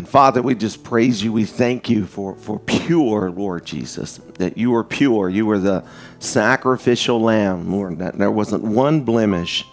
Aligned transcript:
Amen. 0.00 0.10
Father, 0.10 0.40
we 0.40 0.54
just 0.54 0.82
praise 0.82 1.22
you. 1.22 1.30
We 1.32 1.44
thank 1.44 1.90
you 1.90 2.06
for, 2.06 2.34
for 2.36 2.58
pure, 2.58 3.30
Lord 3.30 3.66
Jesus, 3.66 4.16
that 4.38 4.56
you 4.56 4.74
are 4.74 4.84
pure. 4.84 5.28
You 5.28 5.44
were 5.44 5.58
the 5.58 5.84
sacrificial 6.18 7.20
lamb, 7.20 7.70
Lord, 7.70 7.98
that 7.98 8.16
there 8.16 8.30
wasn't 8.30 8.64
one 8.64 9.02
blemish 9.02 9.64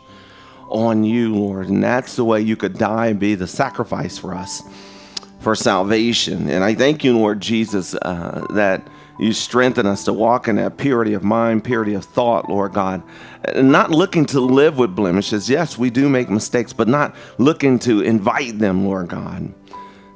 on 0.70 1.06
you, 1.06 1.34
Lord. 1.34 1.70
And 1.70 1.82
that's 1.82 2.18
the 2.18 2.26
way 2.26 2.42
you 2.42 2.58
could 2.58 2.78
die 2.78 3.08
and 3.08 3.20
be 3.20 3.36
the 3.36 3.48
sacrifice 3.48 4.18
for 4.18 4.34
us 4.34 4.62
for 5.40 5.56
salvation. 5.56 6.50
And 6.50 6.62
I 6.62 6.76
thank 6.76 7.06
you, 7.06 7.18
Lord 7.18 7.40
Jesus, 7.40 7.96
uh, 7.96 8.46
that 8.50 8.86
you 9.20 9.32
strengthen 9.32 9.86
us 9.86 10.04
to 10.06 10.14
walk 10.14 10.50
in 10.50 10.58
that 10.58 10.78
purity 10.78 11.14
of 11.14 11.24
mind, 11.24 11.64
purity 11.64 11.94
of 11.94 12.04
thought, 12.04 12.50
Lord 12.50 12.74
God. 12.74 13.02
And 13.46 13.72
not 13.72 13.92
looking 13.92 14.26
to 14.28 14.42
live 14.42 14.78
with 14.78 14.94
blemishes. 14.94 15.50
Yes, 15.50 15.78
we 15.78 15.90
do 15.90 16.10
make 16.10 16.30
mistakes, 16.30 16.74
but 16.74 16.90
not 16.90 17.16
looking 17.38 17.80
to 17.80 18.02
invite 18.02 18.60
them, 18.60 18.86
Lord 18.86 19.08
God. 19.08 19.54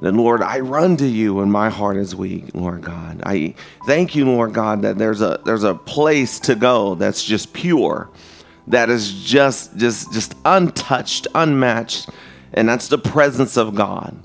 That, 0.01 0.13
Lord, 0.13 0.41
I 0.41 0.59
run 0.59 0.97
to 0.97 1.05
you 1.05 1.35
when 1.35 1.51
my 1.51 1.69
heart 1.69 1.95
is 1.95 2.15
weak, 2.15 2.55
Lord 2.55 2.81
God. 2.81 3.21
I 3.23 3.53
thank 3.85 4.15
you, 4.15 4.25
Lord 4.25 4.51
God, 4.51 4.81
that 4.81 4.97
there's 4.97 5.21
a 5.21 5.39
there's 5.45 5.63
a 5.63 5.75
place 5.75 6.39
to 6.41 6.55
go 6.55 6.95
that's 6.95 7.23
just 7.23 7.53
pure, 7.53 8.09
that 8.67 8.89
is 8.89 9.23
just 9.23 9.77
just 9.77 10.11
just 10.11 10.35
untouched, 10.43 11.27
unmatched, 11.35 12.09
and 12.51 12.67
that's 12.67 12.87
the 12.87 12.97
presence 12.97 13.57
of 13.57 13.75
God. 13.75 14.17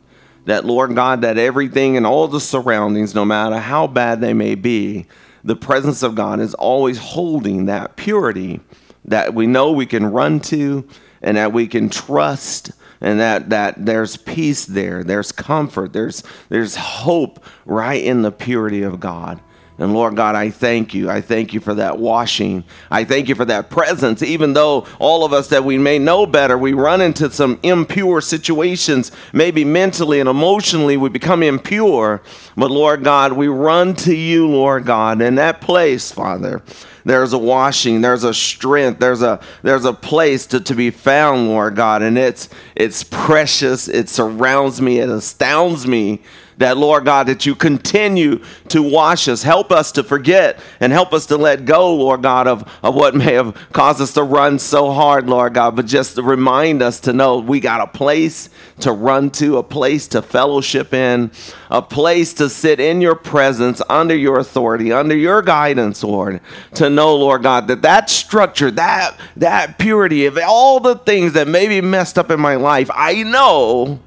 That, 0.46 0.64
Lord 0.64 0.94
God, 0.94 1.20
that 1.22 1.36
everything 1.36 1.96
and 1.96 2.06
all 2.06 2.26
the 2.26 2.40
surroundings, 2.40 3.14
no 3.14 3.24
matter 3.24 3.58
how 3.58 3.86
bad 3.86 4.20
they 4.20 4.32
may 4.32 4.54
be, 4.54 5.06
the 5.44 5.56
presence 5.56 6.02
of 6.02 6.14
God 6.14 6.40
is 6.40 6.54
always 6.54 6.98
holding 6.98 7.66
that 7.66 7.96
purity 7.96 8.60
that 9.04 9.34
we 9.34 9.46
know 9.46 9.72
we 9.72 9.86
can 9.86 10.06
run 10.06 10.40
to 10.40 10.88
and 11.20 11.36
that 11.36 11.52
we 11.52 11.66
can 11.66 11.90
trust 11.90 12.72
and 13.00 13.20
that 13.20 13.50
that 13.50 13.74
there's 13.84 14.16
peace 14.16 14.64
there 14.64 15.04
there's 15.04 15.32
comfort 15.32 15.92
there's 15.92 16.22
there's 16.48 16.76
hope 16.76 17.44
right 17.64 18.02
in 18.02 18.22
the 18.22 18.32
purity 18.32 18.82
of 18.82 19.00
god 19.00 19.40
and 19.78 19.92
Lord 19.92 20.16
God, 20.16 20.34
I 20.34 20.48
thank 20.48 20.94
you. 20.94 21.10
I 21.10 21.20
thank 21.20 21.52
you 21.52 21.60
for 21.60 21.74
that 21.74 21.98
washing. 21.98 22.64
I 22.90 23.04
thank 23.04 23.28
you 23.28 23.34
for 23.34 23.44
that 23.44 23.68
presence. 23.68 24.22
Even 24.22 24.54
though 24.54 24.86
all 24.98 25.24
of 25.24 25.34
us 25.34 25.48
that 25.48 25.64
we 25.64 25.76
may 25.76 25.98
know 25.98 26.24
better, 26.24 26.56
we 26.56 26.72
run 26.72 27.02
into 27.02 27.30
some 27.30 27.58
impure 27.62 28.22
situations, 28.22 29.12
maybe 29.34 29.64
mentally 29.64 30.18
and 30.18 30.30
emotionally, 30.30 30.96
we 30.96 31.10
become 31.10 31.42
impure. 31.42 32.22
But 32.56 32.70
Lord 32.70 33.04
God, 33.04 33.34
we 33.34 33.48
run 33.48 33.94
to 33.96 34.14
you, 34.14 34.48
Lord 34.48 34.86
God, 34.86 35.20
in 35.20 35.34
that 35.34 35.60
place, 35.60 36.10
Father 36.10 36.62
there's 37.06 37.32
a 37.32 37.38
washing 37.38 38.00
there's 38.02 38.24
a 38.24 38.34
strength 38.34 39.00
there's 39.00 39.22
a 39.22 39.40
there's 39.62 39.84
a 39.84 39.92
place 39.92 40.46
to, 40.46 40.60
to 40.60 40.74
be 40.74 40.90
found 40.90 41.48
lord 41.48 41.76
god. 41.76 42.02
And 42.02 42.18
it's 42.18 42.48
it's 42.74 43.04
precious. 43.04 43.86
It 43.86 44.08
surrounds 44.08 44.80
me. 44.80 44.98
It 44.98 45.08
astounds 45.08 45.86
me 45.86 46.22
that, 46.58 46.76
Lord 46.78 47.04
God, 47.04 47.26
that 47.26 47.44
you 47.44 47.54
continue 47.54 48.42
to 48.68 48.82
wash 48.82 49.28
us. 49.28 49.42
Help 49.42 49.70
us 49.70 49.92
to 49.92 50.02
forget 50.02 50.58
and 50.80 50.92
help 50.92 51.12
us 51.12 51.26
to 51.26 51.36
let 51.36 51.64
go, 51.64 51.94
Lord 51.94 52.22
God, 52.22 52.46
of, 52.46 52.70
of 52.82 52.94
what 52.94 53.14
may 53.14 53.34
have 53.34 53.54
caused 53.72 54.00
us 54.00 54.14
to 54.14 54.22
run 54.22 54.58
so 54.58 54.92
hard, 54.92 55.28
Lord 55.28 55.54
God, 55.54 55.76
but 55.76 55.86
just 55.86 56.16
to 56.16 56.22
remind 56.22 56.82
us 56.82 57.00
to 57.00 57.12
know 57.12 57.38
we 57.38 57.60
got 57.60 57.80
a 57.80 57.86
place 57.86 58.48
to 58.80 58.92
run 58.92 59.30
to, 59.30 59.58
a 59.58 59.62
place 59.62 60.08
to 60.08 60.22
fellowship 60.22 60.94
in, 60.94 61.30
a 61.70 61.82
place 61.82 62.32
to 62.34 62.48
sit 62.48 62.80
in 62.80 63.00
your 63.00 63.14
presence, 63.14 63.82
under 63.88 64.16
your 64.16 64.38
authority, 64.38 64.92
under 64.92 65.16
your 65.16 65.42
guidance, 65.42 66.02
Lord, 66.02 66.40
to 66.74 66.88
know, 66.88 67.16
Lord 67.16 67.42
God, 67.42 67.68
that 67.68 67.82
that 67.82 68.08
structure, 68.08 68.70
that, 68.72 69.18
that 69.36 69.78
purity 69.78 70.26
of 70.26 70.38
all 70.38 70.80
the 70.80 70.96
things 70.96 71.34
that 71.34 71.48
may 71.48 71.68
be 71.68 71.80
messed 71.80 72.18
up 72.18 72.30
in 72.30 72.40
my 72.40 72.56
life, 72.56 72.90
I 72.94 73.22
know 73.22 74.00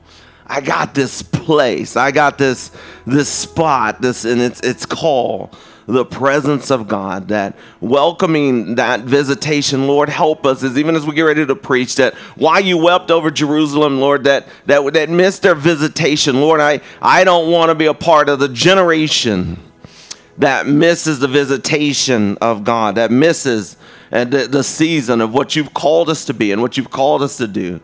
I 0.50 0.62
got 0.62 0.96
this 0.96 1.22
place. 1.22 1.96
I 1.96 2.12
got 2.12 2.40
this 2.40 2.72
this 3.06 3.30
spot. 3.30 4.02
This 4.02 4.26
and 4.26 4.42
it's 4.42 4.60
it's 4.62 4.86
called 4.86 5.56
the 5.86 6.04
presence 6.04 6.72
of 6.72 6.88
God. 6.88 7.28
That 7.28 7.56
welcoming 7.82 8.76
that 8.76 9.02
visitation, 9.02 9.86
Lord, 9.86 10.10
help 10.10 10.48
us 10.48 10.64
as 10.64 10.76
even 10.76 10.96
as 10.96 11.06
we 11.06 11.14
get 11.14 11.22
ready 11.22 11.46
to 11.46 11.56
preach 11.56 11.96
that 11.96 12.16
why 12.36 12.60
you 12.60 12.80
wept 12.80 13.12
over 13.12 13.30
Jerusalem, 13.30 14.00
Lord, 14.00 14.24
that 14.24 14.48
that 14.66 14.94
that 14.94 15.10
missed 15.10 15.44
their 15.44 15.56
visitation, 15.56 16.42
Lord. 16.42 16.60
I 16.60 16.82
I 17.00 17.24
don't 17.24 17.52
want 17.52 17.70
to 17.70 17.76
be 17.76 17.86
a 17.86 17.94
part 17.94 18.28
of 18.28 18.40
the 18.40 18.50
generation 18.50 19.60
that 20.40 20.66
misses 20.66 21.20
the 21.20 21.28
visitation 21.28 22.38
of 22.42 22.64
God, 22.64 22.96
that 22.96 23.12
misses 23.12 23.78
and 24.10 24.32
the, 24.32 24.48
the 24.48 24.64
season 24.64 25.22
of 25.22 25.32
what 25.32 25.56
you've 25.56 25.76
called 25.76 26.10
us 26.10 26.26
to 26.26 26.34
be 26.34 26.52
and 26.52 26.60
what 26.60 26.76
you've 26.76 26.90
called 26.90 27.22
us 27.22 27.38
to 27.38 27.48
do 27.48 27.82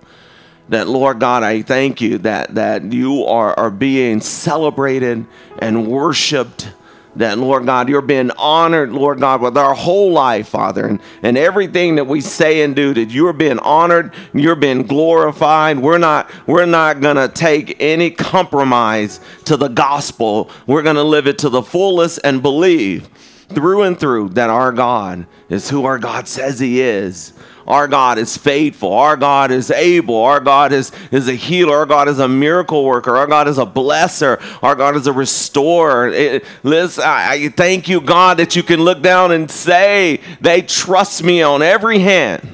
that 0.70 0.88
Lord 0.88 1.20
God, 1.20 1.44
I 1.44 1.62
thank 1.62 2.02
you 2.02 2.18
that, 2.20 2.56
that 2.56 2.92
you 2.92 3.24
are, 3.26 3.58
are 3.58 3.72
being 3.72 4.22
celebrated 4.22 5.26
and 5.60 5.88
worshiped. 5.88 6.70
That, 7.18 7.38
Lord 7.38 7.66
God, 7.66 7.88
you're 7.88 8.02
being 8.02 8.30
honored, 8.32 8.92
Lord 8.92 9.22
God, 9.22 9.42
with 9.42 9.58
our 9.58 9.74
whole 9.74 10.12
life, 10.12 10.50
Father. 10.50 10.86
And, 10.86 11.00
and 11.24 11.38
everything 11.38 11.96
that 11.96 12.08
we 12.08 12.20
say 12.20 12.62
and 12.62 12.76
do, 12.76 12.94
that 12.94 13.10
you're 13.10 13.32
being 13.32 13.60
honored, 13.60 14.14
you're 14.34 14.58
being 14.58 14.84
glorified. 14.84 15.80
We're 15.80 15.98
not, 15.98 16.30
we're 16.46 16.66
not 16.66 17.02
to 17.16 17.32
take 17.34 17.78
any 17.80 18.12
compromise 18.12 19.22
to 19.46 19.56
the 19.56 19.70
gospel. 19.70 20.50
We're 20.68 20.82
to 20.82 21.04
live 21.04 21.26
it 21.26 21.38
to 21.40 21.50
the 21.50 21.62
fullest 21.62 22.20
and 22.26 22.42
believe 22.42 23.08
through 23.48 23.84
and 23.84 23.98
through 23.98 24.30
that 24.30 24.50
our 24.50 24.72
God 24.72 25.26
is 25.50 25.70
who 25.70 25.86
our 25.86 26.00
God 26.00 26.28
says 26.28 26.60
He 26.60 26.82
is. 26.82 27.34
Our 27.68 27.88
God 27.88 28.20
is 28.20 28.38
faithful. 28.38 28.94
Our 28.94 29.18
God 29.18 29.50
is 29.50 29.72
able. 29.72 30.18
Our 30.18 30.40
God 30.40 30.72
is, 30.72 30.92
is 31.12 31.28
a 31.28 31.34
healer. 31.34 31.78
Our 31.78 31.86
God 31.88 32.08
is 32.08 32.20
a 32.20 32.28
miracle 32.28 32.86
worker. 32.86 33.18
Our 33.18 33.26
God 33.26 33.48
is 33.48 33.58
a 33.58 33.66
blesser. 33.66 34.40
Our 34.62 34.76
God 34.76 34.96
is 34.96 35.08
a 35.08 35.14
restorer. 35.14 36.10
It, 36.10 36.46
listen, 36.62 37.04
I, 37.04 37.34
I 37.34 37.50
thank 37.50 37.90
you, 37.90 38.02
God, 38.02 38.38
that 38.38 38.56
you 38.56 38.62
can 38.62 38.82
look 38.82 39.02
down 39.02 39.32
and 39.32 39.50
say, 39.50 40.22
they 40.42 40.62
trust 40.62 41.24
me 41.24 41.42
on 41.42 41.64
every 41.64 42.00
hand. 42.00 42.48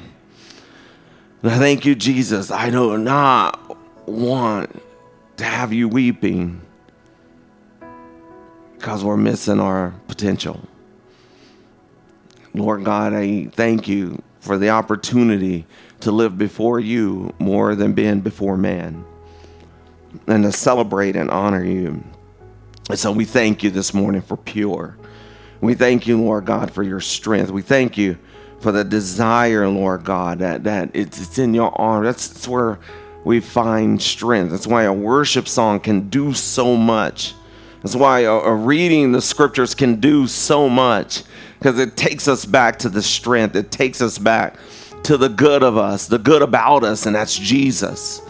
And 1.42 1.50
I 1.50 1.58
thank 1.58 1.84
you, 1.84 1.94
Jesus. 1.94 2.50
I 2.50 2.70
do 2.70 2.96
not 2.96 3.76
want 4.08 4.80
to 5.36 5.44
have 5.44 5.74
you 5.74 5.88
weeping 5.88 6.62
because 8.78 9.04
we're 9.04 9.18
missing 9.18 9.60
our 9.60 9.92
potential. 10.08 10.60
Lord 12.54 12.84
God, 12.84 13.12
I 13.12 13.44
thank 13.46 13.88
you 13.88 14.22
for 14.42 14.58
the 14.58 14.70
opportunity 14.70 15.64
to 16.00 16.10
live 16.10 16.36
before 16.36 16.80
you 16.80 17.32
more 17.38 17.76
than 17.76 17.92
being 17.92 18.20
before 18.20 18.56
man 18.56 19.04
and 20.26 20.42
to 20.42 20.50
celebrate 20.50 21.14
and 21.14 21.30
honor 21.30 21.64
you. 21.64 22.02
And 22.90 22.98
so 22.98 23.12
we 23.12 23.24
thank 23.24 23.62
you 23.62 23.70
this 23.70 23.94
morning 23.94 24.20
for 24.20 24.36
pure. 24.36 24.96
We 25.60 25.74
thank 25.74 26.08
you, 26.08 26.20
Lord 26.20 26.44
God, 26.44 26.72
for 26.72 26.82
your 26.82 26.98
strength. 26.98 27.52
We 27.52 27.62
thank 27.62 27.96
you 27.96 28.18
for 28.58 28.72
the 28.72 28.82
desire, 28.82 29.68
Lord 29.68 30.02
God, 30.02 30.40
that, 30.40 30.64
that 30.64 30.90
it's, 30.92 31.22
it's 31.22 31.38
in 31.38 31.54
your 31.54 31.70
arms. 31.80 32.06
That's, 32.06 32.26
that's 32.26 32.48
where 32.48 32.80
we 33.22 33.38
find 33.38 34.02
strength. 34.02 34.50
That's 34.50 34.66
why 34.66 34.82
a 34.82 34.92
worship 34.92 35.46
song 35.46 35.78
can 35.78 36.08
do 36.08 36.34
so 36.34 36.76
much. 36.76 37.34
That's 37.80 37.94
why 37.94 38.20
a, 38.20 38.32
a 38.32 38.54
reading 38.56 39.12
the 39.12 39.22
scriptures 39.22 39.76
can 39.76 40.00
do 40.00 40.26
so 40.26 40.68
much 40.68 41.22
because 41.62 41.78
it 41.78 41.96
takes 41.96 42.26
us 42.26 42.44
back 42.44 42.80
to 42.80 42.88
the 42.88 43.00
strength. 43.00 43.54
It 43.54 43.70
takes 43.70 44.00
us 44.00 44.18
back 44.18 44.56
to 45.04 45.16
the 45.16 45.28
good 45.28 45.62
of 45.62 45.76
us, 45.76 46.08
the 46.08 46.18
good 46.18 46.42
about 46.42 46.82
us, 46.82 47.06
and 47.06 47.14
that's 47.14 47.38
Jesus. 47.38 48.20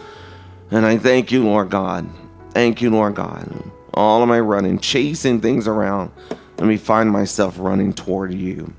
And 0.71 0.85
I 0.85 0.99
thank 0.99 1.33
you, 1.33 1.43
Lord 1.43 1.71
God. 1.71 2.07
Thank 2.51 2.83
you, 2.83 2.91
Lord 2.91 3.15
God. 3.15 3.51
All 3.95 4.23
of 4.23 4.29
my 4.29 4.39
running, 4.39 4.79
chasing 4.79 5.41
things 5.41 5.67
around, 5.67 6.13
let 6.59 6.67
me 6.67 6.77
find 6.77 7.11
myself 7.11 7.59
running 7.59 7.95
toward 7.95 8.35
you. 8.35 8.75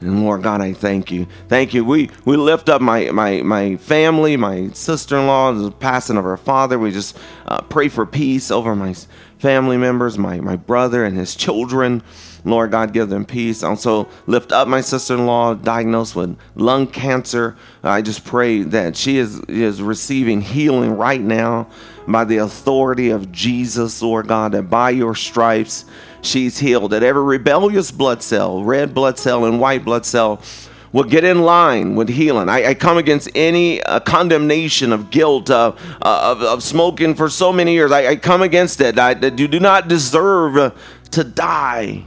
And 0.00 0.22
Lord 0.24 0.44
God, 0.44 0.60
I 0.60 0.72
thank 0.72 1.10
you. 1.10 1.26
Thank 1.48 1.74
you. 1.74 1.84
We 1.84 2.10
we 2.24 2.36
lift 2.36 2.68
up 2.68 2.80
my 2.80 3.10
my 3.10 3.42
my 3.42 3.76
family, 3.76 4.36
my 4.36 4.68
sister-in-law, 4.68 5.52
the 5.54 5.72
passing 5.72 6.16
of 6.16 6.22
her 6.22 6.36
father. 6.36 6.78
We 6.78 6.92
just 6.92 7.18
uh, 7.46 7.60
pray 7.62 7.88
for 7.88 8.06
peace 8.06 8.52
over 8.52 8.76
my 8.76 8.94
family 9.38 9.76
members, 9.76 10.16
my 10.16 10.40
my 10.40 10.54
brother 10.54 11.04
and 11.04 11.16
his 11.16 11.34
children. 11.34 12.04
Lord 12.44 12.70
God, 12.70 12.92
give 12.92 13.08
them 13.08 13.24
peace. 13.24 13.62
Also, 13.62 14.08
lift 14.26 14.52
up 14.52 14.68
my 14.68 14.80
sister 14.80 15.14
in 15.14 15.26
law 15.26 15.54
diagnosed 15.54 16.16
with 16.16 16.38
lung 16.54 16.86
cancer. 16.86 17.56
I 17.82 18.02
just 18.02 18.24
pray 18.24 18.62
that 18.62 18.96
she 18.96 19.18
is, 19.18 19.40
is 19.40 19.82
receiving 19.82 20.40
healing 20.40 20.96
right 20.96 21.20
now 21.20 21.68
by 22.06 22.24
the 22.24 22.38
authority 22.38 23.10
of 23.10 23.30
Jesus, 23.30 24.02
Lord 24.02 24.28
God, 24.28 24.52
that 24.52 24.64
by 24.64 24.90
your 24.90 25.14
stripes 25.14 25.84
she's 26.22 26.58
healed. 26.58 26.92
That 26.92 27.02
every 27.02 27.22
rebellious 27.22 27.90
blood 27.90 28.22
cell, 28.22 28.62
red 28.64 28.94
blood 28.94 29.18
cell, 29.18 29.44
and 29.44 29.60
white 29.60 29.84
blood 29.84 30.06
cell, 30.06 30.42
will 30.92 31.04
get 31.04 31.24
in 31.24 31.42
line 31.42 31.94
with 31.94 32.08
healing. 32.08 32.48
I, 32.48 32.70
I 32.70 32.74
come 32.74 32.98
against 32.98 33.28
any 33.34 33.82
uh, 33.82 34.00
condemnation 34.00 34.92
of 34.92 35.10
guilt 35.10 35.48
uh, 35.50 35.72
uh, 36.02 36.32
of, 36.32 36.42
of, 36.42 36.62
smoking 36.62 37.14
for 37.14 37.28
so 37.28 37.52
many 37.52 37.74
years. 37.74 37.92
I, 37.92 38.08
I 38.08 38.16
come 38.16 38.42
against 38.42 38.80
it. 38.80 38.98
I, 38.98 39.14
that 39.14 39.38
you 39.38 39.46
do 39.46 39.60
not 39.60 39.88
deserve 39.88 40.74
to 41.12 41.24
die. 41.24 42.04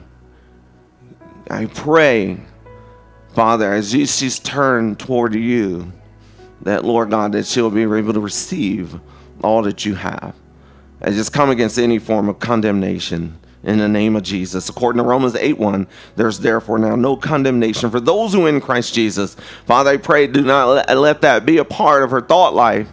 I 1.50 1.66
pray, 1.66 2.38
Father, 3.34 3.74
as 3.74 3.92
she's 3.92 4.40
turned 4.40 5.00
toward 5.00 5.36
you, 5.36 5.92
that 6.62 6.86
Lord 6.86 7.10
God, 7.10 7.34
that 7.34 7.46
she'll 7.46 7.70
be 7.70 7.84
able 7.84 8.14
to 8.14 8.20
receive 8.20 9.00
all 9.44 9.62
that 9.64 9.86
you 9.86 9.96
have. 9.96 10.36
I 11.02 11.12
just 11.12 11.34
come 11.34 11.50
against 11.50 11.78
any 11.78 12.00
form 12.00 12.30
of 12.30 12.40
condemnation 12.40 13.38
in 13.64 13.78
the 13.78 13.88
name 13.88 14.16
of 14.16 14.24
Jesus. 14.24 14.70
According 14.70 15.02
to 15.02 15.08
Romans 15.08 15.36
8 15.36 15.58
1, 15.58 15.88
there's 16.16 16.40
therefore 16.40 16.78
now 16.80 16.96
no 16.96 17.16
condemnation 17.18 17.90
for 17.90 18.00
those 18.00 18.34
who 18.34 18.46
in 18.46 18.62
Christ 18.62 18.94
Jesus. 18.94 19.36
Father, 19.66 19.92
I 19.92 19.98
pray, 19.98 20.28
do 20.28 20.42
not 20.42 20.90
let 20.90 21.22
that 21.22 21.46
be 21.46 21.58
a 21.58 21.66
part 21.66 22.04
of 22.04 22.12
her 22.12 22.22
thought 22.22 22.54
life. 22.54 22.90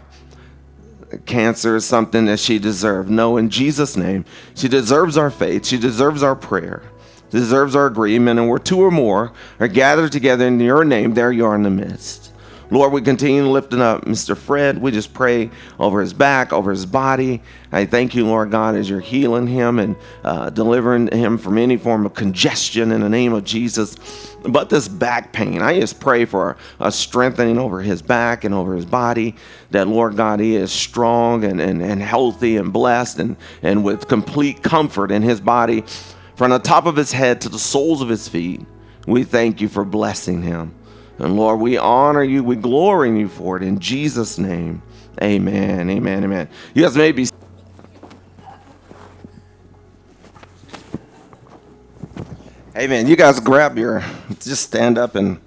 Cancer 1.26 1.76
is 1.76 1.84
something 1.84 2.26
that 2.26 2.38
she 2.38 2.58
deserves. 2.58 3.10
No, 3.10 3.36
in 3.36 3.50
Jesus' 3.50 3.96
name, 3.96 4.24
she 4.54 4.68
deserves 4.68 5.16
our 5.16 5.30
faith. 5.30 5.66
She 5.66 5.76
deserves 5.76 6.22
our 6.22 6.36
prayer. 6.36 6.82
Deserves 7.30 7.76
our 7.76 7.86
agreement. 7.86 8.38
And 8.38 8.48
where 8.48 8.58
two 8.58 8.80
or 8.80 8.90
more 8.90 9.32
are 9.58 9.68
gathered 9.68 10.12
together 10.12 10.46
in 10.46 10.60
your 10.60 10.84
name, 10.84 11.14
there 11.14 11.32
you 11.32 11.46
are 11.46 11.54
in 11.54 11.62
the 11.62 11.70
midst. 11.70 12.30
Lord, 12.72 12.92
we 12.92 13.02
continue 13.02 13.48
lifting 13.48 13.80
up 13.80 14.04
Mr. 14.04 14.36
Fred. 14.36 14.80
We 14.80 14.92
just 14.92 15.12
pray 15.12 15.50
over 15.80 16.00
his 16.00 16.12
back, 16.12 16.52
over 16.52 16.70
his 16.70 16.86
body. 16.86 17.42
I 17.72 17.84
thank 17.84 18.14
you, 18.14 18.24
Lord 18.24 18.52
God, 18.52 18.76
as 18.76 18.88
you're 18.88 19.00
healing 19.00 19.48
him 19.48 19.80
and 19.80 19.96
uh, 20.22 20.50
delivering 20.50 21.08
him 21.08 21.36
from 21.36 21.58
any 21.58 21.76
form 21.76 22.06
of 22.06 22.14
congestion 22.14 22.92
in 22.92 23.00
the 23.00 23.08
name 23.08 23.32
of 23.32 23.44
Jesus. 23.44 23.96
But 24.42 24.70
this 24.70 24.86
back 24.86 25.32
pain, 25.32 25.62
I 25.62 25.80
just 25.80 25.98
pray 25.98 26.24
for 26.26 26.56
a 26.78 26.92
strengthening 26.92 27.58
over 27.58 27.82
his 27.82 28.02
back 28.02 28.44
and 28.44 28.54
over 28.54 28.76
his 28.76 28.86
body, 28.86 29.34
that, 29.72 29.88
Lord 29.88 30.16
God, 30.16 30.38
he 30.38 30.54
is 30.54 30.70
strong 30.70 31.42
and, 31.42 31.60
and, 31.60 31.82
and 31.82 32.00
healthy 32.00 32.56
and 32.56 32.72
blessed 32.72 33.18
and, 33.18 33.36
and 33.62 33.82
with 33.82 34.06
complete 34.06 34.62
comfort 34.62 35.10
in 35.10 35.22
his 35.22 35.40
body 35.40 35.84
from 36.40 36.52
the 36.52 36.58
top 36.58 36.86
of 36.86 36.96
his 36.96 37.12
head 37.12 37.38
to 37.38 37.50
the 37.50 37.58
soles 37.58 38.00
of 38.00 38.08
his 38.08 38.26
feet. 38.26 38.62
We 39.06 39.24
thank 39.24 39.60
you 39.60 39.68
for 39.68 39.84
blessing 39.84 40.40
him. 40.40 40.74
And 41.18 41.36
Lord, 41.36 41.60
we 41.60 41.76
honor 41.76 42.22
you, 42.22 42.42
we 42.42 42.56
glory 42.56 43.10
in 43.10 43.16
you 43.18 43.28
for 43.28 43.58
it. 43.58 43.62
In 43.62 43.78
Jesus' 43.78 44.38
name, 44.38 44.80
amen, 45.22 45.90
amen, 45.90 46.24
amen. 46.24 46.48
You 46.72 46.82
guys 46.82 46.96
may 46.96 47.12
be. 47.12 47.28
Amen. 52.74 53.06
You 53.06 53.16
guys 53.16 53.38
grab 53.38 53.76
your, 53.76 54.02
just 54.40 54.62
stand 54.62 54.96
up 54.96 55.16
and 55.16 55.38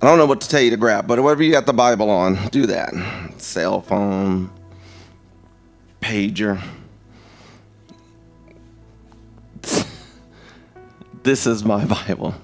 I 0.00 0.06
don't 0.06 0.18
know 0.18 0.26
what 0.26 0.40
to 0.42 0.48
tell 0.48 0.60
you 0.60 0.70
to 0.70 0.76
grab, 0.76 1.08
but 1.08 1.18
whatever 1.18 1.42
you 1.42 1.50
got 1.50 1.66
the 1.66 1.72
Bible 1.72 2.10
on, 2.10 2.46
do 2.50 2.66
that. 2.66 2.94
Cell 3.38 3.80
phone, 3.80 4.52
pager. 6.00 6.62
This 11.22 11.46
is 11.46 11.64
my 11.64 11.84
Bible. 12.06 12.34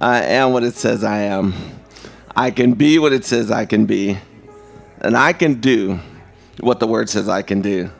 I 0.00 0.22
am 0.22 0.52
what 0.52 0.64
it 0.64 0.74
says 0.74 1.04
I 1.04 1.22
am. 1.22 1.54
I 2.34 2.50
can 2.50 2.74
be 2.74 2.98
what 2.98 3.12
it 3.12 3.24
says 3.24 3.50
I 3.50 3.66
can 3.66 3.86
be. 3.86 4.18
And 5.00 5.16
I 5.16 5.32
can 5.32 5.60
do 5.60 6.00
what 6.60 6.80
the 6.80 6.86
word 6.86 7.08
says 7.08 7.28
I 7.28 7.42
can 7.42 7.60
do. 7.60 7.90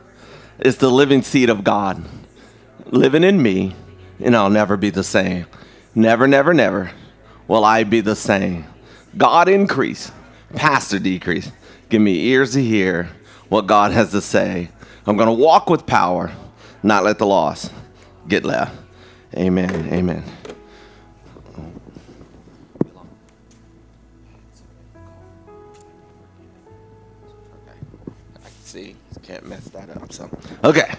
It's 0.59 0.77
the 0.77 0.89
living 0.89 1.21
seed 1.21 1.49
of 1.49 1.63
God 1.63 2.03
living 2.85 3.23
in 3.23 3.41
me, 3.41 3.75
and 4.19 4.35
I'll 4.35 4.49
never 4.49 4.77
be 4.77 4.89
the 4.89 5.03
same. 5.03 5.47
Never, 5.95 6.27
never, 6.27 6.53
never 6.53 6.91
will 7.47 7.65
I 7.65 7.83
be 7.83 8.01
the 8.01 8.15
same. 8.15 8.65
God 9.17 9.49
increase, 9.49 10.11
pastor 10.55 10.99
decrease. 10.99 11.51
Give 11.89 12.01
me 12.01 12.27
ears 12.27 12.53
to 12.53 12.63
hear 12.63 13.09
what 13.49 13.67
God 13.67 13.91
has 13.91 14.11
to 14.11 14.21
say. 14.21 14.69
I'm 15.05 15.17
going 15.17 15.27
to 15.27 15.33
walk 15.33 15.69
with 15.69 15.85
power, 15.85 16.31
not 16.83 17.03
let 17.03 17.17
the 17.17 17.25
loss 17.25 17.69
get 18.27 18.45
left. 18.45 18.80
Amen. 19.35 19.93
Amen. 19.93 20.23
can't 29.31 29.47
mess 29.47 29.63
that 29.69 29.89
up. 29.95 30.11
So, 30.11 30.29
okay. 30.61 30.93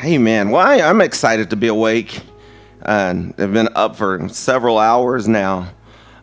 Hey, 0.00 0.18
man. 0.18 0.50
Why? 0.50 0.82
I'm 0.82 1.00
excited 1.00 1.48
to 1.50 1.56
be 1.56 1.68
awake. 1.68 2.20
And 2.82 3.32
I've 3.38 3.52
been 3.52 3.70
up 3.74 3.96
for 3.96 4.28
several 4.28 4.78
hours 4.78 5.26
now. 5.26 5.72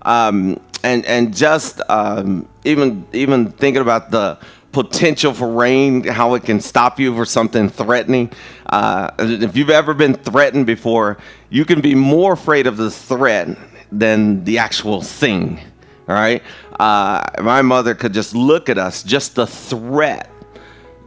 Um, 0.04 0.62
and 0.84 1.06
and 1.08 1.36
just 1.36 1.82
um, 1.90 2.48
even 2.64 3.08
even 3.14 3.52
thinking 3.52 3.82
about 3.82 4.12
the 4.12 4.38
potential 4.72 5.34
for 5.34 5.50
rain, 5.52 6.04
how 6.04 6.36
it 6.36 6.44
can 6.44 6.60
stop 6.60 7.00
you 7.00 7.16
for 7.16 7.26
something 7.26 7.70
threatening. 7.70 8.32
Uh, 8.66 9.10
if 9.20 9.58
you've 9.58 9.70
ever 9.70 9.94
been 9.94 10.14
threatened 10.14 10.66
before, 10.66 11.18
you 11.50 11.66
can 11.66 11.82
be 11.82 11.96
more 11.96 12.34
afraid 12.34 12.68
of 12.68 12.78
the 12.78 12.92
threat 12.92 13.58
than 13.92 14.44
the 14.44 14.60
actual 14.60 15.02
thing. 15.02 15.60
All 16.08 16.16
right. 16.16 16.44
Uh, 16.80 17.24
my 17.42 17.62
mother 17.62 17.96
could 17.96 18.14
just 18.14 18.34
look 18.36 18.70
at 18.70 18.78
us, 18.78 19.04
just 19.04 19.36
the 19.36 19.48
threat 19.48 20.30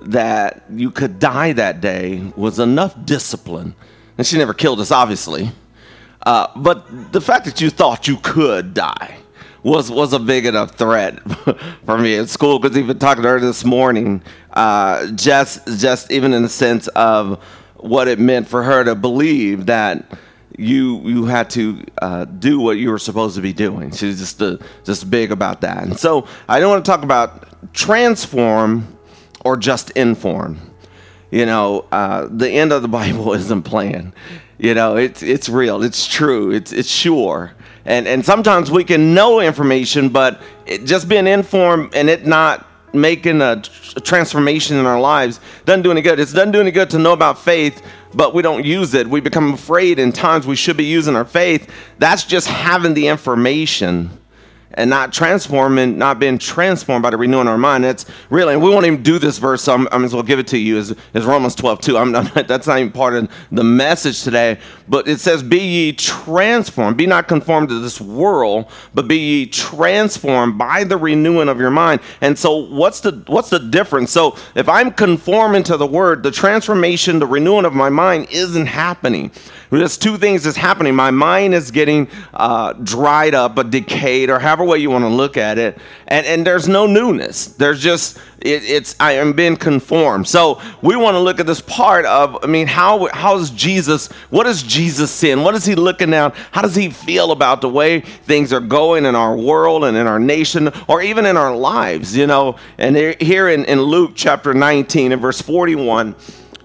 that 0.03 0.65
you 0.71 0.91
could 0.91 1.19
die 1.19 1.53
that 1.53 1.81
day 1.81 2.33
was 2.37 2.59
enough 2.59 2.95
discipline. 3.05 3.75
And 4.19 4.27
she 4.27 4.37
never 4.39 4.55
killed 4.55 4.81
us, 4.81 4.91
obviously. 4.91 5.51
Uh, 6.25 6.49
but 6.57 7.13
the 7.13 7.21
fact 7.21 7.45
that 7.47 7.61
you 7.61 7.71
thought 7.71 8.07
you 8.07 8.17
could 8.19 8.75
die 8.75 9.17
was 9.63 9.91
was 9.91 10.13
a 10.13 10.19
big 10.19 10.47
enough 10.47 10.73
threat 10.73 11.21
for 11.85 11.99
me 11.99 12.17
at 12.17 12.29
school. 12.29 12.59
Because 12.59 12.77
even 12.77 12.99
talking 12.99 13.23
to 13.23 13.29
her 13.29 13.41
this 13.41 13.65
morning, 13.65 14.23
uh, 14.53 15.07
just 15.13 15.67
just 15.79 16.11
even 16.11 16.33
in 16.33 16.43
the 16.43 16.49
sense 16.49 16.89
of 16.89 17.43
what 17.77 18.09
it 18.09 18.19
meant 18.19 18.49
for 18.49 18.63
her 18.63 18.85
to 18.85 18.95
believe 18.95 19.67
that 19.67 20.19
you 20.59 21.01
you 21.09 21.25
had 21.27 21.51
to 21.51 21.85
uh, 22.01 22.25
do 22.25 22.61
what 22.61 22.77
you 22.79 22.91
were 22.91 22.99
supposed 22.99 23.37
to 23.37 23.43
be 23.43 23.53
doing. 23.53 23.91
She's 23.91 24.19
just 24.19 24.43
uh, 24.43 24.59
just 24.85 25.11
big 25.11 25.33
about 25.33 25.61
that. 25.63 25.83
And 25.83 25.99
so 25.99 26.27
I 26.49 26.61
don't 26.61 26.71
want 26.71 26.85
to 26.85 26.91
talk 26.91 27.03
about 27.03 27.73
transform 27.73 28.97
or 29.45 29.57
just 29.57 29.91
inform. 29.91 30.59
You 31.31 31.47
know, 31.47 31.87
uh, 31.91 32.29
the 32.31 32.51
end 32.51 32.73
of 32.73 32.83
the 32.83 32.89
Bible 33.01 33.33
isn't 33.33 33.63
planned. 33.63 34.13
You 34.59 34.75
know, 34.75 34.97
it's 34.97 35.23
it's 35.23 35.49
real. 35.49 35.83
It's 35.83 36.07
true. 36.07 36.51
It's 36.51 36.73
it's 36.73 36.91
sure. 36.91 37.53
And 37.85 38.07
and 38.07 38.25
sometimes 38.25 38.71
we 38.71 38.85
can 38.85 39.15
know 39.15 39.41
information, 39.41 40.09
but 40.09 40.41
it, 40.67 40.85
just 40.85 41.09
being 41.09 41.27
informed 41.27 41.95
and 41.95 42.09
it 42.09 42.27
not 42.27 42.67
making 42.95 43.41
a, 43.41 43.63
a 43.97 44.01
transformation 44.01 44.77
in 44.77 44.87
our 44.87 45.01
lives 45.01 45.41
doesn't 45.65 45.83
do 45.83 45.91
any 45.91 46.03
good. 46.03 46.21
It 46.21 46.27
doesn't 46.27 46.53
do 46.53 46.61
any 46.61 46.71
good 46.71 46.91
to 46.91 46.99
know 46.99 47.13
about 47.13 47.39
faith, 47.39 47.83
but 48.15 48.35
we 48.35 48.43
don't 48.43 48.65
use 48.65 48.95
it. 48.95 49.07
We 49.07 49.21
become 49.21 49.55
afraid 49.55 49.99
in 49.99 50.13
times 50.13 50.47
we 50.47 50.57
should 50.57 50.77
be 50.77 50.85
using 50.85 51.17
our 51.17 51.25
faith. 51.25 51.71
That's 51.99 52.25
just 52.25 52.47
having 52.47 52.95
the 52.95 53.09
information 53.09 54.11
and 54.75 54.89
not 54.89 55.13
transforming, 55.13 55.99
not 55.99 56.19
being 56.19 56.39
transformed 56.39 57.03
by 57.03 57.11
the 57.11 57.17
renewing 57.17 57.47
of 57.47 57.53
our 57.53 57.59
mind. 57.59 57.85
That's 57.85 58.07
really, 58.31 58.55
and 58.55 58.63
we 58.63 58.71
won't 58.71 58.87
even 58.87 59.03
do 59.03 59.19
this 59.19 59.39
verse, 59.39 59.63
so 59.63 59.75
I'm, 59.75 59.89
I 59.91 60.03
as 60.03 60.15
well 60.15 60.23
give 60.23 60.39
it 60.39 60.47
to 60.49 60.59
you, 60.59 60.79
is, 60.79 60.95
is 61.15 61.25
Romans 61.25 61.55
12, 61.55 61.81
2. 61.81 61.99
I'm 61.99 62.13
not, 62.13 62.35
that's 62.49 62.67
not 62.67 62.79
even 62.79 62.93
part 62.93 63.15
of 63.15 63.31
the 63.51 63.65
message 63.65 64.23
today, 64.23 64.59
but 64.89 65.09
it 65.09 65.21
says, 65.21 65.43
Be 65.43 65.59
ye 65.61 65.93
transformed, 65.93 66.97
be 66.97 67.07
not 67.07 67.29
conformed 67.29 67.69
to 67.69 67.79
this 67.79 68.01
world, 68.01 68.71
but 68.95 69.09
be 69.09 69.19
ye 69.19 69.47
transformed 69.47 70.59
by 70.59 70.85
the 70.85 70.97
renewing 70.97 71.49
of 71.49 71.59
your 71.59 71.71
mind. 71.71 72.01
And 72.21 72.39
so, 72.39 72.57
what's 72.57 73.01
the, 73.01 73.23
what's 73.27 73.51
the 73.51 73.59
difference? 73.59 74.11
So, 74.11 74.37
if 74.55 74.69
I'm 74.69 74.91
conforming 74.91 75.63
to 75.65 75.77
the 75.77 75.87
word, 75.87 76.23
the 76.23 76.31
transformation, 76.31 77.19
the 77.19 77.27
renewing 77.27 77.65
of 77.65 77.75
my 77.75 77.89
mind 77.89 78.29
isn't 78.31 78.67
happening. 78.67 79.31
There's 79.71 79.97
two 79.97 80.19
things 80.19 80.45
that's 80.45 80.57
happening. 80.57 80.95
My 80.95 81.11
mind 81.11 81.55
is 81.55 81.71
getting 81.71 82.09
uh, 82.35 82.75
dried 82.75 83.35
up, 83.35 83.55
but 83.55 83.71
decayed, 83.71 84.29
or 84.29 84.39
however 84.39 84.62
way 84.65 84.79
you 84.79 84.91
want 84.91 85.05
to 85.05 85.09
look 85.09 85.37
at 85.37 85.59
it, 85.59 85.79
and 86.09 86.27
and 86.27 86.47
there's 86.47 86.69
no 86.69 86.87
newness. 86.87 87.47
There's 87.47 87.81
just 87.81 88.19
it, 88.41 88.65
it's 88.65 88.97
I 89.01 89.13
am 89.13 89.33
being 89.33 89.57
conformed. 89.57 90.29
So 90.29 90.61
we 90.83 90.97
want 90.97 91.15
to 91.15 91.19
look 91.21 91.41
at 91.41 91.47
this 91.47 91.61
part 91.61 92.05
of 92.07 92.39
I 92.43 92.47
mean 92.47 92.67
how 92.67 93.09
how 93.13 93.37
is 93.37 93.51
Jesus? 93.51 94.09
What 94.31 94.47
is 94.47 94.63
Jesus 94.63 95.11
seeing? 95.11 95.43
What 95.43 95.55
is 95.55 95.65
he 95.65 95.75
looking 95.75 96.15
at? 96.15 96.35
How 96.53 96.63
does 96.63 96.75
he 96.75 96.91
feel 96.91 97.33
about 97.33 97.61
the 97.61 97.69
way 97.69 98.01
things 98.01 98.53
are 98.53 98.61
going 98.61 99.05
in 99.07 99.15
our 99.15 99.37
world 99.37 99.85
and 99.85 99.97
in 99.97 100.07
our 100.07 100.21
nation, 100.21 100.71
or 100.89 101.03
even 101.03 101.27
in 101.27 101.37
our 101.37 101.55
lives? 101.55 102.17
You 102.17 102.27
know, 102.27 102.57
and 102.79 102.97
here 102.97 103.49
in, 103.49 103.65
in 103.65 103.81
Luke 103.81 104.13
chapter 104.15 104.55
19 104.55 105.13
and 105.13 105.23
verse 105.23 105.41
41 105.41 106.15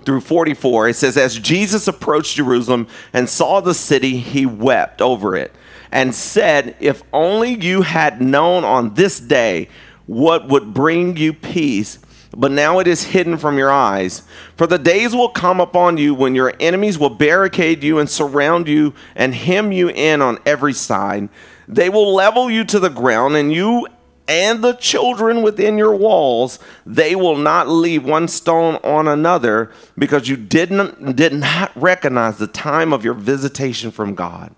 through 0.07 0.21
44, 0.21 0.87
it 0.87 0.93
says, 0.95 1.17
As 1.17 1.37
Jesus 1.37 1.85
approached 1.85 2.37
Jerusalem 2.37 2.87
and 3.11 3.27
saw 3.27 3.59
the 3.59 3.73
city, 3.73 4.19
he 4.19 4.45
wept 4.45 5.01
over 5.01 5.35
it 5.35 5.53
and 5.91 6.13
said, 6.13 6.75
If 6.79 7.03
only 7.13 7.53
you 7.53 7.81
had 7.81 8.21
known 8.21 8.63
on 8.63 8.93
this 8.95 9.19
day 9.19 9.69
what 10.05 10.47
would 10.47 10.73
bring 10.73 11.17
you 11.17 11.33
peace, 11.33 11.99
but 12.35 12.51
now 12.51 12.79
it 12.79 12.87
is 12.87 13.03
hidden 13.05 13.37
from 13.37 13.57
your 13.57 13.71
eyes. 13.71 14.23
For 14.55 14.67
the 14.67 14.77
days 14.77 15.15
will 15.15 15.29
come 15.29 15.59
upon 15.59 15.97
you 15.97 16.13
when 16.13 16.35
your 16.35 16.53
enemies 16.59 16.99
will 16.99 17.09
barricade 17.09 17.83
you 17.83 17.99
and 17.99 18.09
surround 18.09 18.67
you 18.67 18.93
and 19.15 19.33
hem 19.33 19.71
you 19.71 19.89
in 19.89 20.21
on 20.21 20.39
every 20.45 20.73
side. 20.73 21.29
They 21.67 21.89
will 21.89 22.13
level 22.13 22.49
you 22.49 22.63
to 22.65 22.79
the 22.79 22.89
ground, 22.89 23.35
and 23.35 23.51
you 23.51 23.87
and 24.27 24.63
the 24.63 24.73
children 24.73 25.41
within 25.41 25.77
your 25.77 25.95
walls, 25.95 26.59
they 26.85 27.15
will 27.15 27.37
not 27.37 27.67
leave 27.67 28.03
one 28.03 28.27
stone 28.27 28.75
on 28.83 29.07
another 29.07 29.71
because 29.97 30.27
you 30.27 30.35
didn't 30.35 31.15
did 31.15 31.33
not 31.33 31.71
recognize 31.75 32.37
the 32.37 32.47
time 32.47 32.91
of 32.91 33.05
your 33.05 33.13
visitation 33.13 33.89
from 33.89 34.15
God. 34.15 34.53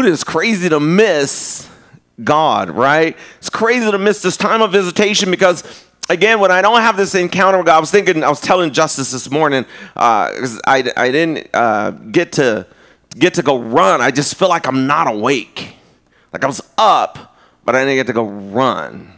It 0.00 0.06
is 0.06 0.24
crazy 0.24 0.68
to 0.68 0.80
miss 0.80 1.68
God, 2.22 2.70
right? 2.70 3.16
It's 3.38 3.50
crazy 3.50 3.90
to 3.90 3.98
miss 3.98 4.22
this 4.22 4.36
time 4.36 4.62
of 4.62 4.72
visitation 4.72 5.30
because 5.30 5.84
again, 6.08 6.40
when 6.40 6.50
I 6.50 6.62
don't 6.62 6.80
have 6.80 6.96
this 6.96 7.14
encounter 7.14 7.58
with 7.58 7.66
God, 7.66 7.76
I 7.76 7.80
was 7.80 7.90
thinking, 7.90 8.22
I 8.22 8.28
was 8.28 8.40
telling 8.40 8.72
Justice 8.72 9.12
this 9.12 9.30
morning, 9.30 9.64
uh, 9.96 10.30
I, 10.66 10.92
I 10.96 11.10
didn't 11.10 11.48
uh, 11.54 11.90
get 11.90 12.32
to 12.32 12.66
get 13.16 13.34
to 13.34 13.42
go 13.42 13.58
run. 13.58 14.00
I 14.00 14.10
just 14.10 14.34
feel 14.36 14.48
like 14.48 14.66
I'm 14.66 14.86
not 14.86 15.06
awake. 15.06 15.76
Like 16.32 16.44
I 16.44 16.46
was 16.46 16.60
up, 16.76 17.36
but 17.64 17.76
I 17.76 17.84
didn't 17.84 17.96
get 17.96 18.06
to 18.08 18.12
go 18.12 18.24
run. 18.24 19.12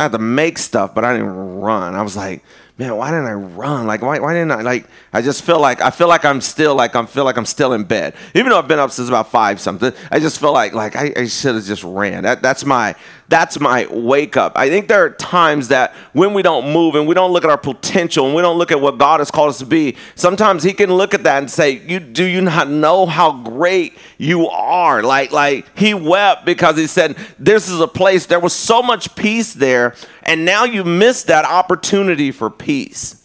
I 0.00 0.04
had 0.04 0.12
to 0.12 0.18
make 0.18 0.58
stuff, 0.58 0.94
but 0.94 1.04
I 1.04 1.12
didn't 1.12 1.60
run. 1.60 1.94
I 1.94 2.02
was 2.02 2.16
like, 2.16 2.42
man, 2.82 2.96
why 2.96 3.10
didn't 3.10 3.26
I 3.26 3.32
run? 3.34 3.86
Like, 3.86 4.02
why, 4.02 4.18
why 4.18 4.34
didn't 4.34 4.50
I? 4.50 4.62
Like, 4.62 4.86
I 5.12 5.22
just 5.22 5.42
feel 5.42 5.60
like 5.60 5.80
I 5.80 5.90
feel 5.90 6.08
like 6.08 6.24
I'm 6.24 6.40
still 6.40 6.74
like 6.74 6.96
I'm 6.96 7.06
feel 7.06 7.24
like 7.24 7.36
I'm 7.36 7.46
still 7.46 7.72
in 7.72 7.84
bed, 7.84 8.14
even 8.34 8.50
though 8.50 8.58
I've 8.58 8.68
been 8.68 8.78
up 8.78 8.90
since 8.90 9.08
about 9.08 9.30
five 9.30 9.60
something. 9.60 9.92
I 10.10 10.18
just 10.18 10.40
feel 10.40 10.52
like 10.52 10.72
like 10.74 10.96
I, 10.96 11.12
I 11.16 11.26
should 11.26 11.54
have 11.54 11.64
just 11.64 11.84
ran. 11.84 12.24
That 12.24 12.42
that's 12.42 12.64
my 12.64 12.94
that's 13.32 13.58
my 13.58 13.86
wake 13.90 14.36
up. 14.36 14.52
I 14.56 14.68
think 14.68 14.88
there 14.88 15.02
are 15.04 15.10
times 15.10 15.68
that 15.68 15.94
when 16.12 16.34
we 16.34 16.42
don't 16.42 16.70
move 16.70 16.94
and 16.94 17.08
we 17.08 17.14
don't 17.14 17.32
look 17.32 17.44
at 17.44 17.50
our 17.50 17.56
potential 17.56 18.26
and 18.26 18.34
we 18.34 18.42
don't 18.42 18.58
look 18.58 18.70
at 18.70 18.78
what 18.78 18.98
God 18.98 19.20
has 19.20 19.30
called 19.30 19.48
us 19.48 19.58
to 19.58 19.66
be, 19.66 19.96
sometimes 20.14 20.62
He 20.62 20.74
can 20.74 20.92
look 20.92 21.14
at 21.14 21.24
that 21.24 21.38
and 21.38 21.50
say, 21.50 21.70
"You 21.70 21.98
do 21.98 22.24
you 22.24 22.42
not 22.42 22.68
know 22.68 23.06
how 23.06 23.32
great 23.32 23.96
you 24.18 24.48
are?" 24.48 25.02
Like 25.02 25.32
like 25.32 25.66
He 25.74 25.94
wept 25.94 26.44
because 26.44 26.76
He 26.76 26.86
said, 26.86 27.16
"This 27.38 27.70
is 27.70 27.80
a 27.80 27.88
place. 27.88 28.26
There 28.26 28.38
was 28.38 28.52
so 28.52 28.82
much 28.82 29.14
peace 29.14 29.54
there, 29.54 29.94
and 30.24 30.44
now 30.44 30.64
you 30.64 30.84
missed 30.84 31.28
that 31.28 31.46
opportunity 31.46 32.32
for 32.32 32.50
peace." 32.50 33.21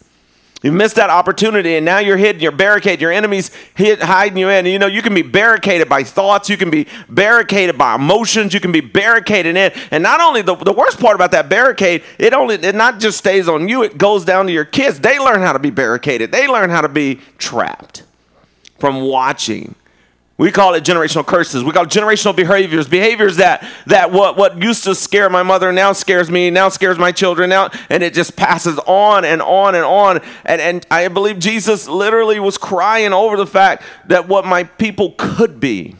You 0.62 0.72
missed 0.72 0.96
that 0.96 1.08
opportunity, 1.08 1.76
and 1.76 1.84
now 1.84 1.98
you're 1.98 2.16
hidden. 2.16 2.42
You're 2.42 2.50
barricaded. 2.50 3.00
Your 3.00 3.12
enemy's 3.12 3.52
hid, 3.76 4.00
hiding 4.00 4.38
you 4.38 4.48
in. 4.48 4.66
You 4.66 4.80
know, 4.80 4.88
you 4.88 5.02
can 5.02 5.14
be 5.14 5.22
barricaded 5.22 5.88
by 5.88 6.02
thoughts. 6.02 6.50
You 6.50 6.56
can 6.56 6.68
be 6.68 6.88
barricaded 7.08 7.78
by 7.78 7.94
emotions. 7.94 8.52
You 8.52 8.58
can 8.58 8.72
be 8.72 8.80
barricaded 8.80 9.56
in. 9.56 9.72
And 9.92 10.02
not 10.02 10.20
only 10.20 10.42
the, 10.42 10.56
the 10.56 10.72
worst 10.72 10.98
part 10.98 11.14
about 11.14 11.30
that 11.30 11.48
barricade, 11.48 12.02
it 12.18 12.32
only 12.32 12.56
it 12.56 12.74
not 12.74 12.98
just 12.98 13.18
stays 13.18 13.48
on 13.48 13.68
you. 13.68 13.84
It 13.84 13.98
goes 13.98 14.24
down 14.24 14.46
to 14.46 14.52
your 14.52 14.64
kids. 14.64 14.98
They 14.98 15.20
learn 15.20 15.42
how 15.42 15.52
to 15.52 15.60
be 15.60 15.70
barricaded. 15.70 16.32
They 16.32 16.48
learn 16.48 16.70
how 16.70 16.80
to 16.80 16.88
be 16.88 17.20
trapped 17.38 18.02
from 18.78 19.02
watching 19.02 19.76
we 20.38 20.52
call 20.52 20.74
it 20.74 20.84
generational 20.84 21.26
curses. 21.26 21.64
We 21.64 21.72
call 21.72 21.82
it 21.82 21.90
generational 21.90 22.34
behaviors, 22.34 22.86
behaviors 22.86 23.36
that 23.38 23.68
that 23.86 24.12
what 24.12 24.36
what 24.36 24.62
used 24.62 24.84
to 24.84 24.94
scare 24.94 25.28
my 25.28 25.42
mother 25.42 25.72
now 25.72 25.92
scares 25.92 26.30
me, 26.30 26.48
now 26.48 26.68
scares 26.68 26.96
my 26.96 27.10
children 27.10 27.50
now, 27.50 27.70
and 27.90 28.04
it 28.04 28.14
just 28.14 28.36
passes 28.36 28.78
on 28.86 29.24
and 29.24 29.42
on 29.42 29.74
and 29.74 29.84
on. 29.84 30.20
And 30.44 30.60
and 30.60 30.86
I 30.92 31.08
believe 31.08 31.40
Jesus 31.40 31.88
literally 31.88 32.38
was 32.38 32.56
crying 32.56 33.12
over 33.12 33.36
the 33.36 33.46
fact 33.46 33.82
that 34.06 34.28
what 34.28 34.46
my 34.46 34.62
people 34.62 35.14
could 35.18 35.58
be, 35.58 35.96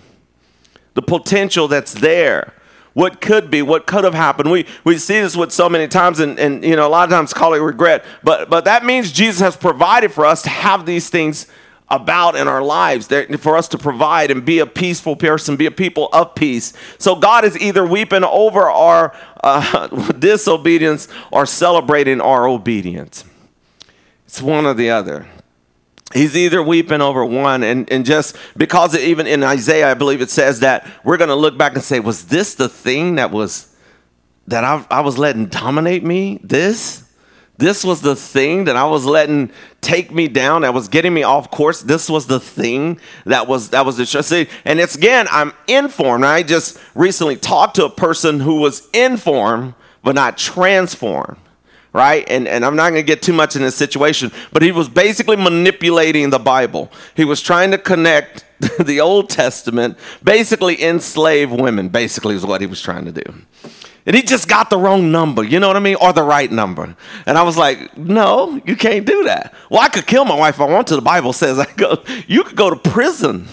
the 0.95 1.03
potential 1.03 1.67
that's 1.67 1.93
there 1.93 2.55
what 2.95 3.21
could 3.21 3.49
be, 3.49 3.63
what 3.63 3.87
could 3.87 4.03
have 4.03 4.15
happened. 4.15 4.51
We 4.51 4.67
we 4.83 4.99
see 4.99 5.21
this 5.21 5.37
with 5.37 5.53
so 5.53 5.69
many 5.69 5.87
times, 5.87 6.19
and, 6.19 6.37
and 6.37 6.65
you 6.65 6.75
know 6.75 6.87
a 6.87 6.91
lot 6.91 7.05
of 7.05 7.11
times 7.11 7.33
call 7.33 7.55
it 7.55 7.59
regret. 7.59 8.05
But 8.25 8.51
but 8.51 8.65
that 8.65 8.85
means 8.85 9.13
Jesus 9.13 9.41
has 9.41 9.57
provided 9.57 10.11
for 10.11 10.27
us 10.27 10.43
to 10.43 10.49
have 10.49 10.85
these 10.85 11.09
things 11.09 11.47
about 11.91 12.37
in 12.37 12.47
our 12.49 12.63
lives 12.63 13.09
for 13.39 13.57
us 13.57 13.69
to 13.69 13.79
provide 13.79 14.31
and 14.31 14.45
be 14.45 14.59
a 14.59 14.67
peaceful 14.67 15.17
person, 15.17 15.57
be 15.57 15.67
a 15.67 15.71
people 15.71 16.09
of 16.13 16.35
peace. 16.35 16.73
So 16.99 17.17
God 17.17 17.45
is 17.45 17.59
either 17.59 17.87
weeping 17.87 18.25
over 18.25 18.69
our 18.71 19.17
uh, 19.43 19.87
disobedience 20.19 21.09
or 21.31 21.47
celebrating 21.47 22.21
our 22.21 22.47
obedience. 22.47 23.25
It's 24.27 24.43
one 24.43 24.67
or 24.67 24.75
the 24.75 24.91
other. 24.91 25.27
He's 26.15 26.37
either 26.37 26.63
weeping 26.63 27.03
over 27.03 27.25
one, 27.25 27.63
and, 27.63 27.91
and 27.93 28.05
just 28.07 28.37
because 28.57 28.95
it, 28.95 29.03
even 29.03 29.27
in 29.27 29.43
Isaiah, 29.43 29.91
I 29.91 29.95
believe 29.95 30.23
it 30.23 30.31
says 30.31 30.61
that 30.61 30.87
we're 31.05 31.19
going 31.19 31.29
to 31.29 31.35
look 31.35 31.59
back 31.59 31.75
and 31.75 31.83
say, 31.83 32.01
was 32.01 32.27
this 32.27 32.55
the 32.55 32.69
thing 32.69 33.17
that 33.17 33.31
was 33.31 33.75
that 34.47 34.65
I, 34.65 34.87
I 34.91 35.01
was 35.01 35.19
letting 35.19 35.47
dominate 35.47 36.03
me? 36.03 36.41
This? 36.43 37.08
This 37.59 37.85
was 37.85 38.01
the 38.01 38.15
thing 38.15 38.65
that 38.65 38.77
I 38.77 38.85
was 38.85 39.05
letting 39.05 39.51
take 39.81 40.13
me 40.13 40.29
down, 40.29 40.63
that 40.63 40.73
was 40.73 40.87
getting 40.87 41.13
me 41.13 41.25
off 41.25 41.51
course. 41.51 41.83
This 41.83 42.09
was 42.09 42.29
the 42.29 42.39
thing 42.39 43.01
that 43.27 43.49
was 43.49 43.71
that 43.71 43.85
was 43.85 43.97
the. 43.97 44.49
And 44.65 44.79
it's 44.79 44.95
again, 44.95 45.27
I'm 45.31 45.53
informed. 45.67 46.25
I 46.25 46.45
just 46.45 46.79
recently 46.95 47.35
talked 47.35 47.75
to 47.77 47.85
a 47.85 47.91
person 47.91 48.41
who 48.41 48.61
was 48.61 48.89
informed 48.95 49.75
but 50.05 50.15
not 50.15 50.39
transformed. 50.39 51.37
Right? 51.93 52.29
And, 52.29 52.47
and 52.47 52.65
I'm 52.65 52.77
not 52.77 52.91
going 52.91 53.03
to 53.03 53.07
get 53.07 53.23
too 53.23 53.33
much 53.33 53.57
in 53.57 53.63
this 53.63 53.75
situation, 53.75 54.31
but 54.53 54.63
he 54.63 54.71
was 54.71 54.89
basically 54.89 55.37
manipulating 55.37 56.31
the 56.31 56.39
Bible. 56.39 56.93
He 57.17 57.25
was 57.25 57.41
trying 57.41 57.71
to 57.73 57.79
connect 57.79 58.45
the 58.79 59.01
Old 59.01 59.31
Testament, 59.31 59.99
basically 60.23 60.81
enslave 60.83 61.51
women, 61.51 61.89
basically, 61.89 62.37
is 62.37 62.45
what 62.45 62.61
he 62.61 62.67
was 62.67 62.81
trying 62.81 63.07
to 63.07 63.13
do 63.13 63.35
and 64.09 64.17
he 64.17 64.23
just 64.23 64.49
got 64.49 64.71
the 64.71 64.79
wrong 64.79 65.13
number, 65.13 65.45
you 65.45 65.61
know 65.61 65.67
what 65.67 65.77
I 65.77 65.81
mean? 65.81 65.97
Or 66.01 66.15
the 66.15 66.23
right 66.23 66.51
number. 66.51 66.97
And 67.27 67.37
I 67.37 67.43
was 67.43 67.59
like, 67.59 67.95
no, 67.99 68.59
you 68.65 68.75
can't 68.75 69.05
do 69.05 69.25
that. 69.25 69.53
Well, 69.71 69.83
I 69.83 69.91
could 69.91 70.07
kill 70.07 70.25
my 70.25 70.35
wife 70.35 70.55
if 70.55 70.63
I 70.63 70.65
want 70.65 70.87
to. 70.87 70.97
The 70.97 71.03
Bible 71.03 71.35
says 71.35 71.59
I 71.59 71.71
go, 71.75 72.03
you 72.27 72.43
could 72.43 72.57
go 72.57 72.71
to 72.71 72.77
prison, 72.77 73.49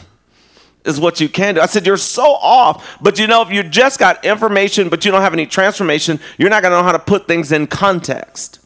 is 0.85 0.97
what 0.97 1.19
you 1.19 1.27
can 1.27 1.55
do. 1.55 1.61
I 1.61 1.65
said, 1.65 1.85
you're 1.85 1.97
so 1.97 2.35
off. 2.35 2.97
But 3.01 3.19
you 3.19 3.27
know, 3.27 3.41
if 3.41 3.51
you 3.51 3.63
just 3.63 3.99
got 3.99 4.23
information, 4.23 4.87
but 4.87 5.03
you 5.03 5.11
don't 5.11 5.21
have 5.21 5.33
any 5.33 5.45
transformation, 5.45 6.21
you're 6.37 6.49
not 6.49 6.61
going 6.61 6.71
to 6.71 6.77
know 6.77 6.83
how 6.83 6.93
to 6.93 6.99
put 6.99 7.27
things 7.27 7.51
in 7.51 7.67
context 7.67 8.64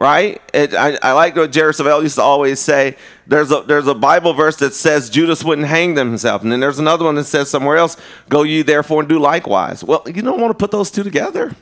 right? 0.00 0.40
It, 0.54 0.74
I, 0.74 0.98
I, 1.02 1.12
like 1.12 1.36
what 1.36 1.52
Jerry 1.52 1.74
Savelle 1.74 2.02
used 2.02 2.16
to 2.16 2.22
always 2.22 2.58
say. 2.58 2.96
There's 3.26 3.52
a 3.52 3.62
there's 3.62 3.86
a 3.86 3.94
Bible 3.94 4.32
verse 4.32 4.56
that 4.56 4.72
says 4.74 5.10
Judas 5.10 5.44
wouldn't 5.44 5.68
hang 5.68 5.94
himself, 5.94 6.42
and 6.42 6.50
then 6.50 6.58
there's 6.58 6.80
another 6.80 7.04
one 7.04 7.14
that 7.16 7.24
says 7.24 7.50
somewhere 7.50 7.76
else, 7.76 7.96
"Go 8.28 8.42
ye 8.42 8.62
therefore 8.62 9.00
and 9.00 9.08
do 9.08 9.20
likewise." 9.20 9.84
Well, 9.84 10.02
you 10.06 10.22
don't 10.22 10.40
want 10.40 10.50
to 10.50 10.60
put 10.60 10.72
those 10.72 10.90
two 10.90 11.04
together. 11.04 11.54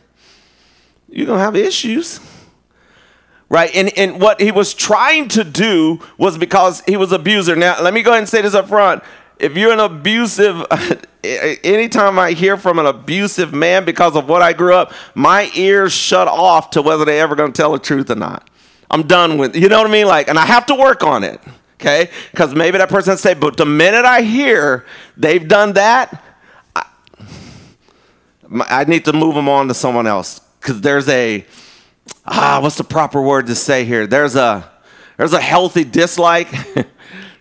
You're 1.10 1.26
gonna 1.26 1.40
have 1.40 1.56
issues, 1.56 2.20
right? 3.48 3.74
And 3.74 3.90
and 3.98 4.20
what 4.20 4.40
he 4.40 4.52
was 4.52 4.72
trying 4.72 5.28
to 5.30 5.42
do 5.42 5.98
was 6.16 6.38
because 6.38 6.82
he 6.86 6.96
was 6.96 7.10
abuser. 7.10 7.56
Now, 7.56 7.82
let 7.82 7.92
me 7.92 8.02
go 8.02 8.12
ahead 8.12 8.20
and 8.20 8.28
say 8.28 8.40
this 8.40 8.54
up 8.54 8.68
front 8.68 9.02
if 9.38 9.56
you're 9.56 9.72
an 9.72 9.80
abusive 9.80 10.64
anytime 11.24 12.18
i 12.18 12.32
hear 12.32 12.56
from 12.56 12.78
an 12.78 12.86
abusive 12.86 13.52
man 13.52 13.84
because 13.84 14.16
of 14.16 14.28
what 14.28 14.42
i 14.42 14.52
grew 14.52 14.74
up 14.74 14.92
my 15.14 15.50
ears 15.54 15.92
shut 15.92 16.28
off 16.28 16.70
to 16.70 16.82
whether 16.82 17.04
they're 17.04 17.22
ever 17.22 17.34
going 17.34 17.52
to 17.52 17.56
tell 17.56 17.72
the 17.72 17.78
truth 17.78 18.10
or 18.10 18.14
not. 18.14 18.48
I'm 18.90 19.02
done 19.06 19.38
with 19.38 19.54
you 19.56 19.68
know 19.68 19.78
what 19.78 19.86
i 19.86 19.92
mean? 19.92 20.06
Like 20.06 20.28
and 20.28 20.38
i 20.38 20.46
have 20.46 20.66
to 20.66 20.74
work 20.74 21.02
on 21.02 21.24
it 21.24 21.40
okay? 21.74 22.10
Because 22.30 22.54
maybe 22.54 22.78
that 22.78 22.88
person 22.88 23.16
say 23.16 23.34
but 23.34 23.56
the 23.56 23.66
minute 23.66 24.04
i 24.04 24.22
hear 24.22 24.86
they've 25.16 25.46
done 25.46 25.74
that 25.74 26.22
i, 26.74 26.86
I 28.50 28.84
need 28.84 29.04
to 29.04 29.12
move 29.12 29.34
them 29.34 29.48
on 29.48 29.68
to 29.68 29.74
someone 29.74 30.06
else. 30.06 30.40
Because 30.60 30.80
there's 30.80 31.08
a 31.08 31.44
ah 32.26 32.60
what's 32.62 32.76
the 32.76 32.84
proper 32.84 33.20
word 33.20 33.46
to 33.46 33.54
say 33.54 33.84
here? 33.84 34.06
There's 34.06 34.36
a 34.36 34.70
there's 35.16 35.32
a 35.32 35.40
healthy 35.40 35.84
dislike 35.84 36.48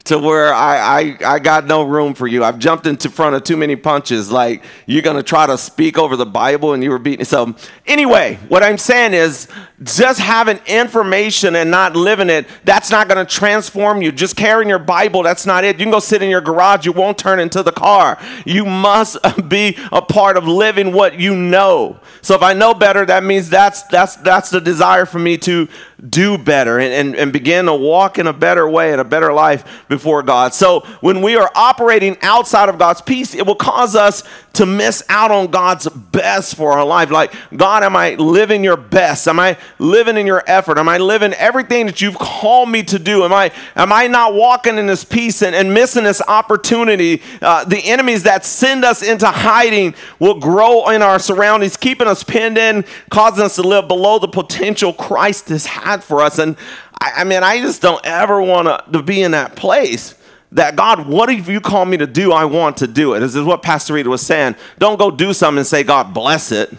to 0.08 0.18
where 0.18 0.54
I, 0.54 0.78
I, 0.78 1.18
I 1.36 1.40
got 1.40 1.66
no 1.66 1.84
room 1.84 2.14
for 2.14 2.28
you. 2.28 2.44
I've 2.44 2.60
jumped 2.60 2.88
into 2.88 3.10
front 3.10 3.36
of 3.36 3.44
too 3.44 3.58
many 3.58 3.76
punches. 3.76 4.32
Like 4.32 4.64
you're 4.86 5.02
gonna 5.02 5.24
try 5.24 5.46
to 5.46 5.58
speak 5.58 5.98
over 5.98 6.16
the 6.16 6.26
Bible 6.26 6.74
and 6.74 6.84
you 6.84 6.90
were 6.90 7.00
beating. 7.00 7.26
So 7.26 7.56
anyway, 7.86 8.40
what 8.48 8.64
I'm 8.64 8.78
saying 8.78 9.14
is 9.14 9.48
just 9.84 10.20
having 10.20 10.60
information 10.66 11.56
and 11.56 11.70
not 11.70 11.96
living 11.96 12.30
it, 12.30 12.48
that's 12.64 12.90
not 12.90 13.08
gonna 13.08 13.26
transform 13.26 14.02
you. 14.02 14.12
Just 14.12 14.36
carrying 14.36 14.70
your 14.70 14.80
Bible, 14.80 15.24
that's 15.24 15.46
not 15.46 15.64
it. 15.64 15.78
You 15.78 15.86
can 15.86 15.92
go 15.92 16.00
sit 16.00 16.22
in 16.22 16.30
your 16.30 16.42
garage, 16.42 16.86
you 16.86 16.94
won't 16.94 17.18
turn 17.18 17.40
into 17.40 17.62
the 17.62 17.72
car. 17.72 18.18
You 18.46 18.66
must 18.66 19.18
be 19.50 19.78
a 19.92 20.02
part 20.02 20.38
of 20.38 20.48
living 20.48 20.94
what 20.94 21.20
you 21.20 21.36
know. 21.36 22.00
So 22.22 22.34
if 22.36 22.42
I 22.42 22.54
know 22.54 22.74
better, 22.74 23.06
that 23.06 23.24
means 23.24 23.50
that's 23.50 23.84
that's 23.84 24.16
that's 24.18 24.50
the 24.50 24.62
desire 24.62 25.06
for 25.06 25.20
me 25.20 25.38
to 25.40 25.68
do 26.10 26.38
better 26.38 26.80
and, 26.80 26.94
and, 26.94 27.16
and 27.16 27.34
begin 27.34 27.66
to 27.66 27.74
walk 27.74 28.20
in 28.20 28.28
a 28.28 28.34
better 28.34 28.70
way 28.70 28.92
and 28.92 29.02
a 29.02 29.04
better 29.04 29.34
life 29.34 29.86
before 29.88 30.22
God. 30.22 30.54
So 30.54 30.82
when 31.02 31.22
we 31.22 31.36
are 31.36 31.50
operating 31.56 32.18
outside 32.22 32.70
of 32.70 32.78
God's 32.78 33.02
peace, 33.02 33.34
it 33.34 33.46
will 33.48 33.56
cause 33.56 33.96
us 33.96 34.24
to 34.54 34.66
miss 34.66 35.04
out 35.10 35.32
on 35.32 35.48
God's 35.48 35.88
best 35.88 36.56
for 36.56 36.74
our 36.74 36.86
life. 36.86 37.12
Like, 37.12 37.34
God, 37.56 37.84
am 37.84 37.96
I 37.96 38.16
living 38.16 38.64
your 38.64 38.78
best? 38.78 39.28
Am 39.28 39.40
I 39.40 39.58
living 39.78 40.18
in 40.18 40.26
your 40.26 40.44
effort? 40.48 40.78
Am 40.78 40.90
I 40.90 40.98
living 40.98 41.34
everything 41.34 41.86
that 41.88 42.02
you've 42.02 42.18
called 42.18 42.70
me 42.70 42.84
to 42.84 42.98
do? 42.98 43.24
Am 43.24 43.34
I 43.34 43.52
am 43.76 43.94
I 43.94 44.08
not 44.08 44.34
walking 44.34 44.78
in 44.78 44.88
this 44.88 45.04
peace 45.04 45.44
and, 45.44 45.56
and 45.56 45.74
missing 45.74 46.04
this 46.04 46.22
opportunity? 46.28 47.22
Uh, 47.40 47.66
the 47.66 47.80
enemies 47.86 48.24
that 48.24 48.46
send 48.46 48.84
us 48.84 49.04
into 49.04 49.28
hiding 49.28 49.94
will 50.20 50.40
grow 50.40 50.90
in 50.90 51.04
our 51.04 51.20
surroundings, 51.20 51.78
keeping 51.78 52.08
us 52.08 52.24
pinned 52.24 52.58
in, 52.58 52.84
causing 53.12 53.46
us 53.46 53.56
to 53.56 53.62
live 53.62 53.88
below 53.88 54.18
the 54.18 54.28
potential 54.28 54.92
Christ 54.92 55.50
has 55.50 55.66
for 56.04 56.22
us. 56.22 56.40
And 56.40 56.56
I, 57.00 57.12
I 57.18 57.24
mean, 57.24 57.44
I 57.44 57.60
just 57.60 57.82
don't 57.82 58.06
ever 58.06 58.42
want 58.42 58.94
to 58.94 59.02
be 59.02 59.22
in 59.22 59.32
that 59.32 59.56
place 59.56 60.16
that 60.52 60.76
God, 60.76 61.08
what 61.08 61.30
if 61.30 61.48
you 61.48 61.60
call 61.60 61.86
me 61.86 61.98
to 61.98 62.08
do? 62.08 62.32
I 62.32 62.46
want 62.46 62.78
to 62.78 62.88
do 62.88 63.14
it. 63.14 63.20
This 63.20 63.36
is 63.36 63.44
what 63.44 63.62
Pastor 63.62 63.94
Rita 63.94 64.10
was 64.10 64.22
saying. 64.22 64.56
Don't 64.80 64.98
go 64.98 65.12
do 65.12 65.34
something 65.34 65.60
and 65.60 65.68
say, 65.68 65.84
God 65.84 66.14
bless 66.14 66.52
it. 66.52 66.74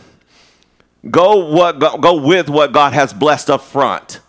Go 1.10 1.52
what 1.52 1.78
go, 1.78 1.96
go 1.98 2.20
with 2.20 2.48
what 2.48 2.72
God 2.72 2.92
has 2.92 3.12
blessed 3.12 3.50
up 3.50 3.62
front. 3.62 4.20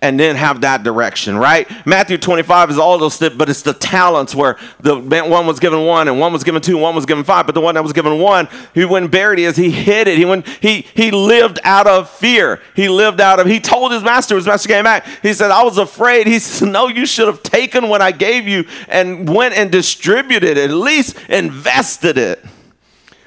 And 0.00 0.18
then 0.18 0.36
have 0.36 0.60
that 0.60 0.82
direction, 0.82 1.36
right? 1.36 1.68
Matthew 1.86 2.18
25 2.18 2.70
is 2.70 2.78
all 2.78 2.98
those, 2.98 3.18
but 3.18 3.48
it's 3.48 3.62
the 3.62 3.74
talents 3.74 4.34
where 4.34 4.56
the 4.80 4.98
one 4.98 5.46
was 5.46 5.58
given 5.58 5.84
one 5.84 6.08
and 6.08 6.20
one 6.20 6.32
was 6.32 6.44
given 6.44 6.62
two 6.62 6.74
and 6.74 6.82
one 6.82 6.94
was 6.94 7.06
given 7.06 7.24
five. 7.24 7.46
But 7.46 7.54
the 7.54 7.60
one 7.60 7.74
that 7.74 7.82
was 7.82 7.92
given 7.92 8.18
one, 8.18 8.48
he 8.74 8.84
went 8.84 9.04
and 9.04 9.12
buried 9.12 9.40
it. 9.40 9.56
He 9.56 9.70
hid 9.70 10.08
it. 10.08 10.18
He 10.18 10.24
went. 10.24 10.46
He 10.46 10.82
he 10.94 11.10
lived 11.10 11.58
out 11.64 11.86
of 11.86 12.08
fear. 12.08 12.60
He 12.76 12.88
lived 12.88 13.20
out 13.20 13.40
of. 13.40 13.46
He 13.46 13.60
told 13.60 13.92
his 13.92 14.02
master. 14.02 14.36
His 14.36 14.46
master 14.46 14.68
came 14.68 14.84
back. 14.84 15.06
He 15.22 15.32
said, 15.32 15.50
"I 15.50 15.62
was 15.64 15.78
afraid." 15.78 16.26
He 16.26 16.38
said, 16.38 16.68
"No, 16.68 16.88
you 16.88 17.06
should 17.06 17.26
have 17.26 17.42
taken 17.42 17.88
what 17.88 18.00
I 18.00 18.12
gave 18.12 18.46
you 18.46 18.66
and 18.88 19.28
went 19.28 19.54
and 19.54 19.70
distributed. 19.70 20.56
it, 20.56 20.70
At 20.70 20.70
least 20.70 21.18
invested 21.28 22.18
it." 22.18 22.44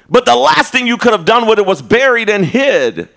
But 0.08 0.26
the 0.26 0.36
last 0.36 0.72
thing 0.72 0.86
you 0.86 0.96
could 0.96 1.12
have 1.12 1.24
done 1.24 1.46
with 1.46 1.58
it 1.58 1.66
was 1.66 1.80
buried 1.82 2.28
and 2.28 2.44
hid. 2.44 3.08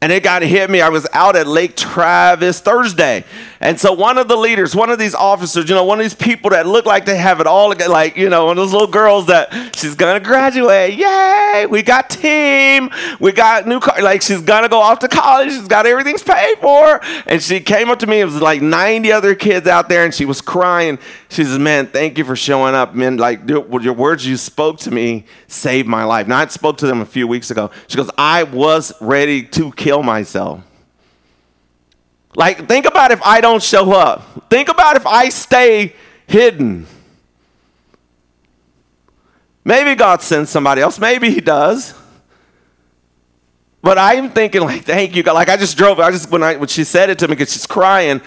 And 0.00 0.12
it 0.12 0.22
got 0.22 0.40
to 0.40 0.46
hit 0.46 0.70
me. 0.70 0.80
I 0.80 0.90
was 0.90 1.06
out 1.12 1.34
at 1.34 1.46
Lake 1.48 1.76
Travis 1.76 2.60
Thursday. 2.60 3.24
And 3.60 3.78
so 3.78 3.92
one 3.92 4.18
of 4.18 4.28
the 4.28 4.36
leaders, 4.36 4.76
one 4.76 4.88
of 4.88 5.00
these 5.00 5.14
officers, 5.14 5.68
you 5.68 5.74
know, 5.74 5.84
one 5.84 5.98
of 5.98 6.04
these 6.04 6.14
people 6.14 6.50
that 6.50 6.66
look 6.66 6.86
like 6.86 7.06
they 7.06 7.16
have 7.16 7.40
it 7.40 7.46
all, 7.46 7.74
like, 7.88 8.16
you 8.16 8.28
know, 8.28 8.46
one 8.46 8.52
of 8.52 8.62
those 8.62 8.72
little 8.72 8.86
girls 8.86 9.26
that 9.26 9.74
she's 9.74 9.96
to 9.96 10.20
graduate. 10.20 10.94
Yay! 10.94 11.66
We 11.68 11.82
got 11.82 12.08
team. 12.08 12.90
We 13.18 13.32
got 13.32 13.66
new 13.66 13.80
car. 13.80 14.00
Like, 14.00 14.22
she's 14.22 14.42
to 14.42 14.68
go 14.68 14.80
off 14.80 15.00
to 15.00 15.08
college. 15.08 15.50
She's 15.50 15.66
got 15.66 15.86
everything's 15.86 16.22
paid 16.22 16.58
for. 16.58 17.00
And 17.26 17.42
she 17.42 17.58
came 17.58 17.90
up 17.90 17.98
to 17.98 18.06
me. 18.06 18.20
It 18.20 18.26
was 18.26 18.40
like 18.40 18.62
90 18.62 19.10
other 19.10 19.34
kids 19.34 19.66
out 19.66 19.88
there, 19.88 20.04
and 20.04 20.14
she 20.14 20.24
was 20.24 20.40
crying. 20.40 20.98
She 21.28 21.42
says, 21.42 21.58
Man, 21.58 21.88
thank 21.88 22.16
you 22.16 22.24
for 22.24 22.36
showing 22.36 22.74
up. 22.76 22.94
Man, 22.94 23.16
like, 23.16 23.48
your 23.48 23.92
words 23.92 24.24
you 24.24 24.36
spoke 24.36 24.78
to 24.80 24.92
me 24.92 25.24
saved 25.48 25.88
my 25.88 26.04
life. 26.04 26.28
Now, 26.28 26.38
I 26.38 26.46
spoke 26.46 26.78
to 26.78 26.86
them 26.86 27.00
a 27.00 27.06
few 27.06 27.26
weeks 27.26 27.50
ago. 27.50 27.72
She 27.88 27.96
goes, 27.96 28.10
I 28.16 28.44
was 28.44 28.92
ready 29.00 29.42
to 29.42 29.72
kill 29.72 30.04
myself. 30.04 30.62
Like, 32.38 32.68
think 32.68 32.86
about 32.86 33.10
if 33.10 33.20
I 33.22 33.40
don't 33.40 33.60
show 33.60 33.90
up. 33.90 34.48
Think 34.48 34.68
about 34.68 34.94
if 34.94 35.04
I 35.04 35.28
stay 35.28 35.96
hidden. 36.28 36.86
Maybe 39.64 39.96
God 39.96 40.22
sends 40.22 40.48
somebody 40.48 40.80
else. 40.80 41.00
Maybe 41.00 41.32
He 41.32 41.40
does. 41.40 41.94
But 43.82 43.98
I'm 43.98 44.30
thinking, 44.30 44.60
like, 44.60 44.84
thank 44.84 45.16
you, 45.16 45.24
God. 45.24 45.32
Like, 45.32 45.48
I 45.48 45.56
just 45.56 45.76
drove. 45.76 45.98
I 45.98 46.12
just 46.12 46.30
when 46.30 46.44
I 46.44 46.54
when 46.54 46.68
she 46.68 46.84
said 46.84 47.10
it 47.10 47.18
to 47.18 47.26
me, 47.26 47.34
because 47.34 47.52
she's 47.52 47.66
crying, 47.66 48.20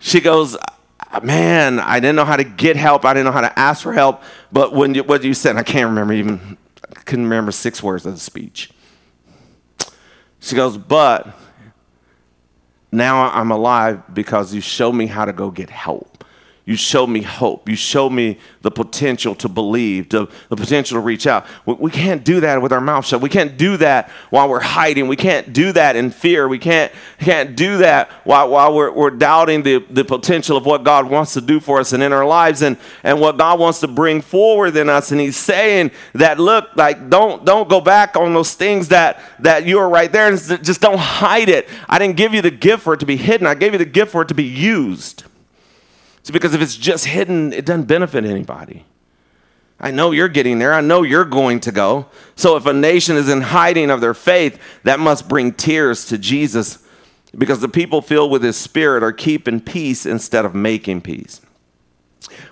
she 0.00 0.20
goes, 0.20 0.54
"Man, 1.22 1.80
I 1.80 1.98
didn't 1.98 2.16
know 2.16 2.26
how 2.26 2.36
to 2.36 2.44
get 2.44 2.76
help. 2.76 3.06
I 3.06 3.14
didn't 3.14 3.24
know 3.24 3.32
how 3.32 3.40
to 3.40 3.58
ask 3.58 3.82
for 3.82 3.94
help. 3.94 4.22
But 4.52 4.74
when 4.74 4.94
you, 4.94 5.02
what 5.02 5.24
you 5.24 5.32
said, 5.32 5.56
I 5.56 5.62
can't 5.62 5.88
remember 5.88 6.12
even. 6.12 6.58
I 6.94 7.00
couldn't 7.04 7.24
remember 7.24 7.52
six 7.52 7.82
words 7.82 8.04
of 8.04 8.12
the 8.12 8.20
speech. 8.20 8.70
She 10.40 10.54
goes, 10.54 10.76
But 10.76 11.34
now 12.92 13.30
I'm 13.30 13.50
alive 13.50 14.02
because 14.14 14.54
you 14.54 14.60
showed 14.60 14.92
me 14.92 15.06
how 15.06 15.24
to 15.24 15.32
go 15.32 15.50
get 15.50 15.70
help. 15.70 16.15
You 16.66 16.74
show 16.74 17.06
me 17.06 17.22
hope. 17.22 17.68
You 17.68 17.76
show 17.76 18.10
me 18.10 18.40
the 18.62 18.72
potential 18.72 19.36
to 19.36 19.48
believe, 19.48 20.08
to, 20.08 20.28
the 20.48 20.56
potential 20.56 20.96
to 20.96 21.00
reach 21.00 21.24
out. 21.28 21.46
We, 21.64 21.74
we, 21.74 21.90
can't 21.92 22.24
do 22.24 22.40
that 22.40 22.60
with 22.60 22.72
our 22.72 22.80
mouth 22.80 23.06
shut. 23.06 23.20
We 23.20 23.28
can't 23.28 23.56
do 23.56 23.76
that 23.76 24.10
while 24.30 24.48
we're 24.48 24.58
hiding. 24.58 25.06
We 25.06 25.14
can't 25.14 25.52
do 25.52 25.70
that 25.70 25.94
in 25.94 26.10
fear. 26.10 26.48
We 26.48 26.58
can't, 26.58 26.90
can't 27.20 27.54
do 27.54 27.78
that 27.78 28.10
while, 28.24 28.50
while 28.50 28.74
we're, 28.74 28.90
we're 28.90 29.10
doubting 29.10 29.62
the, 29.62 29.78
the 29.90 30.04
potential 30.04 30.56
of 30.56 30.66
what 30.66 30.82
God 30.82 31.08
wants 31.08 31.34
to 31.34 31.40
do 31.40 31.60
for 31.60 31.78
us 31.78 31.92
and 31.92 32.02
in 32.02 32.12
our 32.12 32.26
lives 32.26 32.62
and, 32.62 32.76
and 33.04 33.20
what 33.20 33.38
God 33.38 33.60
wants 33.60 33.78
to 33.80 33.86
bring 33.86 34.20
forward 34.20 34.76
in 34.76 34.88
us. 34.88 35.12
And 35.12 35.20
He's 35.20 35.36
saying 35.36 35.92
that, 36.14 36.40
look, 36.40 36.70
like, 36.74 37.08
don't, 37.08 37.44
don't 37.44 37.68
go 37.68 37.80
back 37.80 38.16
on 38.16 38.34
those 38.34 38.54
things 38.54 38.88
that, 38.88 39.20
that 39.38 39.66
you 39.66 39.78
are 39.78 39.88
right 39.88 40.10
there 40.10 40.26
and 40.26 40.36
just 40.64 40.80
don't 40.80 40.98
hide 40.98 41.48
it. 41.48 41.68
I 41.88 42.00
didn't 42.00 42.16
give 42.16 42.34
you 42.34 42.42
the 42.42 42.50
gift 42.50 42.82
for 42.82 42.94
it 42.94 42.98
to 43.00 43.06
be 43.06 43.16
hidden, 43.16 43.46
I 43.46 43.54
gave 43.54 43.70
you 43.70 43.78
the 43.78 43.84
gift 43.84 44.10
for 44.10 44.22
it 44.22 44.28
to 44.28 44.34
be 44.34 44.42
used. 44.42 45.22
Because 46.30 46.54
if 46.54 46.60
it's 46.60 46.76
just 46.76 47.06
hidden, 47.06 47.52
it 47.52 47.64
doesn't 47.64 47.84
benefit 47.84 48.24
anybody. 48.24 48.84
I 49.78 49.90
know 49.90 50.10
you're 50.10 50.28
getting 50.28 50.58
there. 50.58 50.72
I 50.72 50.80
know 50.80 51.02
you're 51.02 51.24
going 51.24 51.60
to 51.60 51.72
go. 51.72 52.06
So 52.34 52.56
if 52.56 52.64
a 52.66 52.72
nation 52.72 53.16
is 53.16 53.28
in 53.28 53.42
hiding 53.42 53.90
of 53.90 54.00
their 54.00 54.14
faith, 54.14 54.58
that 54.84 54.98
must 54.98 55.28
bring 55.28 55.52
tears 55.52 56.06
to 56.06 56.18
Jesus 56.18 56.78
because 57.36 57.60
the 57.60 57.68
people 57.68 58.00
filled 58.00 58.30
with 58.30 58.42
his 58.42 58.56
spirit 58.56 59.02
are 59.02 59.12
keeping 59.12 59.60
peace 59.60 60.06
instead 60.06 60.44
of 60.44 60.54
making 60.54 61.02
peace. 61.02 61.42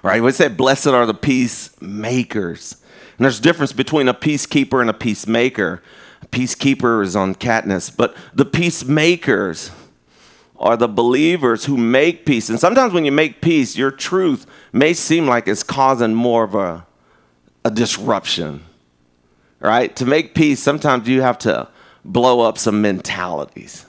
Right? 0.02 0.22
We 0.22 0.32
say, 0.32 0.48
blessed 0.48 0.88
are 0.88 1.06
the 1.06 1.14
peacemakers. 1.14 2.76
And 3.16 3.24
there's 3.24 3.38
a 3.38 3.42
difference 3.42 3.72
between 3.72 4.08
a 4.08 4.14
peacekeeper 4.14 4.80
and 4.80 4.90
a 4.90 4.94
peacemaker. 4.94 5.82
A 6.20 6.26
peacekeeper 6.26 7.02
is 7.02 7.16
on 7.16 7.34
Katniss, 7.34 7.94
but 7.94 8.16
the 8.34 8.44
peacemakers 8.44 9.70
are 10.58 10.76
the 10.76 10.88
believers 10.88 11.64
who 11.64 11.76
make 11.76 12.24
peace. 12.24 12.48
And 12.48 12.58
sometimes 12.60 12.92
when 12.92 13.04
you 13.04 13.12
make 13.12 13.40
peace, 13.40 13.76
your 13.76 13.90
truth 13.90 14.46
may 14.72 14.92
seem 14.94 15.26
like 15.26 15.48
it's 15.48 15.62
causing 15.62 16.14
more 16.14 16.44
of 16.44 16.54
a, 16.54 16.86
a 17.64 17.70
disruption, 17.70 18.64
right? 19.60 19.94
To 19.96 20.06
make 20.06 20.34
peace, 20.34 20.60
sometimes 20.60 21.08
you 21.08 21.22
have 21.22 21.38
to 21.38 21.68
blow 22.04 22.40
up 22.40 22.58
some 22.58 22.82
mentalities. 22.82 23.86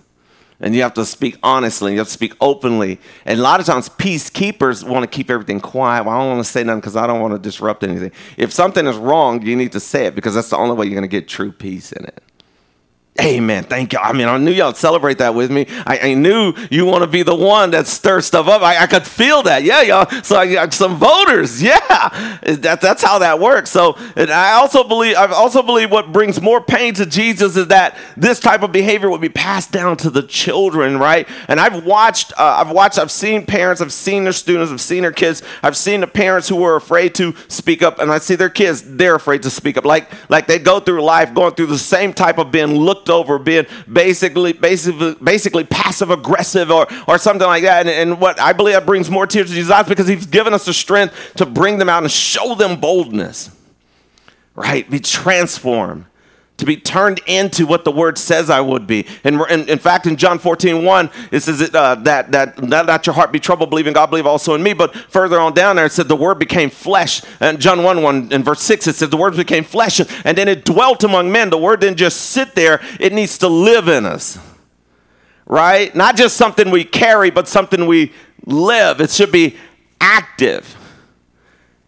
And 0.60 0.74
you 0.74 0.84
have 0.84 0.94
to 0.94 1.06
speak 1.06 1.38
honestly, 1.44 1.92
you 1.92 1.98
have 1.98 2.08
to 2.08 2.14
speak 2.14 2.34
openly. 2.40 3.00
And 3.26 3.40
a 3.40 3.44
lot 3.44 3.60
of 3.60 3.66
times, 3.66 3.90
peacekeepers 3.90 4.88
want 4.88 5.04
to 5.04 5.08
keep 5.08 5.30
everything 5.30 5.60
quiet. 5.60 6.06
Well, 6.06 6.16
I 6.16 6.20
don't 6.20 6.30
want 6.30 6.46
to 6.46 6.50
say 6.50 6.64
nothing 6.64 6.80
because 6.80 6.96
I 6.96 7.06
don't 7.06 7.20
want 7.20 7.34
to 7.34 7.40
disrupt 7.40 7.84
anything. 7.84 8.12
If 8.38 8.54
something 8.54 8.88
is 8.88 8.96
wrong, 8.96 9.42
you 9.42 9.56
need 9.56 9.74
to 9.74 9.82
say 9.82 10.06
it 10.06 10.16
because 10.16 10.34
that's 10.34 10.50
the 10.50 10.58
only 10.58 10.76
way 10.76 10.86
you're 10.86 10.96
going 10.96 11.04
to 11.04 11.10
get 11.10 11.28
true 11.28 11.52
peace 11.52 11.92
in 11.92 12.06
it. 12.06 12.24
Amen. 13.22 13.64
Thank 13.64 13.94
you. 13.94 14.00
I 14.00 14.12
mean, 14.12 14.28
I 14.28 14.38
knew 14.38 14.52
y'all 14.52 14.74
celebrate 14.74 15.20
that 15.20 15.34
with 15.34 15.50
me. 15.50 15.68
I, 15.88 16.00
I 16.00 16.14
knew 16.16 16.54
you 16.70 16.86
want 16.86 17.02
to 17.04 17.08
be 17.08 17.24
the 17.24 17.34
one 17.34 17.72
that 17.72 17.88
stirs 17.88 18.26
stuff 18.26 18.50
up. 18.50 18.62
I, 18.62 18.84
I 18.84 18.88
could 18.88 19.08
feel 19.08 19.42
that. 19.44 19.64
Yeah, 19.64 19.82
y'all. 19.84 20.24
So 20.24 20.36
I 20.36 20.52
got 20.52 20.74
some 20.74 20.98
voters. 20.98 21.64
Yeah, 21.76 22.38
that, 22.44 22.80
that's 22.82 23.02
how 23.02 23.20
that 23.20 23.40
works. 23.40 23.72
So 23.72 23.98
and 24.16 24.30
I 24.30 24.54
also 24.54 24.84
believe. 24.84 25.16
I 25.16 25.28
also 25.32 25.64
believe 25.64 25.90
what 25.90 26.12
brings 26.12 26.40
more 26.42 26.62
pain 26.62 26.94
to 26.96 27.06
Jesus 27.06 27.58
is 27.58 27.68
that 27.68 27.98
this 28.16 28.40
type 28.40 28.62
of 28.62 28.72
behavior 28.72 29.10
would 29.10 29.22
be 29.22 29.30
passed 29.30 29.72
down 29.72 29.98
to 29.98 30.10
the 30.10 30.22
children, 30.22 31.00
right? 31.00 31.28
And 31.48 31.60
I've 31.60 31.86
watched. 31.86 32.34
Uh, 32.34 32.58
I've 32.60 32.70
watched. 32.70 33.00
I've 33.00 33.10
seen 33.10 33.46
parents. 33.46 33.82
I've 33.82 33.94
seen 33.94 34.26
their 34.26 34.34
students. 34.34 34.72
I've 34.72 34.82
seen 34.82 35.02
their 35.02 35.12
kids. 35.12 35.42
I've 35.64 35.78
seen 35.78 36.02
the 36.02 36.08
parents 36.08 36.50
who 36.50 36.58
were 36.58 36.76
afraid 36.76 37.16
to 37.16 37.34
speak 37.48 37.82
up, 37.82 38.00
and 38.00 38.12
I 38.12 38.20
see 38.20 38.36
their 38.36 38.50
kids. 38.50 38.84
They're 38.86 39.16
afraid 39.16 39.42
to 39.44 39.50
speak 39.50 39.78
up. 39.78 39.86
Like 39.86 40.12
like 40.30 40.46
they 40.48 40.60
go 40.60 40.80
through 40.80 41.02
life 41.02 41.34
going 41.34 41.56
through 41.56 41.68
the 41.68 41.80
same 41.80 42.14
type 42.14 42.38
of 42.38 42.52
being 42.52 42.76
looked 42.76 43.05
looked 43.06 43.10
over, 43.10 43.40
being 43.40 43.66
basically 43.92 44.54
basically 44.54 45.16
basically 45.24 45.64
passive 45.64 46.10
aggressive 46.10 46.72
or 46.72 46.88
or 47.08 47.18
something 47.18 47.48
like 47.48 47.64
that. 47.64 47.88
And, 47.88 47.90
and 47.90 48.22
what 48.22 48.40
I 48.40 48.54
believe 48.54 48.76
that 48.76 48.86
brings 48.86 49.10
more 49.10 49.28
tears 49.28 49.50
to 49.50 49.56
Jesus' 49.56 49.72
eyes 49.72 49.88
because 49.88 50.08
He's 50.08 50.26
given 50.26 50.54
us 50.54 50.66
the 50.66 50.74
strength 50.74 51.34
to 51.36 51.46
bring 51.46 51.78
them 51.78 51.90
out 51.90 52.04
and 52.04 52.12
show 52.12 52.56
them 52.56 52.80
boldness. 52.80 53.52
Right? 54.56 54.90
Be 54.90 55.00
transformed 55.00 56.06
to 56.58 56.66
be 56.66 56.78
turned 56.78 57.20
into 57.26 57.68
what 57.68 57.84
the 57.84 57.92
word 57.92 58.18
says 58.18 58.50
I 58.50 58.62
would 58.62 58.88
be. 58.88 59.06
And 59.26 59.42
in, 59.50 59.78
fact, 59.78 60.06
in 60.06 60.16
John 60.16 60.40
14, 60.40 60.86
1, 60.86 61.10
it 61.32 61.42
says 61.42 61.62
uh, 61.74 61.96
that, 61.96 62.32
that, 62.32 62.56
that, 62.56 62.86
that 62.86 63.06
your 63.06 63.14
heart 63.14 63.34
be 63.34 63.40
troubled, 63.40 63.70
believe 63.70 63.88
in 63.88 63.94
God, 63.94 64.10
believe 64.10 64.26
also 64.26 64.56
in 64.56 64.64
me. 64.64 64.74
But 64.74 64.96
further 64.96 65.40
on 65.40 65.54
down 65.54 65.76
there, 65.76 65.86
it 65.86 65.92
said 65.92 66.08
the 66.08 66.16
word 66.16 66.40
became 66.40 66.70
flesh. 66.70 67.22
And 67.42 67.60
John 67.60 67.84
1, 67.84 68.02
1 68.02 68.32
in 68.32 68.44
verse 68.44 68.62
6, 68.62 68.88
it 68.88 68.96
said 68.96 69.12
the 69.12 69.18
word 69.18 69.36
became 69.36 69.66
flesh. 69.66 70.00
And 70.24 70.38
then 70.38 70.48
it 70.48 70.64
dwelt 70.64 71.04
among 71.04 71.30
men. 71.30 71.50
The 71.50 71.58
word 71.58 71.82
didn't 71.82 71.98
just 71.98 72.22
sit 72.22 72.56
there, 72.56 72.82
it 73.00 73.12
needs 73.12 73.38
to 73.40 73.50
live 73.50 73.90
in 73.90 74.06
us. 74.06 74.40
Right? 75.46 75.94
Not 75.94 76.16
just 76.16 76.38
something 76.38 76.72
we 76.72 76.86
carry, 76.86 77.32
but 77.32 77.48
something 77.48 77.86
we 77.86 78.14
live. 78.46 79.02
It 79.02 79.12
should 79.12 79.32
be 79.32 79.58
active. 80.00 80.76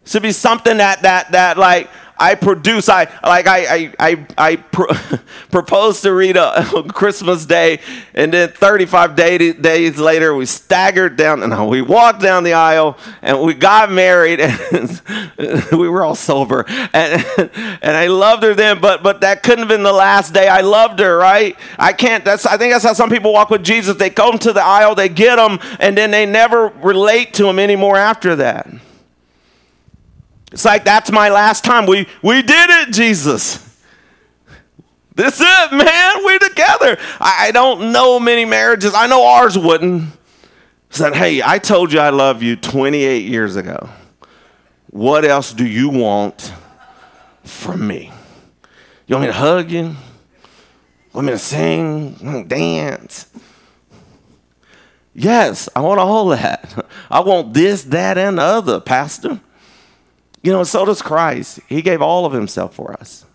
It 0.04 0.10
should 0.10 0.24
be 0.24 0.34
something 0.34 0.78
that, 0.78 1.04
that, 1.04 1.32
that 1.32 1.58
like, 1.58 1.90
I 2.20 2.36
produce. 2.36 2.90
I 2.90 3.06
like 3.24 3.48
I 3.48 3.76
I 3.76 3.94
I, 4.00 4.28
I 4.38 4.56
pro- 4.58 4.88
proposed 5.52 6.04
to 6.04 6.14
Rita 6.14 6.60
on 6.76 6.90
Christmas 6.90 7.46
Day, 7.46 7.80
and 8.14 8.34
then 8.34 8.50
35 8.50 9.16
day, 9.16 9.54
days 9.54 9.98
later, 9.98 10.36
we 10.36 10.46
staggered 10.46 11.16
down 11.16 11.44
and 11.44 11.68
we 11.68 11.82
walked 11.82 12.22
down 12.22 12.44
the 12.44 12.54
aisle, 12.54 12.98
and 13.22 13.42
we 13.42 13.54
got 13.54 13.92
married, 13.92 14.40
and 14.72 15.02
we 15.72 15.90
were 15.90 16.04
all 16.04 16.16
sober, 16.16 16.66
and 16.68 17.26
and 17.82 17.98
I 17.98 18.08
loved 18.08 18.44
her 18.44 18.54
then, 18.54 18.82
but 18.82 19.04
but 19.04 19.22
that 19.22 19.44
couldn't 19.44 19.60
have 19.60 19.70
been 19.70 19.84
the 19.84 19.94
last 19.94 20.34
day 20.34 20.48
I 20.48 20.62
loved 20.62 21.00
her, 21.00 21.18
right? 21.18 21.56
I 21.78 21.94
can't. 21.94 22.26
That's 22.26 22.46
I 22.46 22.58
think 22.58 22.74
that's 22.74 22.84
how 22.84 22.94
some 22.94 23.10
people 23.10 23.34
walk 23.34 23.50
with 23.50 23.64
Jesus. 23.64 23.96
They 23.96 24.10
come 24.10 24.38
to 24.40 24.54
the 24.54 24.64
aisle, 24.64 24.96
they 24.96 25.10
get 25.10 25.36
them, 25.36 25.60
and 25.80 25.98
then 25.98 26.12
they 26.12 26.26
never 26.26 26.68
relate 26.82 27.34
to 27.36 27.48
him 27.48 27.60
anymore 27.60 27.98
after 27.98 28.36
that. 28.38 28.68
It's 30.52 30.66
like, 30.66 30.86
that's 30.86 31.12
my 31.12 31.30
last 31.30 31.64
time. 31.64 31.86
We, 31.86 32.08
we 32.22 32.42
did 32.42 32.70
it, 32.70 32.94
Jesus. 32.94 33.64
This 35.16 35.40
is 35.40 35.48
it, 35.48 35.72
man. 35.74 36.26
We 36.26 36.38
together. 36.40 36.98
I, 37.20 37.48
I 37.48 37.52
don't 37.52 37.92
know 37.92 38.20
many 38.20 38.46
marriages. 38.46 38.94
I 38.94 39.08
know 39.08 39.26
ours 39.26 39.58
wouldn't. 39.58 40.14
Said, 40.90 41.16
hey, 41.16 41.42
I 41.44 41.60
told 41.60 41.92
you 41.92 42.00
I 42.00 42.12
love 42.12 42.42
you 42.42 42.56
28 42.56 43.26
years 43.26 43.56
ago. 43.56 43.90
What 44.90 45.26
else 45.26 45.54
do 45.54 45.66
you 45.66 45.90
want 45.90 46.54
from 47.44 47.86
me? 47.86 48.12
You 49.06 49.16
want 49.16 49.24
me 49.24 49.28
to 49.28 49.38
hug 49.38 49.72
you? 49.72 49.96
Want 51.14 51.28
me 51.28 51.34
to 51.34 51.40
sing? 51.40 52.46
dance? 52.48 53.28
Yes, 55.14 55.68
I 55.76 55.82
want 55.82 56.00
all 56.00 56.28
that. 56.28 56.86
I 57.10 57.22
want 57.22 57.54
this, 57.54 57.84
that, 57.86 58.18
and 58.18 58.38
the 58.38 58.44
other, 58.44 58.80
Pastor. 58.80 59.42
You 60.42 60.52
know, 60.52 60.64
so 60.64 60.86
does 60.86 61.02
Christ. 61.02 61.60
He 61.68 61.82
gave 61.82 62.02
all 62.02 62.26
of 62.26 62.34
himself 62.34 62.76
for 62.76 62.94
us. 62.94 63.26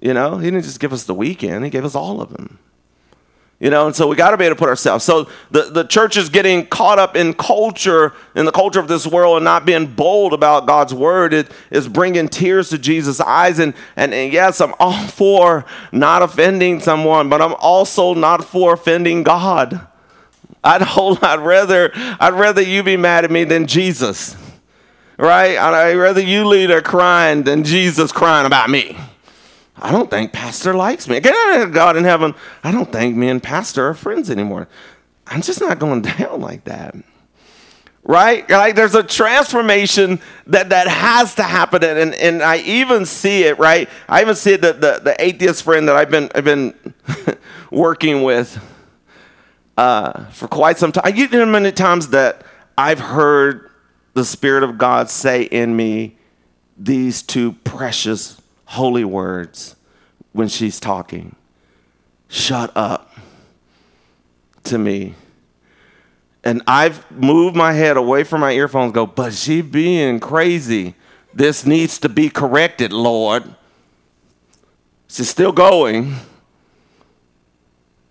You 0.00 0.14
know, 0.14 0.38
he 0.38 0.50
didn't 0.50 0.64
just 0.64 0.80
give 0.80 0.92
us 0.92 1.04
the 1.04 1.14
weekend, 1.14 1.64
he 1.64 1.70
gave 1.70 1.84
us 1.84 1.94
all 1.94 2.20
of 2.20 2.30
him. 2.30 2.58
You 3.62 3.70
know, 3.70 3.86
and 3.86 3.94
so 3.94 4.08
we 4.08 4.16
got 4.16 4.32
to 4.32 4.36
be 4.36 4.44
able 4.44 4.56
to 4.56 4.58
put 4.58 4.68
ourselves. 4.68 5.04
So 5.04 5.28
the, 5.52 5.70
the 5.70 5.84
church 5.84 6.16
is 6.16 6.28
getting 6.28 6.66
caught 6.66 6.98
up 6.98 7.14
in 7.14 7.32
culture, 7.32 8.12
in 8.34 8.44
the 8.44 8.50
culture 8.50 8.80
of 8.80 8.88
this 8.88 9.06
world, 9.06 9.36
and 9.36 9.44
not 9.44 9.64
being 9.64 9.86
bold 9.86 10.32
about 10.32 10.66
God's 10.66 10.92
word. 10.92 11.32
It 11.32 11.48
is 11.70 11.86
bringing 11.86 12.28
tears 12.28 12.70
to 12.70 12.78
Jesus' 12.78 13.20
eyes. 13.20 13.60
And, 13.60 13.74
and, 13.94 14.12
and 14.12 14.32
yes, 14.32 14.60
I'm 14.60 14.74
all 14.80 15.06
for 15.06 15.64
not 15.92 16.22
offending 16.22 16.80
someone, 16.80 17.28
but 17.28 17.40
I'm 17.40 17.54
also 17.60 18.14
not 18.14 18.44
for 18.44 18.72
offending 18.72 19.22
God. 19.22 19.86
I'd 20.64 20.82
hold, 20.82 21.22
I'd 21.22 21.38
rather, 21.38 21.92
I'd 21.94 22.34
rather 22.34 22.62
you 22.62 22.82
be 22.82 22.96
mad 22.96 23.24
at 23.24 23.30
me 23.30 23.44
than 23.44 23.68
Jesus, 23.68 24.36
right? 25.22 25.56
I'd 25.56 25.94
rather 25.94 26.20
you 26.20 26.44
lead 26.44 26.70
her 26.70 26.82
crying 26.82 27.44
than 27.44 27.62
Jesus 27.62 28.10
crying 28.10 28.44
about 28.44 28.68
me. 28.68 28.96
I 29.76 29.92
don't 29.92 30.10
think 30.10 30.32
Pastor 30.32 30.74
likes 30.74 31.08
me. 31.08 31.20
God 31.20 31.96
in 31.96 32.04
heaven, 32.04 32.34
I 32.64 32.72
don't 32.72 32.90
think 32.90 33.16
me 33.16 33.28
and 33.28 33.40
Pastor 33.40 33.86
are 33.86 33.94
friends 33.94 34.30
anymore. 34.30 34.66
I'm 35.28 35.40
just 35.40 35.60
not 35.60 35.78
going 35.78 36.02
down 36.18 36.40
like 36.40 36.64
that. 36.64 36.96
Right? 38.04 38.48
Like 38.50 38.74
there's 38.74 38.96
a 38.96 39.04
transformation 39.04 40.20
that, 40.48 40.70
that 40.70 40.88
has 40.88 41.36
to 41.36 41.44
happen. 41.44 41.84
And, 41.84 42.14
and 42.14 42.42
I 42.42 42.58
even 42.58 43.06
see 43.06 43.44
it, 43.44 43.60
right? 43.60 43.88
I 44.08 44.22
even 44.22 44.34
see 44.34 44.54
it, 44.54 44.60
the, 44.60 44.72
the, 44.72 45.00
the 45.04 45.24
atheist 45.24 45.62
friend 45.62 45.86
that 45.86 45.94
I've 45.94 46.10
been, 46.10 46.30
I've 46.34 46.44
been 46.44 46.74
working 47.70 48.24
with 48.24 48.60
uh, 49.76 50.24
for 50.30 50.48
quite 50.48 50.78
some 50.78 50.90
time. 50.90 51.14
You 51.14 51.28
know 51.28 51.46
many 51.46 51.70
times 51.70 52.08
that 52.08 52.44
I've 52.76 52.98
heard 52.98 53.70
the 54.14 54.24
Spirit 54.24 54.62
of 54.62 54.78
God 54.78 55.08
say 55.10 55.42
in 55.42 55.76
me 55.76 56.16
these 56.76 57.22
two 57.22 57.52
precious 57.64 58.40
holy 58.66 59.04
words 59.04 59.76
when 60.32 60.48
she's 60.48 60.80
talking. 60.80 61.36
Shut 62.28 62.72
up 62.74 63.14
to 64.64 64.78
me. 64.78 65.14
And 66.44 66.62
I've 66.66 67.08
moved 67.10 67.54
my 67.54 67.72
head 67.72 67.96
away 67.96 68.24
from 68.24 68.40
my 68.40 68.52
earphones, 68.52 68.92
go, 68.92 69.06
but 69.06 69.32
she 69.32 69.62
being 69.62 70.18
crazy. 70.18 70.94
This 71.32 71.64
needs 71.64 71.98
to 72.00 72.08
be 72.08 72.28
corrected, 72.28 72.92
Lord. 72.92 73.54
She's 75.08 75.28
still 75.28 75.52
going. 75.52 76.16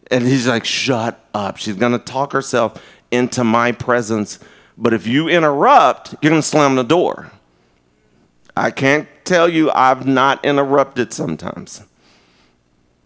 And 0.10 0.26
he's 0.26 0.48
like, 0.48 0.66
shut 0.66 1.24
up. 1.34 1.58
She's 1.58 1.76
going 1.76 1.92
to 1.94 2.00
talk 2.00 2.34
herself 2.34 2.82
into 3.12 3.44
my 3.44 3.72
presence. 3.72 4.40
But 4.82 4.96
if 4.96 5.06
you 5.06 5.30
interrupt, 5.30 6.16
you're 6.22 6.32
going 6.32 6.42
to 6.42 6.48
slam 6.48 6.74
the 6.74 6.84
door. 6.84 7.32
I 8.58 8.72
can't 8.72 9.08
tell 9.24 9.48
you 9.48 9.70
I've 9.72 10.08
not 10.08 10.44
interrupted 10.44 11.14
sometimes. 11.14 11.84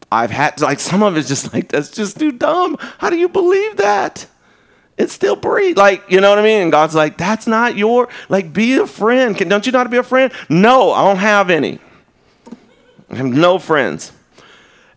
I've 0.10 0.32
had 0.32 0.56
to, 0.58 0.64
like 0.64 0.80
some 0.80 1.04
of 1.04 1.18
it's 1.18 1.28
just 1.28 1.54
like 1.54 1.68
that's 1.68 1.92
just 1.92 2.18
too 2.18 2.32
dumb. 2.32 2.78
How 3.00 3.10
do 3.10 3.18
you 3.18 3.28
believe 3.28 3.76
that? 3.76 4.26
It's 4.98 5.12
still 5.12 5.36
breathe. 5.36 5.78
Like, 5.78 6.10
you 6.10 6.22
know 6.22 6.30
what 6.30 6.40
I 6.40 6.44
mean? 6.44 6.62
And 6.62 6.72
God's 6.72 6.96
like, 6.96 7.18
that's 7.18 7.46
not 7.46 7.76
your 7.76 8.08
like 8.30 8.54
be 8.54 8.78
a 8.78 8.88
friend. 8.88 9.36
Can, 9.36 9.50
don't 9.50 9.66
you 9.66 9.74
know 9.74 9.80
how 9.80 9.84
to 9.84 9.90
be 9.90 9.98
a 9.98 10.04
friend? 10.04 10.32
No, 10.48 10.94
I 10.94 11.04
don't 11.04 11.18
have 11.18 11.50
any. 11.50 11.80
I 13.10 13.18
have 13.18 13.26
no 13.26 13.60
friends. 13.60 14.14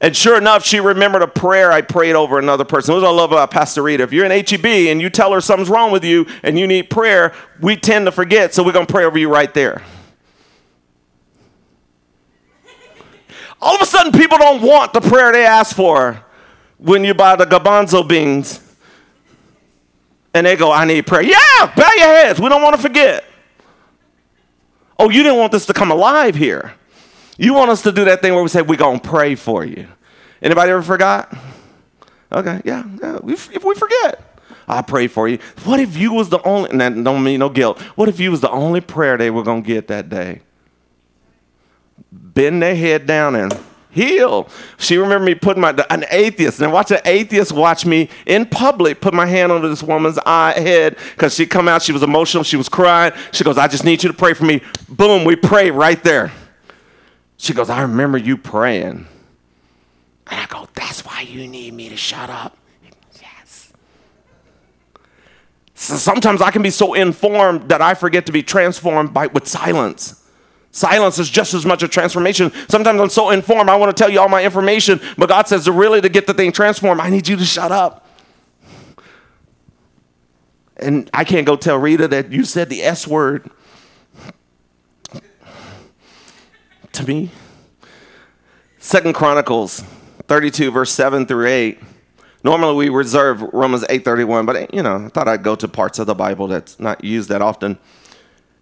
And 0.00 0.16
sure 0.16 0.38
enough, 0.38 0.64
she 0.64 0.78
remembered 0.78 1.22
a 1.22 1.26
prayer 1.26 1.72
I 1.72 1.82
prayed 1.82 2.14
over 2.14 2.38
another 2.38 2.64
person. 2.64 2.94
What 2.94 3.04
I 3.04 3.10
love 3.10 3.32
about 3.32 3.50
Pastor 3.50 3.82
Rita. 3.82 4.04
If 4.04 4.12
you're 4.12 4.24
in 4.24 4.30
HEB 4.30 4.64
and 4.64 5.00
you 5.00 5.10
tell 5.10 5.32
her 5.32 5.40
something's 5.40 5.68
wrong 5.68 5.90
with 5.90 6.04
you 6.04 6.26
and 6.44 6.56
you 6.56 6.68
need 6.68 6.88
prayer, 6.88 7.34
we 7.60 7.76
tend 7.76 8.06
to 8.06 8.12
forget, 8.12 8.54
so 8.54 8.62
we're 8.62 8.72
gonna 8.72 8.86
pray 8.86 9.04
over 9.04 9.18
you 9.18 9.28
right 9.28 9.52
there. 9.52 9.82
All 13.60 13.74
of 13.74 13.82
a 13.82 13.86
sudden, 13.86 14.12
people 14.12 14.38
don't 14.38 14.62
want 14.62 14.92
the 14.92 15.00
prayer 15.00 15.32
they 15.32 15.44
ask 15.44 15.74
for 15.74 16.24
when 16.76 17.02
you 17.02 17.12
buy 17.12 17.34
the 17.34 17.44
garbanzo 17.44 18.06
beans. 18.06 18.60
And 20.32 20.46
they 20.46 20.54
go, 20.54 20.70
I 20.70 20.84
need 20.84 21.08
prayer. 21.08 21.22
Yeah, 21.22 21.72
bow 21.74 21.90
your 21.96 22.06
heads. 22.06 22.38
We 22.38 22.48
don't 22.48 22.62
want 22.62 22.76
to 22.76 22.82
forget. 22.82 23.24
Oh, 24.96 25.10
you 25.10 25.24
didn't 25.24 25.38
want 25.38 25.50
this 25.50 25.66
to 25.66 25.72
come 25.72 25.90
alive 25.90 26.36
here. 26.36 26.74
You 27.38 27.54
want 27.54 27.70
us 27.70 27.80
to 27.82 27.92
do 27.92 28.04
that 28.04 28.20
thing 28.20 28.34
where 28.34 28.42
we 28.42 28.48
say, 28.50 28.60
we're 28.60 28.76
going 28.76 29.00
to 29.00 29.08
pray 29.08 29.34
for 29.34 29.64
you. 29.64 29.88
Anybody 30.42 30.70
ever 30.72 30.82
forgot? 30.82 31.34
Okay, 32.30 32.60
yeah, 32.64 32.84
yeah. 33.00 33.18
If 33.26 33.64
we 33.64 33.74
forget, 33.74 34.22
I 34.66 34.82
pray 34.82 35.06
for 35.06 35.26
you. 35.28 35.38
What 35.64 35.80
if 35.80 35.96
you 35.96 36.12
was 36.12 36.28
the 36.28 36.42
only, 36.42 36.70
and 36.70 36.80
that 36.80 37.02
don't 37.02 37.24
mean 37.24 37.38
no 37.38 37.48
guilt. 37.48 37.80
What 37.96 38.10
if 38.10 38.20
you 38.20 38.30
was 38.30 38.42
the 38.42 38.50
only 38.50 38.82
prayer 38.82 39.16
they 39.16 39.30
were 39.30 39.42
going 39.42 39.62
to 39.62 39.66
get 39.66 39.88
that 39.88 40.10
day? 40.10 40.42
bend 42.38 42.62
their 42.62 42.74
head 42.74 43.06
down 43.06 43.34
and 43.34 43.58
heal. 43.90 44.48
She 44.76 44.96
remembered 44.96 45.26
me 45.26 45.34
putting 45.34 45.60
my 45.60 45.70
an 45.90 46.04
atheist 46.10 46.60
and 46.60 46.72
watch 46.72 46.90
an 46.90 47.00
atheist 47.04 47.52
watch 47.52 47.84
me 47.84 48.08
in 48.26 48.46
public 48.46 49.00
put 49.00 49.12
my 49.12 49.26
hand 49.26 49.50
on 49.50 49.62
this 49.62 49.82
woman's 49.82 50.18
eye 50.24 50.54
head 50.56 50.96
because 51.14 51.34
she 51.34 51.46
come 51.46 51.68
out. 51.68 51.82
She 51.82 51.92
was 51.92 52.02
emotional. 52.02 52.44
She 52.44 52.56
was 52.56 52.68
crying. 52.68 53.12
She 53.32 53.44
goes, 53.44 53.58
"I 53.58 53.66
just 53.66 53.84
need 53.84 54.02
you 54.02 54.08
to 54.08 54.16
pray 54.16 54.34
for 54.34 54.44
me." 54.44 54.62
Boom, 54.88 55.24
we 55.24 55.36
pray 55.36 55.70
right 55.70 56.02
there. 56.04 56.30
She 57.38 57.54
goes, 57.54 57.70
"I 57.70 57.80
remember 57.82 58.18
you 58.18 58.36
praying," 58.36 59.06
and 60.26 60.40
I 60.40 60.46
go, 60.46 60.68
"That's 60.74 61.04
why 61.04 61.22
you 61.22 61.46
need 61.46 61.72
me 61.72 61.88
to 61.88 61.96
shut 61.96 62.28
up." 62.28 62.58
Yes. 63.22 63.72
So 65.74 65.94
sometimes 65.96 66.42
I 66.42 66.50
can 66.50 66.62
be 66.62 66.70
so 66.70 66.94
informed 66.94 67.68
that 67.70 67.80
I 67.80 67.94
forget 67.94 68.26
to 68.26 68.32
be 68.32 68.42
transformed 68.42 69.14
by 69.14 69.28
with 69.28 69.46
silence. 69.46 70.16
Silence 70.72 71.18
is 71.18 71.30
just 71.30 71.54
as 71.54 71.64
much 71.64 71.82
a 71.82 71.88
transformation. 71.88 72.52
Sometimes 72.68 73.00
I'm 73.00 73.08
so 73.08 73.30
informed, 73.30 73.70
I 73.70 73.76
want 73.76 73.96
to 73.96 74.00
tell 74.00 74.12
you 74.12 74.20
all 74.20 74.28
my 74.28 74.44
information, 74.44 75.00
but 75.16 75.28
God 75.28 75.48
says, 75.48 75.68
really, 75.68 76.00
to 76.02 76.08
get 76.10 76.26
the 76.26 76.34
thing 76.34 76.52
transformed, 76.52 77.00
I 77.00 77.08
need 77.08 77.26
you 77.26 77.36
to 77.36 77.44
shut 77.44 77.72
up. 77.72 78.06
And 80.76 81.08
I 81.14 81.24
can't 81.24 81.46
go 81.46 81.56
tell 81.56 81.78
Rita 81.78 82.06
that 82.08 82.30
you 82.32 82.44
said 82.44 82.68
the 82.68 82.82
S 82.82 83.06
word 83.06 83.50
to 86.92 87.06
me. 87.06 87.30
Second 88.78 89.14
Chronicles 89.14 89.82
32, 90.28 90.70
verse 90.70 90.92
7 90.92 91.26
through 91.26 91.46
8. 91.46 91.78
Normally 92.44 92.74
we 92.76 92.88
reserve 92.88 93.42
Romans 93.52 93.84
8:31, 93.88 94.46
but 94.46 94.72
you 94.72 94.82
know, 94.82 95.04
I 95.06 95.08
thought 95.08 95.28
I'd 95.28 95.42
go 95.42 95.56
to 95.56 95.66
parts 95.66 95.98
of 95.98 96.06
the 96.06 96.14
Bible 96.14 96.46
that's 96.46 96.78
not 96.78 97.02
used 97.02 97.28
that 97.30 97.42
often. 97.42 97.78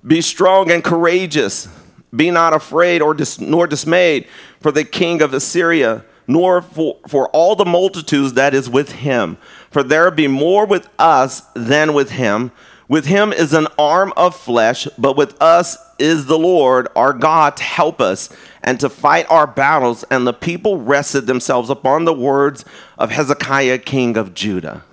Be 0.06 0.20
strong 0.22 0.70
and 0.70 0.82
courageous. 0.82 1.68
Be 2.14 2.30
not 2.30 2.54
afraid 2.54 3.02
or 3.02 3.12
dis- 3.12 3.40
nor 3.40 3.66
dismayed 3.66 4.26
for 4.60 4.72
the 4.72 4.84
king 4.84 5.20
of 5.20 5.34
Assyria, 5.34 6.04
nor 6.26 6.62
for, 6.62 6.96
for 7.06 7.28
all 7.28 7.54
the 7.54 7.64
multitudes 7.64 8.32
that 8.34 8.54
is 8.54 8.70
with 8.70 8.92
him. 8.92 9.36
For 9.70 9.82
there 9.82 10.10
be 10.10 10.28
more 10.28 10.64
with 10.64 10.88
us 10.98 11.42
than 11.54 11.92
with 11.92 12.10
him. 12.10 12.52
With 12.88 13.06
him 13.06 13.32
is 13.32 13.52
an 13.52 13.66
arm 13.78 14.12
of 14.16 14.36
flesh, 14.36 14.86
but 14.96 15.16
with 15.16 15.40
us 15.42 15.76
is 15.98 16.26
the 16.26 16.38
Lord 16.38 16.88
our 16.94 17.12
God 17.12 17.56
to 17.56 17.62
help 17.62 18.00
us 18.00 18.28
and 18.62 18.78
to 18.80 18.88
fight 18.88 19.26
our 19.28 19.46
battles. 19.46 20.04
And 20.04 20.26
the 20.26 20.32
people 20.32 20.78
rested 20.78 21.26
themselves 21.26 21.68
upon 21.68 22.04
the 22.04 22.12
words 22.12 22.64
of 22.96 23.10
Hezekiah, 23.10 23.78
king 23.78 24.16
of 24.16 24.34
Judah. 24.34 24.84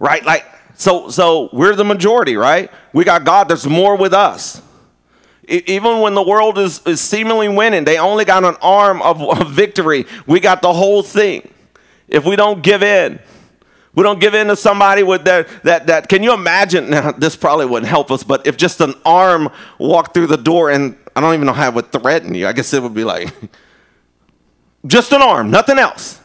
Right? 0.00 0.24
Like, 0.24 0.44
so, 0.74 1.08
so 1.08 1.50
we're 1.52 1.76
the 1.76 1.84
majority, 1.84 2.36
right? 2.36 2.70
We 2.92 3.04
got 3.04 3.24
God, 3.24 3.48
there's 3.48 3.66
more 3.66 3.96
with 3.96 4.12
us 4.12 4.60
even 5.48 6.00
when 6.00 6.14
the 6.14 6.22
world 6.22 6.58
is, 6.58 6.80
is 6.86 7.00
seemingly 7.00 7.48
winning, 7.48 7.84
they 7.84 7.98
only 7.98 8.24
got 8.24 8.44
an 8.44 8.56
arm 8.62 9.02
of, 9.02 9.20
of 9.20 9.50
victory. 9.50 10.06
We 10.26 10.40
got 10.40 10.62
the 10.62 10.72
whole 10.72 11.02
thing. 11.02 11.50
If 12.08 12.24
we 12.24 12.36
don't 12.36 12.62
give 12.62 12.82
in, 12.82 13.18
we 13.94 14.02
don't 14.02 14.20
give 14.20 14.34
in 14.34 14.48
to 14.48 14.56
somebody 14.56 15.02
with 15.02 15.24
that, 15.24 15.48
that, 15.62 15.86
that, 15.86 16.08
can 16.08 16.22
you 16.22 16.32
imagine? 16.32 16.90
Now, 16.90 17.12
this 17.12 17.36
probably 17.36 17.66
wouldn't 17.66 17.88
help 17.88 18.10
us, 18.10 18.24
but 18.24 18.46
if 18.46 18.56
just 18.56 18.80
an 18.80 18.94
arm 19.04 19.48
walked 19.78 20.14
through 20.14 20.26
the 20.26 20.36
door 20.36 20.70
and 20.70 20.96
I 21.14 21.20
don't 21.20 21.34
even 21.34 21.46
know 21.46 21.52
how 21.52 21.68
it 21.68 21.74
would 21.74 21.92
threaten 21.92 22.34
you, 22.34 22.48
I 22.48 22.52
guess 22.52 22.72
it 22.72 22.82
would 22.82 22.94
be 22.94 23.04
like, 23.04 23.32
just 24.86 25.12
an 25.12 25.22
arm, 25.22 25.50
nothing 25.50 25.78
else. 25.78 26.20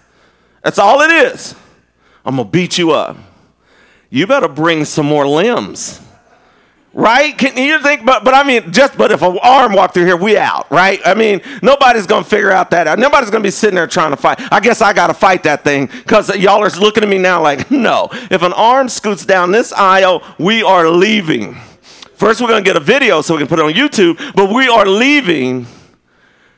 That's 0.63 0.79
all 0.79 1.01
it 1.01 1.11
is. 1.11 1.55
I'm 2.25 2.35
going 2.35 2.47
to 2.47 2.51
beat 2.51 2.77
you 2.77 2.91
up. 2.91 3.17
You 4.09 4.25
better 4.25 4.47
bring 4.47 4.85
some 4.85 5.05
more 5.05 5.27
limbs. 5.27 6.01
Right? 6.91 7.37
Can 7.37 7.55
you 7.55 7.79
think? 7.81 8.03
But 8.03 8.23
but 8.23 8.33
I 8.33 8.43
mean, 8.43 8.71
just 8.71 8.97
but 8.97 9.11
if 9.11 9.21
an 9.21 9.37
arm 9.43 9.73
walked 9.73 9.93
through 9.93 10.05
here, 10.05 10.17
we 10.17 10.37
out, 10.37 10.69
right? 10.71 10.99
I 11.05 11.13
mean, 11.13 11.41
nobody's 11.61 12.07
gonna 12.07 12.25
figure 12.25 12.51
out 12.51 12.71
that 12.71 12.87
out. 12.87 12.97
Nobody's 12.97 13.29
gonna 13.29 13.43
be 13.43 13.51
sitting 13.51 13.75
there 13.75 13.85
trying 13.85 14.09
to 14.09 14.17
fight. 14.17 14.39
I 14.51 14.59
guess 14.59 14.81
I 14.81 14.93
gotta 14.93 15.13
fight 15.13 15.43
that 15.43 15.63
thing 15.63 15.85
because 15.85 16.35
y'all 16.37 16.63
are 16.63 16.69
looking 16.79 17.03
at 17.03 17.09
me 17.09 17.19
now 17.19 17.43
like, 17.43 17.69
no. 17.71 18.09
If 18.31 18.41
an 18.41 18.53
arm 18.53 18.89
scoots 18.89 19.23
down 19.23 19.51
this 19.51 19.71
aisle, 19.71 20.23
we 20.39 20.63
are 20.63 20.89
leaving. 20.89 21.55
First, 22.15 22.41
we're 22.41 22.47
gonna 22.47 22.63
get 22.63 22.75
a 22.75 22.81
video 22.81 23.21
so 23.21 23.35
we 23.35 23.39
can 23.39 23.47
put 23.47 23.59
it 23.59 23.65
on 23.65 23.73
YouTube, 23.73 24.33
but 24.33 24.51
we 24.51 24.67
are 24.67 24.87
leaving 24.87 25.67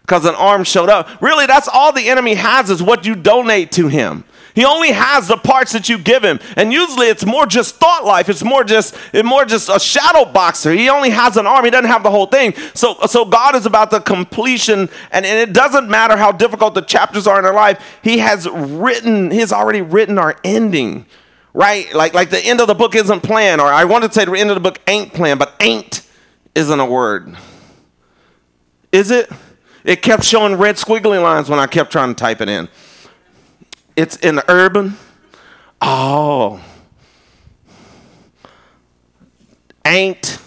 because 0.02 0.26
an 0.26 0.36
arm 0.36 0.64
showed 0.64 0.90
up. 0.90 1.22
Really, 1.22 1.46
that's 1.46 1.68
all 1.68 1.92
the 1.92 2.10
enemy 2.10 2.36
has 2.36 2.70
is 2.70 2.82
what 2.82 3.06
you 3.06 3.16
donate 3.16 3.72
to 3.74 3.90
him. 3.90 4.24
He 4.54 4.66
only 4.66 4.92
has 4.92 5.28
the 5.28 5.38
parts 5.38 5.72
that 5.72 5.88
you 5.90 5.98
give 5.98 6.24
him. 6.24 6.40
And 6.58 6.74
usually 6.74 7.08
it's 7.08 7.26
more 7.26 7.46
just 7.46 7.76
thought 7.76 8.06
life. 8.06 8.30
It's 8.30 8.44
more 8.44 8.64
just 8.64 8.96
it's 9.14 9.28
more 9.28 9.46
just 9.46 9.70
a 9.70 9.80
shadow 9.80 10.26
boxer. 10.26 10.72
He 10.72 10.90
only 10.90 11.10
has 11.10 11.38
an 11.38 11.48
arm. 11.48 11.64
He 11.64 11.72
doesn't 11.72 11.90
have 11.90 12.04
the 12.04 12.12
whole 12.12 12.26
thing. 12.26 12.54
So 12.74 12.98
so 13.08 13.26
God 13.26 13.56
is 13.56 13.66
about 13.66 13.92
the 13.92 14.00
completion 14.00 14.90
and, 15.12 15.26
and 15.26 15.50
it 15.50 15.54
doesn't 15.54 15.90
matter 15.90 16.18
how 16.18 16.32
difficult 16.32 16.74
the 16.74 16.82
chapters 16.82 17.28
are 17.28 17.40
in 17.40 17.46
our 17.46 17.54
life. 17.54 18.00
He 18.04 18.18
has 18.20 18.48
written, 18.50 19.32
he's 19.32 19.52
already 19.52 19.82
written 19.82 20.18
our 20.18 20.36
ending. 20.44 21.06
Right? 21.54 21.94
Like 21.94 22.14
like 22.14 22.30
the 22.30 22.40
end 22.40 22.62
of 22.62 22.68
the 22.68 22.76
book 22.76 22.96
isn't 22.96 23.22
planned, 23.22 23.60
or 23.60 23.68
I 23.68 23.86
wanted 23.86 24.10
to 24.10 24.14
say 24.14 24.26
the 24.26 24.34
end 24.34 24.50
of 24.50 24.56
the 24.56 24.62
book 24.62 24.80
ain't 24.88 25.14
planned, 25.14 25.40
but 25.40 25.54
ain't 25.60 26.06
isn't 26.56 26.80
a 26.80 26.86
word. 26.86 27.36
Is 28.92 29.12
it? 29.12 29.30
It 29.84 30.02
kept 30.02 30.24
showing 30.24 30.56
red 30.56 30.76
squiggly 30.76 31.22
lines 31.22 31.50
when 31.50 31.60
I 31.60 31.68
kept 31.68 31.92
trying 31.92 32.10
to 32.10 32.16
type 32.16 32.42
it 32.42 32.50
in. 32.50 32.70
It's 33.96 34.16
in 34.18 34.36
the 34.36 34.46
urban. 34.50 34.98
Oh. 35.82 36.64
Ain't 39.86 40.40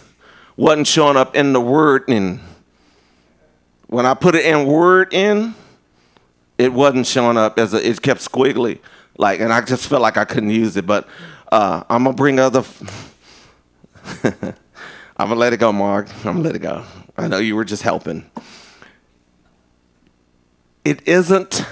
wasn't 0.57 0.87
showing 0.87 1.16
up 1.16 1.35
in 1.35 1.52
the 1.52 1.61
word 1.61 2.04
in. 2.09 2.40
When 3.88 4.07
I 4.07 4.14
put 4.14 4.35
it 4.35 4.44
in 4.44 4.66
word 4.66 5.12
in, 5.12 5.54
it 6.59 6.72
wasn't 6.72 7.07
showing 7.07 7.37
up 7.37 7.59
as 7.59 7.74
a, 7.74 7.88
it 7.88 8.00
kept 8.00 8.20
squiggly. 8.20 8.78
Like, 9.16 9.40
and 9.40 9.52
I 9.52 9.61
just 9.61 9.87
felt 9.88 10.02
like 10.02 10.16
I 10.16 10.24
couldn't 10.24 10.50
use 10.50 10.76
it. 10.76 10.87
But 10.87 11.09
uh, 11.50 11.85
I'm 11.88 12.04
gonna 12.04 12.16
bring 12.16 12.38
other. 12.38 12.64
I'm 14.24 15.28
gonna 15.28 15.35
let 15.37 15.52
it 15.52 15.59
go, 15.59 15.72
Mark. 15.72 16.09
I'm 16.18 16.22
gonna 16.22 16.40
let 16.40 16.57
it 16.57 16.61
go. 16.61 16.85
I 17.16 17.28
know 17.28 17.38
you 17.38 17.54
were 17.54 17.64
just 17.64 17.83
helping. 17.83 18.28
It 20.85 21.07
isn't 21.07 21.64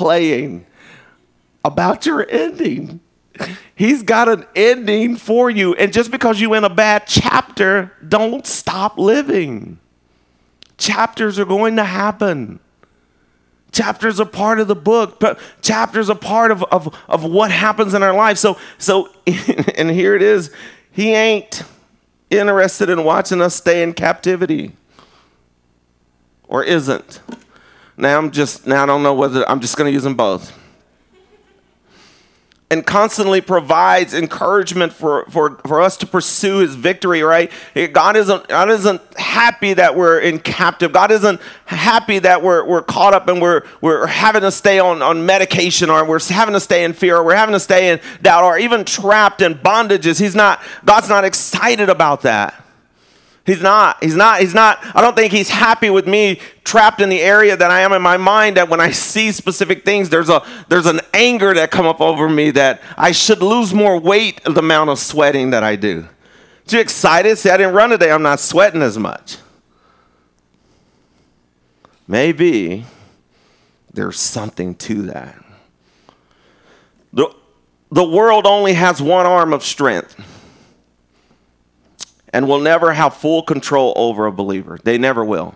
playing 0.00 0.64
about 1.62 2.06
your 2.06 2.26
ending. 2.30 3.00
He's 3.74 4.02
got 4.02 4.30
an 4.30 4.46
ending 4.56 5.16
for 5.16 5.50
you. 5.50 5.74
And 5.74 5.92
just 5.92 6.10
because 6.10 6.40
you're 6.40 6.56
in 6.56 6.64
a 6.64 6.74
bad 6.74 7.04
chapter, 7.06 7.92
don't 8.08 8.46
stop 8.46 8.96
living. 8.96 9.78
Chapters 10.78 11.38
are 11.38 11.44
going 11.44 11.76
to 11.76 11.84
happen. 11.84 12.60
Chapters 13.72 14.18
are 14.20 14.24
part 14.24 14.58
of 14.58 14.68
the 14.68 14.74
book, 14.74 15.22
chapters 15.60 16.08
are 16.08 16.16
part 16.16 16.50
of, 16.50 16.64
of, 16.72 16.96
of 17.06 17.22
what 17.22 17.50
happens 17.50 17.92
in 17.92 18.02
our 18.02 18.14
life. 18.14 18.38
So, 18.38 18.56
so, 18.78 19.10
and 19.76 19.90
here 19.90 20.16
it 20.16 20.22
is. 20.22 20.50
He 20.92 21.10
ain't 21.10 21.62
interested 22.30 22.88
in 22.88 23.04
watching 23.04 23.42
us 23.42 23.54
stay 23.54 23.82
in 23.82 23.92
captivity. 23.92 24.72
Or 26.48 26.64
isn't. 26.64 27.20
Now 28.00 28.18
I'm 28.18 28.30
just, 28.30 28.66
now 28.66 28.82
I 28.82 28.86
don't 28.86 29.02
know 29.02 29.14
whether, 29.14 29.48
I'm 29.48 29.60
just 29.60 29.76
going 29.76 29.86
to 29.86 29.92
use 29.92 30.02
them 30.02 30.14
both. 30.14 30.56
And 32.72 32.86
constantly 32.86 33.40
provides 33.40 34.14
encouragement 34.14 34.92
for, 34.92 35.24
for, 35.28 35.56
for 35.66 35.80
us 35.80 35.96
to 35.98 36.06
pursue 36.06 36.58
his 36.58 36.76
victory, 36.76 37.20
right? 37.22 37.50
God 37.92 38.16
isn't, 38.16 38.46
God 38.46 38.70
isn't 38.70 39.02
happy 39.18 39.74
that 39.74 39.96
we're 39.96 40.20
in 40.20 40.38
captive. 40.38 40.92
God 40.92 41.10
isn't 41.10 41.40
happy 41.66 42.20
that 42.20 42.42
we're, 42.44 42.64
we're 42.64 42.82
caught 42.82 43.12
up 43.12 43.26
and 43.26 43.42
we're, 43.42 43.64
we're 43.80 44.06
having 44.06 44.42
to 44.42 44.52
stay 44.52 44.78
on, 44.78 45.02
on 45.02 45.26
medication 45.26 45.90
or 45.90 46.04
we're 46.04 46.20
having 46.20 46.54
to 46.54 46.60
stay 46.60 46.84
in 46.84 46.92
fear 46.92 47.16
or 47.16 47.24
we're 47.24 47.34
having 47.34 47.54
to 47.54 47.60
stay 47.60 47.90
in 47.90 48.00
doubt 48.22 48.44
or 48.44 48.56
even 48.56 48.84
trapped 48.84 49.42
in 49.42 49.54
bondages. 49.54 50.20
He's 50.20 50.36
not, 50.36 50.62
God's 50.84 51.08
not 51.08 51.24
excited 51.24 51.88
about 51.90 52.22
that. 52.22 52.64
He's 53.50 53.60
not. 53.60 54.00
He's 54.00 54.14
not. 54.14 54.38
He's 54.38 54.54
not. 54.54 54.78
I 54.94 55.00
don't 55.00 55.16
think 55.16 55.32
he's 55.32 55.48
happy 55.48 55.90
with 55.90 56.06
me 56.06 56.38
trapped 56.62 57.00
in 57.00 57.08
the 57.08 57.20
area 57.20 57.56
that 57.56 57.68
I 57.68 57.80
am 57.80 57.92
in 57.92 58.00
my 58.00 58.16
mind 58.16 58.56
that 58.58 58.68
when 58.68 58.80
I 58.80 58.92
see 58.92 59.32
specific 59.32 59.84
things, 59.84 60.08
there's 60.08 60.28
a 60.28 60.46
there's 60.68 60.86
an 60.86 61.00
anger 61.12 61.52
that 61.54 61.72
come 61.72 61.84
up 61.84 62.00
over 62.00 62.28
me 62.28 62.52
that 62.52 62.80
I 62.96 63.10
should 63.10 63.42
lose 63.42 63.74
more 63.74 63.98
weight 63.98 64.40
the 64.44 64.60
amount 64.60 64.90
of 64.90 65.00
sweating 65.00 65.50
that 65.50 65.64
I 65.64 65.74
do. 65.74 66.02
Are 66.02 66.76
you 66.76 66.78
excited? 66.78 67.38
See, 67.38 67.50
I 67.50 67.56
didn't 67.56 67.74
run 67.74 67.90
today. 67.90 68.12
I'm 68.12 68.22
not 68.22 68.38
sweating 68.38 68.82
as 68.82 68.96
much. 68.96 69.38
Maybe 72.06 72.84
there's 73.92 74.20
something 74.20 74.76
to 74.76 75.02
that. 75.06 75.44
The, 77.12 77.34
the 77.90 78.04
world 78.04 78.46
only 78.46 78.74
has 78.74 79.02
one 79.02 79.26
arm 79.26 79.52
of 79.52 79.64
strength 79.64 80.14
and 82.32 82.48
will 82.48 82.60
never 82.60 82.92
have 82.92 83.14
full 83.14 83.42
control 83.42 83.92
over 83.96 84.26
a 84.26 84.32
believer. 84.32 84.78
They 84.82 84.98
never 84.98 85.24
will. 85.24 85.54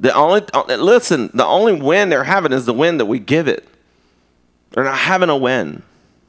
The 0.00 0.14
only 0.14 0.42
listen, 0.76 1.30
the 1.34 1.44
only 1.44 1.74
win 1.74 2.08
they're 2.08 2.24
having 2.24 2.52
is 2.52 2.66
the 2.66 2.72
win 2.72 2.98
that 2.98 3.06
we 3.06 3.18
give 3.18 3.48
it. 3.48 3.66
They're 4.70 4.84
not 4.84 4.98
having 4.98 5.28
a 5.28 5.36
win. 5.36 5.82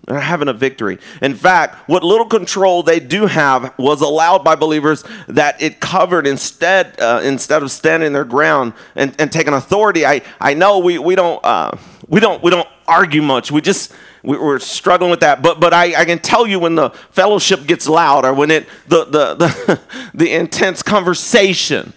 They're 0.06 0.16
not 0.16 0.24
having 0.24 0.48
a 0.48 0.54
victory. 0.54 0.98
In 1.22 1.36
fact, 1.36 1.88
what 1.88 2.04
little 2.04 2.26
control 2.26 2.82
they 2.82 3.00
do 3.00 3.28
have 3.28 3.78
was 3.78 4.02
allowed 4.02 4.44
by 4.44 4.56
believers 4.56 5.04
that 5.28 5.62
it 5.62 5.80
covered 5.80 6.26
instead 6.26 7.00
uh, 7.00 7.22
instead 7.24 7.62
of 7.62 7.70
standing 7.70 8.14
their 8.14 8.26
ground 8.26 8.74
and, 8.96 9.16
and 9.20 9.32
taking 9.32 9.54
authority. 9.54 10.08
I, 10.08 10.24
I 10.42 10.56
know 10.56 10.80
we, 10.80 10.98
we 10.98 11.14
don't 11.14 11.44
uh, 11.46 11.78
we 12.08 12.20
don't 12.20 12.42
we 12.42 12.50
don't 12.50 12.68
argue 12.88 13.22
much. 13.22 13.52
We 13.52 13.62
just 13.62 13.94
we, 14.24 14.38
are 14.38 14.60
struggling 14.60 15.12
with 15.12 15.22
that. 15.22 15.42
But 15.42 15.60
but 15.60 15.74
I, 15.74 16.02
I 16.02 16.06
can 16.06 16.20
tell 16.20 16.46
you 16.46 16.60
when 16.60 16.76
the 16.76 16.90
fellowship 17.12 17.66
gets 17.66 17.88
loud 17.88 18.26
or 18.26 18.34
when 18.34 18.52
it 18.52 18.68
the 18.88 19.06
the 19.06 19.36
the, 19.36 19.82
the 20.14 20.34
intense 20.34 20.84
conversation 20.84 21.94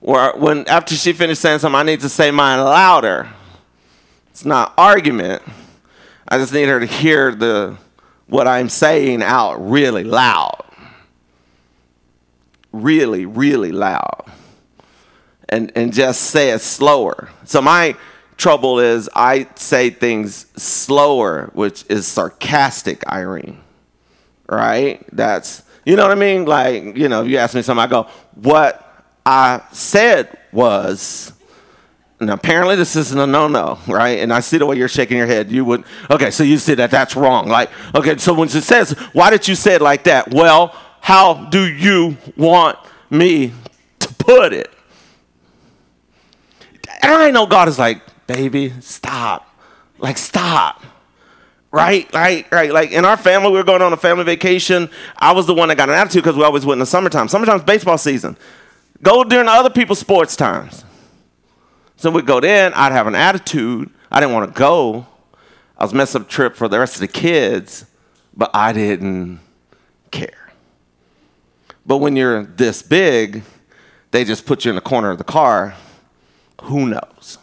or 0.00 0.34
when 0.36 0.68
after 0.68 0.94
she 0.94 1.12
finished 1.12 1.40
saying 1.40 1.60
something, 1.60 1.78
I 1.78 1.82
need 1.82 2.00
to 2.00 2.08
say 2.08 2.30
mine 2.30 2.60
louder. 2.60 3.30
It's 4.30 4.44
not 4.44 4.74
argument. 4.76 5.42
I 6.28 6.38
just 6.38 6.52
need 6.52 6.68
her 6.68 6.80
to 6.80 6.86
hear 6.86 7.34
the 7.34 7.78
what 8.26 8.46
I'm 8.46 8.68
saying 8.68 9.22
out 9.22 9.54
really 9.56 10.04
loud. 10.04 10.62
Really, 12.72 13.24
really 13.24 13.72
loud. 13.72 14.24
And 15.48 15.72
and 15.74 15.92
just 15.92 16.20
say 16.22 16.50
it 16.50 16.60
slower. 16.60 17.30
So 17.44 17.62
my 17.62 17.96
trouble 18.36 18.78
is 18.78 19.08
I 19.14 19.48
say 19.56 19.90
things 19.90 20.46
slower, 20.60 21.50
which 21.54 21.84
is 21.88 22.06
sarcastic, 22.06 23.06
Irene. 23.06 23.60
Right? 24.48 25.04
That's, 25.12 25.62
you 25.84 25.96
know 25.96 26.02
what 26.02 26.12
I 26.12 26.16
mean? 26.16 26.44
Like, 26.44 26.96
you 26.96 27.08
know, 27.08 27.22
if 27.22 27.28
you 27.28 27.38
ask 27.38 27.54
me 27.54 27.62
something, 27.62 27.82
I 27.82 27.86
go, 27.86 28.08
what 28.34 29.04
I 29.24 29.62
said 29.72 30.36
was, 30.52 31.32
and 32.20 32.30
apparently 32.30 32.76
this 32.76 32.94
isn't 32.94 33.18
a 33.18 33.26
no-no, 33.26 33.78
right? 33.88 34.20
And 34.20 34.32
I 34.32 34.40
see 34.40 34.58
the 34.58 34.66
way 34.66 34.76
you're 34.76 34.88
shaking 34.88 35.16
your 35.16 35.26
head. 35.26 35.50
You 35.50 35.64
would, 35.64 35.84
okay, 36.10 36.30
so 36.30 36.44
you 36.44 36.58
see 36.58 36.74
that 36.74 36.90
that's 36.90 37.16
wrong. 37.16 37.48
Like, 37.48 37.70
okay, 37.94 38.16
so 38.18 38.32
when 38.34 38.48
it 38.48 38.62
says, 38.62 38.92
why 39.12 39.30
did 39.30 39.48
you 39.48 39.54
say 39.54 39.74
it 39.74 39.82
like 39.82 40.04
that? 40.04 40.32
Well, 40.32 40.74
how 41.00 41.46
do 41.46 41.70
you 41.70 42.16
want 42.36 42.78
me 43.10 43.52
to 44.00 44.14
put 44.14 44.52
it? 44.52 44.72
And 47.02 47.12
I 47.12 47.30
know 47.30 47.46
God 47.46 47.68
is 47.68 47.78
like, 47.78 48.00
baby, 48.26 48.72
stop. 48.80 49.48
Like, 49.98 50.18
stop. 50.18 50.82
Right, 51.74 52.08
right, 52.14 52.46
right. 52.52 52.72
Like 52.72 52.92
in 52.92 53.04
our 53.04 53.16
family, 53.16 53.50
we 53.50 53.56
were 53.56 53.64
going 53.64 53.82
on 53.82 53.92
a 53.92 53.96
family 53.96 54.22
vacation. 54.22 54.88
I 55.18 55.32
was 55.32 55.46
the 55.46 55.54
one 55.54 55.70
that 55.70 55.76
got 55.76 55.88
an 55.88 55.96
attitude 55.96 56.22
because 56.22 56.36
we 56.36 56.44
always 56.44 56.64
went 56.64 56.76
in 56.76 56.78
the 56.80 56.86
summertime. 56.86 57.26
Summertime's 57.26 57.64
baseball 57.64 57.98
season. 57.98 58.36
Go 59.02 59.24
during 59.24 59.48
other 59.48 59.70
people's 59.70 59.98
sports 59.98 60.36
times. 60.36 60.84
So 61.96 62.12
we'd 62.12 62.26
go 62.26 62.38
then, 62.38 62.72
I'd 62.74 62.92
have 62.92 63.08
an 63.08 63.16
attitude. 63.16 63.90
I 64.08 64.20
didn't 64.20 64.34
want 64.34 64.54
to 64.54 64.56
go. 64.56 65.06
I 65.76 65.82
was 65.82 65.92
messing 65.92 66.20
up 66.20 66.28
trip 66.28 66.54
for 66.54 66.68
the 66.68 66.78
rest 66.78 66.94
of 66.94 67.00
the 67.00 67.08
kids, 67.08 67.86
but 68.36 68.50
I 68.54 68.72
didn't 68.72 69.40
care. 70.12 70.52
But 71.84 71.98
when 71.98 72.14
you're 72.14 72.44
this 72.44 72.82
big, 72.82 73.42
they 74.12 74.24
just 74.24 74.46
put 74.46 74.64
you 74.64 74.70
in 74.70 74.76
the 74.76 74.80
corner 74.80 75.10
of 75.10 75.18
the 75.18 75.24
car. 75.24 75.74
Who 76.62 76.86
knows? 76.86 77.38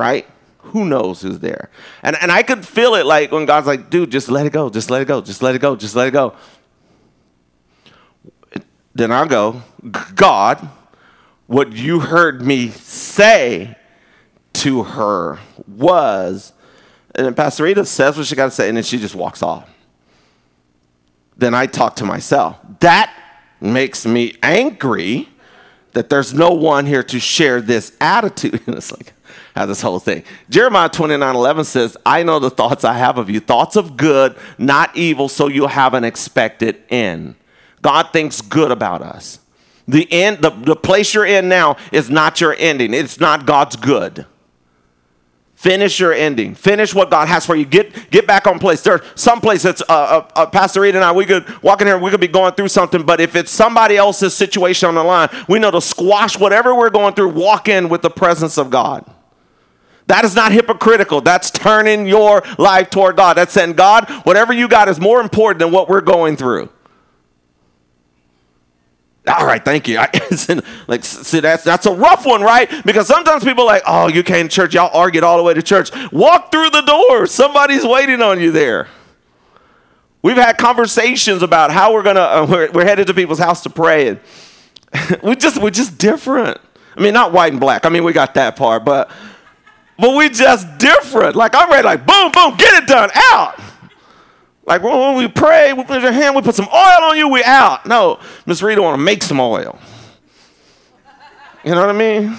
Right? 0.00 0.26
Who 0.58 0.84
knows 0.84 1.22
who's 1.22 1.38
there? 1.38 1.70
And, 2.02 2.16
and 2.20 2.32
I 2.32 2.42
could 2.42 2.66
feel 2.66 2.94
it 2.94 3.06
like 3.06 3.30
when 3.32 3.46
God's 3.46 3.66
like, 3.66 3.90
dude, 3.90 4.10
just 4.10 4.28
let 4.28 4.46
it 4.46 4.52
go, 4.52 4.70
just 4.70 4.90
let 4.90 5.02
it 5.02 5.06
go, 5.06 5.20
just 5.20 5.42
let 5.42 5.54
it 5.54 5.60
go, 5.60 5.76
just 5.76 5.94
let 5.94 6.08
it 6.08 6.12
go. 6.12 6.34
Then 8.94 9.12
I 9.12 9.26
go, 9.26 9.62
God, 10.14 10.68
what 11.46 11.72
you 11.72 12.00
heard 12.00 12.42
me 12.42 12.68
say 12.70 13.76
to 14.54 14.82
her 14.82 15.38
was, 15.66 16.52
and 17.14 17.26
then 17.26 17.34
Pastor 17.34 17.64
Rita 17.64 17.84
says 17.84 18.16
what 18.16 18.26
she 18.26 18.34
got 18.34 18.46
to 18.46 18.50
say, 18.50 18.68
and 18.68 18.76
then 18.76 18.84
she 18.84 18.98
just 18.98 19.14
walks 19.14 19.42
off. 19.42 19.68
Then 21.36 21.54
I 21.54 21.66
talk 21.66 21.96
to 21.96 22.04
myself. 22.04 22.58
That 22.80 23.14
makes 23.60 24.04
me 24.04 24.36
angry 24.42 25.28
that 25.92 26.08
there's 26.08 26.34
no 26.34 26.50
one 26.50 26.86
here 26.86 27.02
to 27.04 27.18
share 27.18 27.60
this 27.60 27.96
attitude. 28.00 28.60
And 28.66 28.74
it's 28.76 28.92
like, 28.92 29.12
have 29.54 29.68
this 29.68 29.82
whole 29.82 29.98
thing. 29.98 30.22
Jeremiah 30.48 30.88
29 30.88 31.34
11 31.34 31.64
says, 31.64 31.96
I 32.06 32.22
know 32.22 32.38
the 32.38 32.50
thoughts 32.50 32.84
I 32.84 32.94
have 32.94 33.18
of 33.18 33.28
you, 33.28 33.40
thoughts 33.40 33.76
of 33.76 33.96
good, 33.96 34.36
not 34.58 34.96
evil, 34.96 35.28
so 35.28 35.48
you'll 35.48 35.68
have 35.68 35.94
an 35.94 36.04
expected 36.04 36.82
end. 36.88 37.34
God 37.82 38.12
thinks 38.12 38.40
good 38.40 38.70
about 38.70 39.02
us. 39.02 39.40
The 39.88 40.10
end, 40.12 40.38
the, 40.38 40.50
the 40.50 40.76
place 40.76 41.14
you're 41.14 41.26
in 41.26 41.48
now 41.48 41.76
is 41.90 42.10
not 42.10 42.40
your 42.40 42.54
ending. 42.58 42.94
It's 42.94 43.18
not 43.18 43.46
God's 43.46 43.76
good. 43.76 44.26
Finish 45.60 46.00
your 46.00 46.14
ending. 46.14 46.54
Finish 46.54 46.94
what 46.94 47.10
God 47.10 47.28
has 47.28 47.44
for 47.44 47.54
you. 47.54 47.66
Get 47.66 48.10
get 48.10 48.26
back 48.26 48.46
on 48.46 48.58
place. 48.58 48.80
There's 48.80 49.02
some 49.14 49.42
place 49.42 49.62
that's 49.62 49.82
uh, 49.82 49.84
uh, 49.88 50.28
uh, 50.34 50.46
Pastor 50.46 50.80
Rita 50.80 50.96
and 50.96 51.04
I. 51.04 51.12
We 51.12 51.26
could 51.26 51.62
walk 51.62 51.82
in 51.82 51.86
here. 51.86 51.98
We 51.98 52.10
could 52.10 52.20
be 52.20 52.28
going 52.28 52.54
through 52.54 52.68
something, 52.68 53.02
but 53.04 53.20
if 53.20 53.36
it's 53.36 53.50
somebody 53.50 53.98
else's 53.98 54.34
situation 54.34 54.88
on 54.88 54.94
the 54.94 55.04
line, 55.04 55.28
we 55.48 55.58
know 55.58 55.70
to 55.70 55.82
squash 55.82 56.38
whatever 56.38 56.74
we're 56.74 56.88
going 56.88 57.12
through. 57.12 57.28
Walk 57.30 57.68
in 57.68 57.90
with 57.90 58.00
the 58.00 58.08
presence 58.08 58.56
of 58.56 58.70
God. 58.70 59.04
That 60.10 60.24
is 60.24 60.34
not 60.34 60.50
hypocritical. 60.50 61.20
That's 61.20 61.52
turning 61.52 62.04
your 62.04 62.42
life 62.58 62.90
toward 62.90 63.14
God. 63.14 63.36
That's 63.36 63.52
saying, 63.52 63.74
God, 63.74 64.10
whatever 64.24 64.52
you 64.52 64.66
got 64.66 64.88
is 64.88 64.98
more 64.98 65.20
important 65.20 65.60
than 65.60 65.70
what 65.70 65.88
we're 65.88 66.00
going 66.00 66.36
through. 66.36 66.68
All 69.28 69.46
right, 69.46 69.64
thank 69.64 69.86
you. 69.86 69.98
I, 70.00 70.10
like, 70.88 71.04
see, 71.04 71.38
that's 71.38 71.62
that's 71.62 71.86
a 71.86 71.92
rough 71.92 72.26
one, 72.26 72.42
right? 72.42 72.68
Because 72.84 73.06
sometimes 73.06 73.44
people 73.44 73.64
like, 73.64 73.84
oh, 73.86 74.08
you 74.08 74.24
came 74.24 74.48
to 74.48 74.52
church, 74.52 74.74
y'all 74.74 74.90
argued 74.92 75.22
all 75.22 75.36
the 75.36 75.44
way 75.44 75.54
to 75.54 75.62
church. 75.62 75.92
Walk 76.10 76.50
through 76.50 76.70
the 76.70 76.82
door. 76.82 77.26
Somebody's 77.26 77.86
waiting 77.86 78.20
on 78.20 78.40
you 78.40 78.50
there. 78.50 78.88
We've 80.22 80.34
had 80.34 80.58
conversations 80.58 81.40
about 81.40 81.70
how 81.70 81.94
we're 81.94 82.02
gonna 82.02 82.20
uh, 82.20 82.46
we're, 82.50 82.72
we're, 82.72 82.84
headed 82.84 83.06
to 83.06 83.14
people's 83.14 83.38
house 83.38 83.62
to 83.62 83.70
pray, 83.70 84.08
and 84.08 84.20
we 85.22 85.36
just 85.36 85.62
we're 85.62 85.70
just 85.70 85.98
different. 85.98 86.58
I 86.96 87.00
mean, 87.00 87.14
not 87.14 87.32
white 87.32 87.52
and 87.52 87.60
black. 87.60 87.86
I 87.86 87.90
mean, 87.90 88.02
we 88.02 88.12
got 88.12 88.34
that 88.34 88.56
part, 88.56 88.84
but 88.84 89.08
but 90.00 90.16
we 90.16 90.28
just 90.30 90.78
different. 90.78 91.36
Like 91.36 91.54
I'm 91.54 91.70
ready, 91.70 91.84
like 91.84 92.06
boom, 92.06 92.32
boom, 92.32 92.56
get 92.56 92.82
it 92.82 92.88
done, 92.88 93.10
out. 93.14 93.60
Like 94.64 94.82
when 94.82 95.16
we 95.16 95.28
pray, 95.28 95.72
we 95.72 95.84
put 95.84 96.02
your 96.02 96.12
hand, 96.12 96.36
we 96.36 96.42
put 96.42 96.54
some 96.54 96.68
oil 96.68 97.10
on 97.10 97.16
you, 97.16 97.28
we 97.28 97.42
out. 97.42 97.86
No, 97.86 98.20
Miss 98.46 98.62
Rita 98.62 98.80
want 98.80 98.94
to 98.94 99.02
make 99.02 99.22
some 99.22 99.40
oil. 99.40 99.78
You 101.64 101.72
know 101.72 101.80
what 101.80 101.90
I 101.90 101.98
mean? 101.98 102.36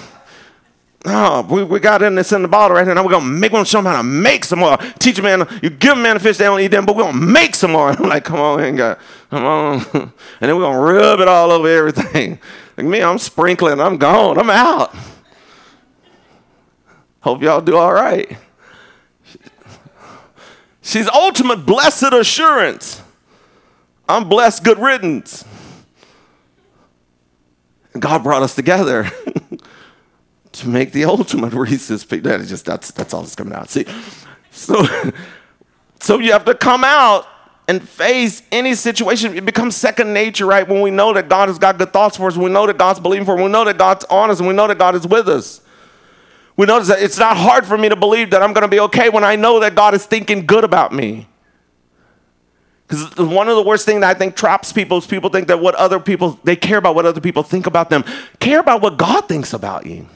No, 1.04 1.44
we, 1.50 1.64
we 1.64 1.80
got 1.80 2.02
in 2.02 2.14
this 2.14 2.32
in 2.32 2.42
the 2.42 2.48
bottle 2.48 2.76
right 2.76 2.86
here. 2.86 2.94
Now 2.94 3.04
we're 3.04 3.10
gonna 3.10 3.24
make 3.24 3.52
one 3.52 3.64
show 3.64 3.78
them 3.78 3.86
how 3.86 3.96
to 3.98 4.02
make 4.04 4.44
some 4.44 4.62
oil. 4.62 4.76
Teach 4.98 5.18
a 5.18 5.22
man, 5.22 5.46
you 5.60 5.68
give 5.68 5.98
a 5.98 6.00
man 6.00 6.16
a 6.16 6.20
fish, 6.20 6.36
they 6.36 6.44
don't 6.44 6.60
eat 6.60 6.68
them, 6.68 6.86
but 6.86 6.94
we're 6.94 7.02
gonna 7.02 7.18
make 7.18 7.54
some 7.56 7.74
oil. 7.74 7.96
I'm 7.98 8.08
like, 8.08 8.24
come 8.24 8.38
on, 8.38 8.76
God, 8.76 8.98
come 9.30 9.44
on. 9.44 9.84
And 10.40 10.48
then 10.48 10.56
we're 10.56 10.62
gonna 10.62 10.80
rub 10.80 11.20
it 11.20 11.28
all 11.28 11.50
over 11.50 11.68
everything. 11.68 12.38
Like 12.76 12.86
me, 12.86 13.02
I'm 13.02 13.18
sprinkling, 13.18 13.80
I'm 13.80 13.96
gone, 13.96 14.38
I'm 14.38 14.50
out. 14.50 14.94
Hope 17.22 17.40
y'all 17.42 17.60
do 17.60 17.76
all 17.76 17.92
right. 17.92 18.36
She's 20.82 21.08
ultimate 21.08 21.64
blessed 21.64 22.12
assurance. 22.12 23.00
I'm 24.08 24.28
blessed, 24.28 24.64
good 24.64 24.78
riddance. 24.78 25.44
God 27.98 28.24
brought 28.24 28.42
us 28.42 28.54
together 28.54 29.08
to 30.52 30.68
make 30.68 30.92
the 30.92 31.04
ultimate 31.04 31.52
Reese's 31.52 32.04
peak. 32.04 32.24
That 32.24 32.44
just 32.46 32.64
that's 32.64 32.90
that's 32.90 33.14
all 33.14 33.22
that's 33.22 33.36
coming 33.36 33.54
out. 33.54 33.70
See, 33.70 33.86
so 34.50 34.84
so 36.00 36.18
you 36.18 36.32
have 36.32 36.44
to 36.46 36.54
come 36.54 36.82
out 36.84 37.26
and 37.68 37.86
face 37.88 38.42
any 38.50 38.74
situation. 38.74 39.36
It 39.36 39.44
becomes 39.44 39.76
second 39.76 40.12
nature, 40.12 40.46
right? 40.46 40.66
When 40.66 40.80
we 40.80 40.90
know 40.90 41.12
that 41.12 41.28
God 41.28 41.48
has 41.48 41.58
got 41.58 41.78
good 41.78 41.92
thoughts 41.92 42.16
for 42.16 42.26
us, 42.26 42.36
we 42.36 42.50
know 42.50 42.66
that 42.66 42.78
God's 42.78 42.98
believing 42.98 43.24
for 43.24 43.34
us, 43.34 43.40
we 43.40 43.48
know 43.48 43.64
that 43.64 43.78
God's 43.78 44.04
on 44.06 44.30
us, 44.30 44.40
and 44.40 44.48
we 44.48 44.54
know 44.54 44.66
that 44.66 44.78
God 44.78 44.96
is 44.96 45.06
with 45.06 45.28
us. 45.28 45.60
We 46.56 46.66
notice 46.66 46.88
that 46.88 47.02
it's 47.02 47.18
not 47.18 47.36
hard 47.36 47.66
for 47.66 47.78
me 47.78 47.88
to 47.88 47.96
believe 47.96 48.30
that 48.30 48.42
I'm 48.42 48.52
going 48.52 48.62
to 48.62 48.68
be 48.68 48.80
okay 48.80 49.08
when 49.08 49.24
I 49.24 49.36
know 49.36 49.60
that 49.60 49.74
God 49.74 49.94
is 49.94 50.04
thinking 50.04 50.46
good 50.46 50.64
about 50.64 50.92
me. 50.92 51.26
Because 52.86 53.16
one 53.16 53.48
of 53.48 53.56
the 53.56 53.62
worst 53.62 53.86
things 53.86 54.02
that 54.02 54.14
I 54.14 54.18
think 54.18 54.36
traps 54.36 54.72
people 54.72 54.98
is 54.98 55.06
people 55.06 55.30
think 55.30 55.48
that 55.48 55.60
what 55.60 55.74
other 55.76 55.98
people, 55.98 56.38
they 56.44 56.56
care 56.56 56.76
about 56.76 56.94
what 56.94 57.06
other 57.06 57.22
people 57.22 57.42
think 57.42 57.66
about 57.66 57.88
them. 57.88 58.04
Care 58.38 58.60
about 58.60 58.82
what 58.82 58.98
God 58.98 59.28
thinks 59.28 59.54
about 59.54 59.86
you. 59.86 60.06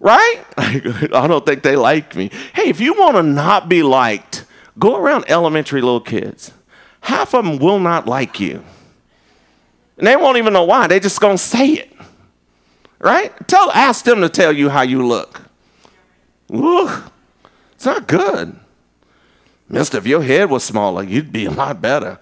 Right? 0.00 0.44
I 0.58 1.26
don't 1.28 1.46
think 1.46 1.62
they 1.62 1.76
like 1.76 2.16
me. 2.16 2.30
Hey, 2.52 2.68
if 2.68 2.80
you 2.80 2.94
want 2.94 3.16
to 3.16 3.22
not 3.22 3.68
be 3.68 3.84
liked, 3.84 4.44
go 4.78 4.96
around 4.96 5.24
elementary 5.28 5.80
little 5.80 6.00
kids. 6.00 6.52
Half 7.02 7.32
of 7.32 7.44
them 7.44 7.58
will 7.58 7.78
not 7.78 8.08
like 8.08 8.40
you. 8.40 8.64
And 9.98 10.06
they 10.06 10.16
won't 10.16 10.38
even 10.38 10.52
know 10.52 10.64
why. 10.64 10.88
They 10.88 10.98
just 10.98 11.20
going 11.20 11.36
to 11.36 11.42
say 11.42 11.68
it. 11.68 11.95
Right? 12.98 13.32
Tell, 13.48 13.70
ask 13.72 14.04
them 14.04 14.20
to 14.22 14.28
tell 14.28 14.52
you 14.52 14.70
how 14.70 14.82
you 14.82 15.06
look. 15.06 15.42
Ooh, 16.52 16.88
it's 17.72 17.84
not 17.84 18.06
good. 18.06 18.58
Mister, 19.68 19.98
if 19.98 20.06
your 20.06 20.22
head 20.22 20.48
was 20.48 20.64
smaller, 20.64 21.02
you'd 21.02 21.32
be 21.32 21.46
a 21.46 21.50
lot 21.50 21.82
better. 21.82 22.18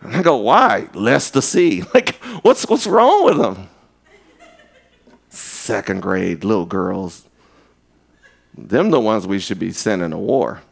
And 0.00 0.16
I 0.16 0.22
go, 0.22 0.36
why? 0.36 0.88
Less 0.94 1.30
to 1.32 1.42
see. 1.42 1.82
Like, 1.94 2.16
what's 2.42 2.66
what's 2.68 2.86
wrong 2.86 3.24
with 3.24 3.38
them? 3.38 3.68
Second 5.28 6.02
grade 6.02 6.44
little 6.44 6.66
girls. 6.66 7.26
Them 8.56 8.90
the 8.90 9.00
ones 9.00 9.26
we 9.26 9.38
should 9.38 9.58
be 9.58 9.72
sending 9.72 10.10
to 10.10 10.18
war. 10.18 10.62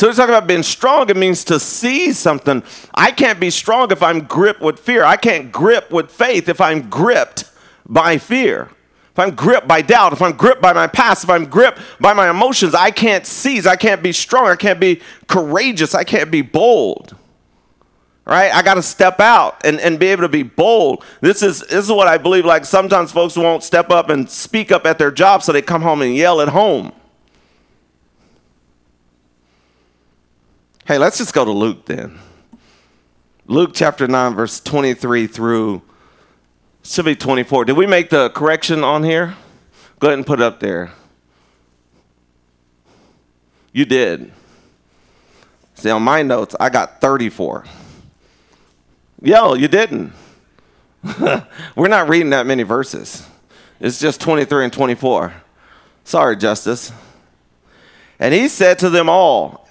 So 0.00 0.06
he's 0.06 0.16
talking 0.16 0.34
about 0.34 0.46
being 0.46 0.62
strong. 0.62 1.10
It 1.10 1.16
means 1.18 1.44
to 1.44 1.60
see 1.60 2.14
something. 2.14 2.62
I 2.94 3.12
can't 3.12 3.38
be 3.38 3.50
strong 3.50 3.92
if 3.92 4.02
I'm 4.02 4.20
gripped 4.20 4.62
with 4.62 4.78
fear. 4.78 5.04
I 5.04 5.16
can't 5.16 5.52
grip 5.52 5.90
with 5.90 6.10
faith 6.10 6.48
if 6.48 6.58
I'm 6.58 6.88
gripped 6.88 7.44
by 7.84 8.16
fear. 8.16 8.70
If 9.10 9.18
I'm 9.18 9.34
gripped 9.34 9.68
by 9.68 9.82
doubt, 9.82 10.14
if 10.14 10.22
I'm 10.22 10.32
gripped 10.32 10.62
by 10.62 10.72
my 10.72 10.86
past, 10.86 11.24
if 11.24 11.28
I'm 11.28 11.44
gripped 11.44 11.80
by 12.00 12.14
my 12.14 12.30
emotions, 12.30 12.74
I 12.74 12.92
can't 12.92 13.26
seize. 13.26 13.66
I 13.66 13.76
can't 13.76 14.02
be 14.02 14.12
strong. 14.12 14.46
I 14.46 14.56
can't 14.56 14.80
be 14.80 15.02
courageous. 15.28 15.94
I 15.94 16.04
can't 16.04 16.30
be 16.30 16.40
bold. 16.40 17.14
Right? 18.24 18.54
I 18.54 18.62
got 18.62 18.76
to 18.76 18.82
step 18.82 19.20
out 19.20 19.60
and, 19.66 19.78
and 19.80 19.98
be 19.98 20.06
able 20.06 20.22
to 20.22 20.30
be 20.30 20.44
bold. 20.44 21.04
This 21.20 21.42
is, 21.42 21.60
this 21.60 21.84
is 21.84 21.92
what 21.92 22.08
I 22.08 22.16
believe. 22.16 22.46
Like 22.46 22.64
sometimes 22.64 23.12
folks 23.12 23.36
won't 23.36 23.62
step 23.62 23.90
up 23.90 24.08
and 24.08 24.30
speak 24.30 24.72
up 24.72 24.86
at 24.86 24.96
their 24.96 25.10
job, 25.10 25.42
so 25.42 25.52
they 25.52 25.60
come 25.60 25.82
home 25.82 26.00
and 26.00 26.16
yell 26.16 26.40
at 26.40 26.48
home. 26.48 26.92
Hey, 30.90 30.98
let's 30.98 31.18
just 31.18 31.32
go 31.32 31.44
to 31.44 31.52
Luke 31.52 31.84
then. 31.84 32.18
Luke 33.46 33.70
chapter 33.74 34.08
9, 34.08 34.34
verse 34.34 34.58
23 34.58 35.28
through, 35.28 35.82
should 36.82 37.04
be 37.04 37.14
24. 37.14 37.66
Did 37.66 37.76
we 37.76 37.86
make 37.86 38.10
the 38.10 38.30
correction 38.30 38.82
on 38.82 39.04
here? 39.04 39.36
Go 40.00 40.08
ahead 40.08 40.18
and 40.18 40.26
put 40.26 40.40
it 40.40 40.42
up 40.42 40.58
there. 40.58 40.90
You 43.72 43.84
did. 43.84 44.32
See, 45.74 45.90
on 45.90 46.02
my 46.02 46.24
notes, 46.24 46.56
I 46.58 46.70
got 46.70 47.00
34. 47.00 47.66
Yo, 49.22 49.54
you 49.54 49.68
didn't. 49.68 50.12
We're 51.76 51.86
not 51.86 52.08
reading 52.08 52.30
that 52.30 52.46
many 52.46 52.64
verses. 52.64 53.24
It's 53.78 54.00
just 54.00 54.20
23 54.20 54.64
and 54.64 54.72
24. 54.72 55.34
Sorry, 56.02 56.36
Justice. 56.36 56.90
And 58.18 58.34
he 58.34 58.48
said 58.48 58.80
to 58.80 58.90
them 58.90 59.08
all, 59.08 59.68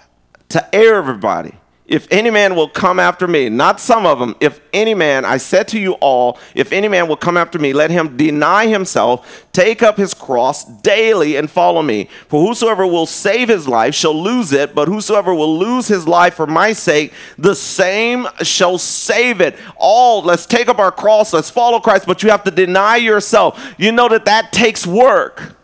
to 0.49 0.75
everybody. 0.75 1.53
If 1.89 2.07
any 2.12 2.29
man 2.29 2.55
will 2.55 2.69
come 2.69 2.99
after 2.99 3.27
me, 3.27 3.49
not 3.49 3.79
some 3.79 4.05
of 4.05 4.19
them, 4.19 4.35
if 4.39 4.62
any 4.71 4.93
man, 4.93 5.25
I 5.25 5.38
said 5.38 5.67
to 5.69 5.79
you 5.79 5.93
all, 5.93 6.38
if 6.53 6.71
any 6.71 6.88
man 6.88 7.07
will 7.07 7.17
come 7.17 7.35
after 7.35 7.57
me, 7.57 7.73
let 7.73 7.89
him 7.89 8.15
deny 8.15 8.67
himself, 8.67 9.47
take 9.53 9.81
up 9.81 9.97
his 9.97 10.13
cross 10.13 10.65
daily, 10.65 11.35
and 11.35 11.49
follow 11.49 11.81
me. 11.81 12.07
For 12.27 12.45
whosoever 12.45 12.85
will 12.85 13.07
save 13.07 13.49
his 13.49 13.67
life 13.67 13.95
shall 13.95 14.13
lose 14.13 14.53
it, 14.53 14.75
but 14.75 14.88
whosoever 14.88 15.33
will 15.33 15.57
lose 15.57 15.88
his 15.88 16.07
life 16.07 16.35
for 16.35 16.45
my 16.45 16.73
sake, 16.73 17.12
the 17.39 17.55
same 17.55 18.27
shall 18.43 18.77
save 18.77 19.41
it. 19.41 19.57
All, 19.75 20.21
let's 20.21 20.45
take 20.45 20.67
up 20.67 20.77
our 20.77 20.91
cross, 20.91 21.33
let's 21.33 21.49
follow 21.49 21.79
Christ, 21.79 22.05
but 22.05 22.21
you 22.21 22.29
have 22.29 22.43
to 22.43 22.51
deny 22.51 22.97
yourself. 22.97 23.73
You 23.79 23.91
know 23.91 24.09
that 24.09 24.25
that 24.25 24.53
takes 24.53 24.85
work 24.85 25.56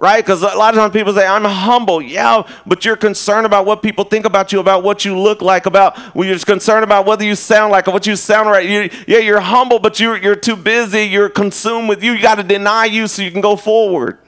right? 0.00 0.24
Because 0.24 0.42
a 0.42 0.46
lot 0.46 0.74
of 0.74 0.80
times 0.80 0.92
people 0.92 1.12
say, 1.12 1.26
I'm 1.26 1.44
humble. 1.44 2.00
Yeah, 2.00 2.42
but 2.66 2.84
you're 2.84 2.96
concerned 2.96 3.44
about 3.44 3.66
what 3.66 3.82
people 3.82 4.04
think 4.04 4.24
about 4.24 4.50
you, 4.50 4.58
about 4.58 4.82
what 4.82 5.04
you 5.04 5.16
look 5.16 5.42
like, 5.42 5.66
about 5.66 5.96
well, 6.14 6.26
you're 6.26 6.34
just 6.34 6.46
concerned 6.46 6.82
about 6.82 7.06
whether 7.06 7.22
you 7.22 7.36
sound 7.36 7.70
like 7.70 7.86
or 7.86 7.92
what 7.92 8.06
you 8.06 8.16
sound 8.16 8.48
right. 8.48 8.68
You, 8.68 8.90
yeah, 9.06 9.18
you're 9.18 9.40
humble, 9.40 9.78
but 9.78 10.00
you're, 10.00 10.16
you're 10.16 10.34
too 10.34 10.56
busy. 10.56 11.02
You're 11.02 11.28
consumed 11.28 11.88
with 11.88 12.02
you. 12.02 12.12
You 12.12 12.22
got 12.22 12.36
to 12.36 12.42
deny 12.42 12.86
you 12.86 13.06
so 13.06 13.22
you 13.22 13.30
can 13.30 13.42
go 13.42 13.54
forward. 13.54 14.18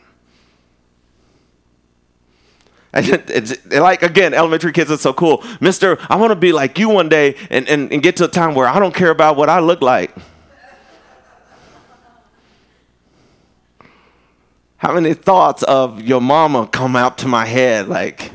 And 2.92 3.58
like 3.70 4.02
again, 4.02 4.34
elementary 4.34 4.72
kids 4.72 4.90
are 4.90 4.98
so 4.98 5.14
cool. 5.14 5.42
Mister, 5.62 5.96
I 6.10 6.16
want 6.16 6.32
to 6.32 6.36
be 6.36 6.52
like 6.52 6.78
you 6.78 6.90
one 6.90 7.08
day 7.08 7.36
and, 7.48 7.66
and, 7.66 7.90
and 7.90 8.02
get 8.02 8.16
to 8.18 8.26
a 8.26 8.28
time 8.28 8.54
where 8.54 8.68
I 8.68 8.78
don't 8.78 8.94
care 8.94 9.08
about 9.08 9.36
what 9.38 9.48
I 9.48 9.60
look 9.60 9.80
like. 9.80 10.14
How 14.82 14.92
many 14.92 15.14
thoughts 15.14 15.62
of 15.62 16.02
your 16.02 16.20
mama 16.20 16.66
come 16.66 16.96
out 16.96 17.16
to 17.18 17.28
my 17.28 17.46
head? 17.46 17.86
Like, 17.86 18.32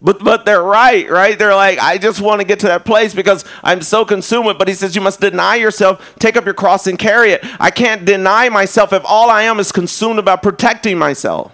but 0.00 0.24
but 0.24 0.46
they're 0.46 0.62
right, 0.62 1.06
right? 1.10 1.38
They're 1.38 1.54
like, 1.54 1.78
I 1.78 1.98
just 1.98 2.22
want 2.22 2.40
to 2.40 2.46
get 2.46 2.60
to 2.60 2.68
that 2.68 2.86
place 2.86 3.14
because 3.14 3.44
I'm 3.62 3.82
so 3.82 4.06
consumed. 4.06 4.58
But 4.58 4.68
he 4.68 4.74
says 4.74 4.96
you 4.96 5.02
must 5.02 5.20
deny 5.20 5.56
yourself, 5.56 6.14
take 6.18 6.38
up 6.38 6.46
your 6.46 6.54
cross 6.54 6.86
and 6.86 6.98
carry 6.98 7.32
it. 7.32 7.44
I 7.60 7.70
can't 7.70 8.06
deny 8.06 8.48
myself 8.48 8.90
if 8.94 9.02
all 9.04 9.28
I 9.28 9.42
am 9.42 9.60
is 9.60 9.70
consumed 9.70 10.18
about 10.18 10.42
protecting 10.42 10.96
myself. 10.96 11.52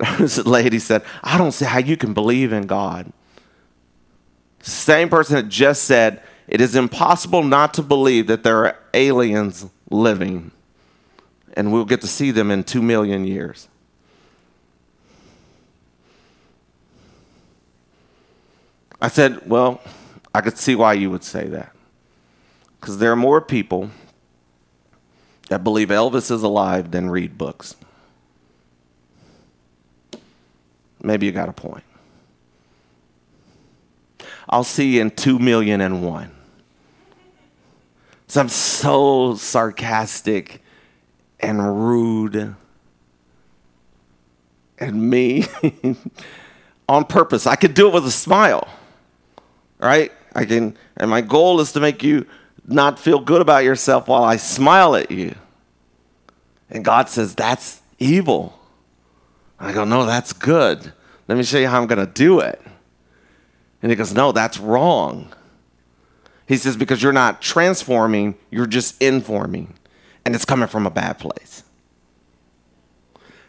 This 0.18 0.38
lady 0.46 0.78
said, 0.78 1.02
I 1.22 1.36
don't 1.36 1.52
see 1.52 1.66
how 1.66 1.80
you 1.80 1.98
can 1.98 2.14
believe 2.14 2.54
in 2.54 2.66
God. 2.66 3.12
Same 4.60 5.10
person 5.10 5.36
that 5.36 5.50
just 5.50 5.84
said, 5.84 6.22
it 6.48 6.62
is 6.62 6.74
impossible 6.74 7.42
not 7.42 7.74
to 7.74 7.82
believe 7.82 8.26
that 8.26 8.42
there 8.42 8.64
are 8.66 8.78
aliens 8.94 9.66
living, 9.90 10.50
and 11.52 11.72
we'll 11.72 11.84
get 11.84 12.00
to 12.00 12.06
see 12.06 12.30
them 12.30 12.50
in 12.50 12.64
two 12.64 12.80
million 12.80 13.26
years. 13.26 13.68
I 19.00 19.08
said, 19.08 19.48
Well, 19.48 19.80
I 20.34 20.40
could 20.40 20.56
see 20.56 20.74
why 20.74 20.94
you 20.94 21.10
would 21.10 21.22
say 21.22 21.46
that. 21.48 21.74
Because 22.80 22.98
there 22.98 23.12
are 23.12 23.16
more 23.16 23.40
people 23.40 23.90
that 25.50 25.62
believe 25.62 25.88
Elvis 25.88 26.30
is 26.30 26.42
alive 26.42 26.90
than 26.90 27.10
read 27.10 27.36
books. 27.36 27.76
Maybe 31.02 31.26
you 31.26 31.32
got 31.32 31.48
a 31.48 31.52
point. 31.52 31.84
I'll 34.48 34.64
see 34.64 34.94
you 34.94 35.02
in 35.02 35.10
two 35.10 35.38
million 35.38 35.80
and 35.80 36.02
one. 36.02 36.37
So 38.28 38.42
I'm 38.42 38.48
so 38.50 39.36
sarcastic 39.36 40.62
and 41.40 41.88
rude 41.88 42.54
and 44.78 45.10
me 45.10 45.46
on 46.88 47.06
purpose. 47.06 47.46
I 47.46 47.56
could 47.56 47.72
do 47.72 47.88
it 47.88 47.94
with 47.94 48.06
a 48.06 48.10
smile, 48.10 48.68
right? 49.78 50.12
I 50.34 50.44
can, 50.44 50.76
and 50.98 51.10
my 51.10 51.22
goal 51.22 51.60
is 51.60 51.72
to 51.72 51.80
make 51.80 52.02
you 52.02 52.26
not 52.66 52.98
feel 52.98 53.18
good 53.18 53.40
about 53.40 53.64
yourself 53.64 54.08
while 54.08 54.24
I 54.24 54.36
smile 54.36 54.94
at 54.94 55.10
you. 55.10 55.34
And 56.70 56.84
God 56.84 57.08
says, 57.08 57.34
That's 57.34 57.80
evil. 57.98 58.58
I 59.58 59.72
go, 59.72 59.84
No, 59.84 60.04
that's 60.04 60.34
good. 60.34 60.92
Let 61.28 61.38
me 61.38 61.44
show 61.44 61.58
you 61.58 61.68
how 61.68 61.80
I'm 61.80 61.86
going 61.86 62.06
to 62.06 62.12
do 62.12 62.40
it. 62.40 62.60
And 63.82 63.90
he 63.90 63.96
goes, 63.96 64.12
No, 64.12 64.32
that's 64.32 64.58
wrong. 64.58 65.32
He 66.48 66.56
says, 66.56 66.76
Because 66.76 67.02
you're 67.02 67.12
not 67.12 67.42
transforming, 67.42 68.34
you're 68.50 68.66
just 68.66 69.00
informing. 69.00 69.74
And 70.24 70.34
it's 70.34 70.44
coming 70.44 70.66
from 70.66 70.86
a 70.86 70.90
bad 70.90 71.18
place. 71.18 71.62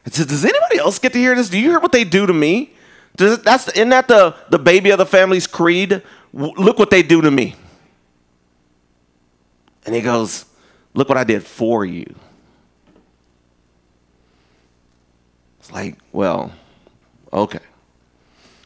I 0.05 0.09
said, 0.11 0.27
Does 0.27 0.43
anybody 0.43 0.77
else 0.77 0.99
get 0.99 1.13
to 1.13 1.19
hear 1.19 1.33
this? 1.33 1.49
Do 1.49 1.57
you 1.57 1.69
hear 1.69 1.79
what 1.79 1.93
they 1.93 2.03
do 2.03 2.27
to 2.27 2.33
me? 2.33 2.73
Does, 3.15 3.41
that's, 3.41 3.69
isn't 3.69 3.89
that 3.89 4.07
the, 4.07 4.35
the 4.49 4.59
baby 4.59 4.91
of 4.91 4.97
the 4.97 5.05
family's 5.05 5.47
creed? 5.47 6.03
Look 6.33 6.77
what 6.77 6.91
they 6.91 7.01
do 7.01 7.21
to 7.21 7.31
me. 7.31 7.55
And 9.85 9.95
he 9.95 10.01
goes, 10.01 10.45
Look 10.93 11.07
what 11.07 11.17
I 11.17 11.23
did 11.23 11.43
for 11.43 11.85
you. 11.85 12.13
It's 15.59 15.71
like, 15.71 15.97
well, 16.11 16.51
okay. 17.31 17.59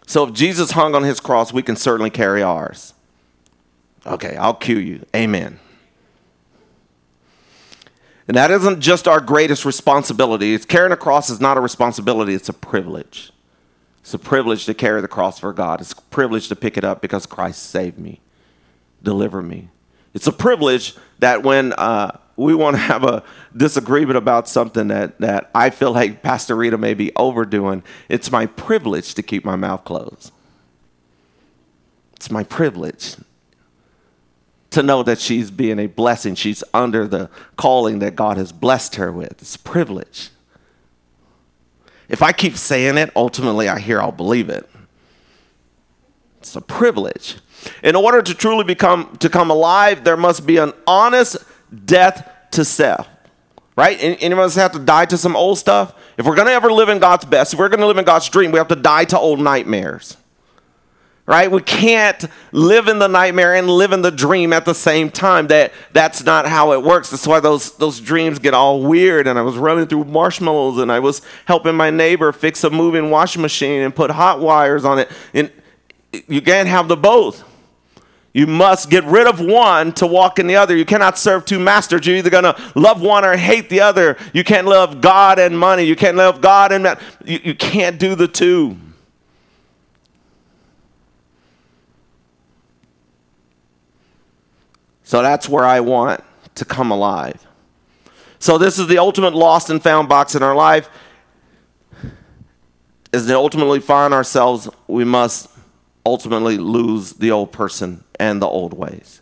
So 0.07 0.27
if 0.27 0.34
Jesus 0.34 0.71
hung 0.71 0.95
on 0.95 1.03
his 1.03 1.19
cross, 1.19 1.53
we 1.53 1.61
can 1.61 1.75
certainly 1.75 2.09
carry 2.09 2.41
ours. 2.41 2.93
Okay, 4.05 4.35
I'll 4.35 4.53
cue 4.53 4.79
you. 4.79 5.05
Amen. 5.15 5.59
And 8.27 8.37
that 8.37 8.51
isn't 8.51 8.79
just 8.79 9.07
our 9.07 9.19
greatest 9.19 9.65
responsibility. 9.65 10.53
It's 10.53 10.65
carrying 10.65 10.91
a 10.91 10.97
cross 10.97 11.29
is 11.29 11.41
not 11.41 11.57
a 11.57 11.61
responsibility, 11.61 12.33
it's 12.33 12.49
a 12.49 12.53
privilege. 12.53 13.31
It's 14.01 14.13
a 14.13 14.19
privilege 14.19 14.65
to 14.65 14.73
carry 14.73 15.01
the 15.01 15.07
cross 15.07 15.39
for 15.39 15.53
God. 15.53 15.79
It's 15.79 15.93
a 15.93 16.01
privilege 16.03 16.49
to 16.49 16.55
pick 16.55 16.77
it 16.77 16.83
up 16.83 17.01
because 17.01 17.25
Christ 17.25 17.63
saved 17.63 17.97
me, 17.97 18.19
delivered 19.01 19.43
me. 19.43 19.69
It's 20.13 20.27
a 20.27 20.31
privilege 20.31 20.95
that 21.19 21.43
when 21.43 21.73
uh, 21.73 22.17
we 22.35 22.53
want 22.53 22.75
to 22.75 22.81
have 22.81 23.03
a 23.03 23.23
disagreement 23.55 24.17
about 24.17 24.47
something 24.49 24.89
that, 24.89 25.19
that 25.19 25.49
I 25.55 25.69
feel 25.69 25.93
like 25.93 26.21
Pastor 26.21 26.55
Rita 26.55 26.77
may 26.77 26.93
be 26.93 27.13
overdoing, 27.15 27.83
it's 28.09 28.29
my 28.29 28.45
privilege 28.45 29.15
to 29.15 29.23
keep 29.23 29.45
my 29.45 29.55
mouth 29.55 29.85
closed. 29.85 30.31
It's 32.15 32.29
my 32.29 32.43
privilege 32.43 33.15
to 34.74 34.84
know 34.84 35.03
that 35.03 35.19
she's 35.19 35.51
being 35.51 35.80
a 35.80 35.88
blessing. 35.88 36.36
She's 36.36 36.63
under 36.74 37.07
the 37.07 37.30
calling 37.55 37.99
that 37.99 38.15
God 38.15 38.38
has 38.38 38.51
blessed 38.51 38.95
her 38.95 39.11
with. 39.11 39.34
It's 39.34 39.55
a 39.55 39.59
privilege. 39.59 40.30
If 42.09 42.21
I 42.21 42.32
keep 42.32 42.55
saying 42.55 42.97
it, 42.97 43.11
ultimately 43.15 43.69
I 43.69 43.80
hear 43.80 44.01
I'll 44.01 44.11
believe 44.11 44.49
it. 44.49 44.69
It's 46.39 46.55
a 46.55 46.61
privilege. 46.61 47.38
In 47.82 47.95
order 47.95 48.21
to 48.21 48.34
truly 48.34 48.65
become 48.65 49.15
to 49.17 49.30
come 49.30 49.49
alive, 49.49 50.03
there 50.03 50.17
must 50.17 50.45
be 50.45 50.57
an 50.57 50.74
honest 50.86 51.38
death 51.86 52.30
to 52.51 52.65
self. 52.65 53.07
Right? 53.76 53.97
Any 53.99 54.32
of 54.32 54.39
us 54.39 54.55
have 54.55 54.74
to 54.74 54.80
die 54.80 55.05
to 55.05 55.17
some 55.17 55.36
old 55.36 55.57
stuff? 55.57 55.95
If 56.17 56.26
we're 56.26 56.36
to 56.36 56.43
ever 56.43 56.71
live 56.71 56.89
in 56.89 56.99
God's 56.99 57.26
best, 57.26 57.53
if 57.53 57.59
we're 57.59 57.69
to 57.69 57.88
live 57.88 57.97
in 57.97 58.05
God's 58.05 58.30
dream, 58.30 58.51
we 58.51 58.59
have 58.59 58.67
to 58.67 58.76
die 58.76 59.05
to 59.05 59.17
old 59.17 59.39
nightmares. 59.39 60.17
Right? 61.26 61.49
We 61.49 61.61
can't 61.61 62.26
live 62.51 62.89
in 62.89 62.99
the 62.99 63.07
nightmare 63.07 63.55
and 63.55 63.69
live 63.69 63.93
in 63.93 64.01
the 64.01 64.11
dream 64.11 64.51
at 64.51 64.65
the 64.65 64.76
same 64.76 65.09
time. 65.09 65.47
That 65.47 65.71
that's 65.93 66.26
not 66.26 66.45
how 66.45 66.74
it 66.74 66.84
works. 66.84 67.11
That's 67.11 67.26
why 67.26 67.39
those 67.39 67.78
those 67.78 68.01
dreams 68.01 68.39
get 68.39 68.53
all 68.53 68.82
weird. 68.82 69.26
And 69.26 69.39
I 69.39 69.41
was 69.41 69.55
running 69.55 69.88
through 69.88 70.03
marshmallows 70.03 70.80
and 70.80 70.91
I 70.91 70.99
was 70.99 71.21
helping 71.45 71.76
my 71.76 71.89
neighbor 71.89 72.34
fix 72.34 72.65
a 72.65 72.69
moving 72.69 73.09
washing 73.09 73.41
machine 73.41 73.84
and 73.84 73.95
put 73.95 74.11
hot 74.11 74.41
wires 74.41 74.84
on 74.84 74.99
it. 74.99 75.09
And 75.34 75.49
you 76.28 76.41
can't 76.41 76.67
have 76.67 76.89
the 76.89 76.97
both. 76.97 77.45
You 78.34 78.47
must 78.47 78.89
get 78.89 79.03
rid 79.03 79.28
of 79.28 79.39
one 79.39 79.93
to 79.93 80.07
walk 80.07 80.39
in 80.39 80.47
the 80.47 80.55
other. 80.55 80.76
You 80.76 80.86
cannot 80.86 81.19
serve 81.19 81.45
two 81.45 81.59
masters. 81.59 82.05
You're 82.05 82.17
either 82.17 82.32
going 82.32 82.43
to 82.43 82.71
love 82.76 82.99
one 82.99 83.24
or 83.24 83.38
hate 83.38 83.69
the 83.69 83.82
other. 83.82 84.17
You 84.34 84.43
can't 84.43 84.67
love 84.67 85.01
God 85.01 85.38
and 85.38 85.57
money. 85.57 85.84
You 85.84 85.95
can't 85.95 86.17
love 86.17 86.41
God 86.41 86.71
and. 86.71 86.97
You, 87.24 87.39
you 87.43 87.55
can't 87.55 87.99
do 87.99 88.15
the 88.15 88.28
two. 88.28 88.76
So 95.14 95.22
that's 95.22 95.47
where 95.47 95.64
I 95.64 95.80
want 95.80 96.24
to 96.55 96.66
come 96.66 96.89
alive. 96.89 97.45
So 98.39 98.57
this 98.57 98.80
is 98.80 98.88
the 98.88 98.97
ultimate 98.97 99.36
lost 99.36 99.70
and 99.70 99.80
found 99.80 100.09
box 100.09 100.34
in 100.34 100.41
our 100.41 100.55
life. 100.55 100.89
Is 103.11 103.28
to 103.28 103.36
ultimately 103.36 103.80
find 103.80 104.11
ourselves, 104.11 104.68
we 104.88 105.03
must 105.03 105.51
ultimately 106.03 106.57
lose 106.57 107.14
the 107.14 107.30
old 107.30 107.51
person 107.51 108.03
and 108.20 108.41
the 108.41 108.47
old 108.47 108.74
ways. 108.74 109.22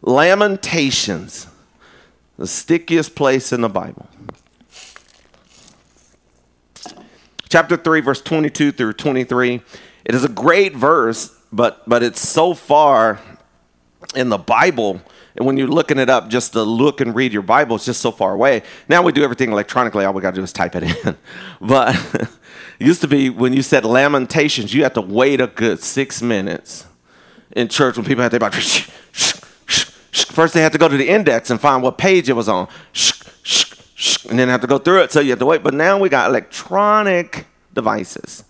Lamentations, 0.00 1.48
the 2.38 2.46
stickiest 2.46 3.14
place 3.14 3.52
in 3.52 3.60
the 3.60 3.68
Bible. 3.68 4.08
Chapter 7.50 7.76
3, 7.76 8.00
verse 8.00 8.22
22 8.22 8.72
through 8.72 8.94
23. 8.94 9.60
It 10.06 10.14
is 10.14 10.24
a 10.24 10.30
great 10.30 10.74
verse, 10.74 11.38
but, 11.52 11.86
but 11.86 12.02
it's 12.02 12.26
so 12.26 12.54
far 12.54 13.20
in 14.16 14.28
the 14.28 14.38
Bible. 14.38 15.00
And 15.36 15.46
when 15.46 15.56
you're 15.56 15.68
looking 15.68 15.98
it 15.98 16.08
up, 16.08 16.28
just 16.28 16.52
to 16.52 16.62
look 16.62 17.00
and 17.00 17.14
read 17.14 17.32
your 17.32 17.42
Bible, 17.42 17.76
it's 17.76 17.84
just 17.84 18.00
so 18.00 18.12
far 18.12 18.32
away. 18.32 18.62
Now 18.88 19.02
we 19.02 19.12
do 19.12 19.24
everything 19.24 19.50
electronically. 19.50 20.04
All 20.04 20.12
we 20.12 20.22
got 20.22 20.30
to 20.30 20.36
do 20.36 20.42
is 20.42 20.52
type 20.52 20.76
it 20.76 20.84
in. 20.84 21.16
But 21.60 21.96
it 22.14 22.86
used 22.86 23.00
to 23.00 23.08
be 23.08 23.30
when 23.30 23.52
you 23.52 23.62
said 23.62 23.84
lamentations, 23.84 24.74
you 24.74 24.82
had 24.82 24.94
to 24.94 25.00
wait 25.00 25.40
a 25.40 25.46
good 25.46 25.80
six 25.80 26.22
minutes 26.22 26.86
in 27.54 27.68
church 27.68 27.96
when 27.96 28.04
people 28.04 28.22
had 28.22 28.30
to 28.30 28.36
about 28.36 28.54
first 30.34 30.54
they 30.54 30.60
had 30.60 30.72
to 30.72 30.78
go 30.78 30.88
to 30.88 30.96
the 30.96 31.08
index 31.08 31.50
and 31.50 31.60
find 31.60 31.82
what 31.82 31.98
page 31.98 32.28
it 32.28 32.32
was 32.32 32.48
on 32.48 32.68
and 34.28 34.38
then 34.38 34.48
have 34.48 34.60
to 34.60 34.66
go 34.66 34.78
through 34.78 35.02
it 35.02 35.12
so 35.12 35.20
you 35.20 35.30
have 35.30 35.38
to 35.38 35.46
wait 35.46 35.62
but 35.62 35.74
now 35.74 35.98
we 35.98 36.08
got 36.08 36.28
electronic 36.28 37.46
devices 37.72 38.44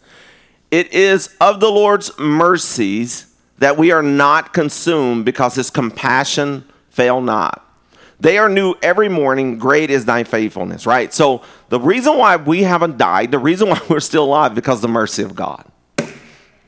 it 0.70 0.92
is 0.92 1.34
of 1.40 1.60
the 1.60 1.70
lord's 1.70 2.16
mercies 2.18 3.33
that 3.58 3.76
we 3.76 3.92
are 3.92 4.02
not 4.02 4.52
consumed 4.52 5.24
because 5.24 5.54
his 5.54 5.70
compassion 5.70 6.64
fail 6.90 7.20
not 7.20 7.64
they 8.20 8.38
are 8.38 8.48
new 8.48 8.74
every 8.82 9.08
morning. 9.08 9.58
Great 9.58 9.90
is 9.90 10.04
thy 10.04 10.24
faithfulness, 10.24 10.86
right? 10.86 11.12
So 11.12 11.42
the 11.68 11.80
reason 11.80 12.16
why 12.16 12.36
we 12.36 12.62
haven't 12.62 12.96
died, 12.96 13.30
the 13.30 13.38
reason 13.38 13.68
why 13.70 13.80
we're 13.88 14.00
still 14.00 14.24
alive, 14.24 14.54
because 14.54 14.80
the 14.80 14.88
mercy 14.88 15.22
of 15.22 15.34
God. 15.34 15.64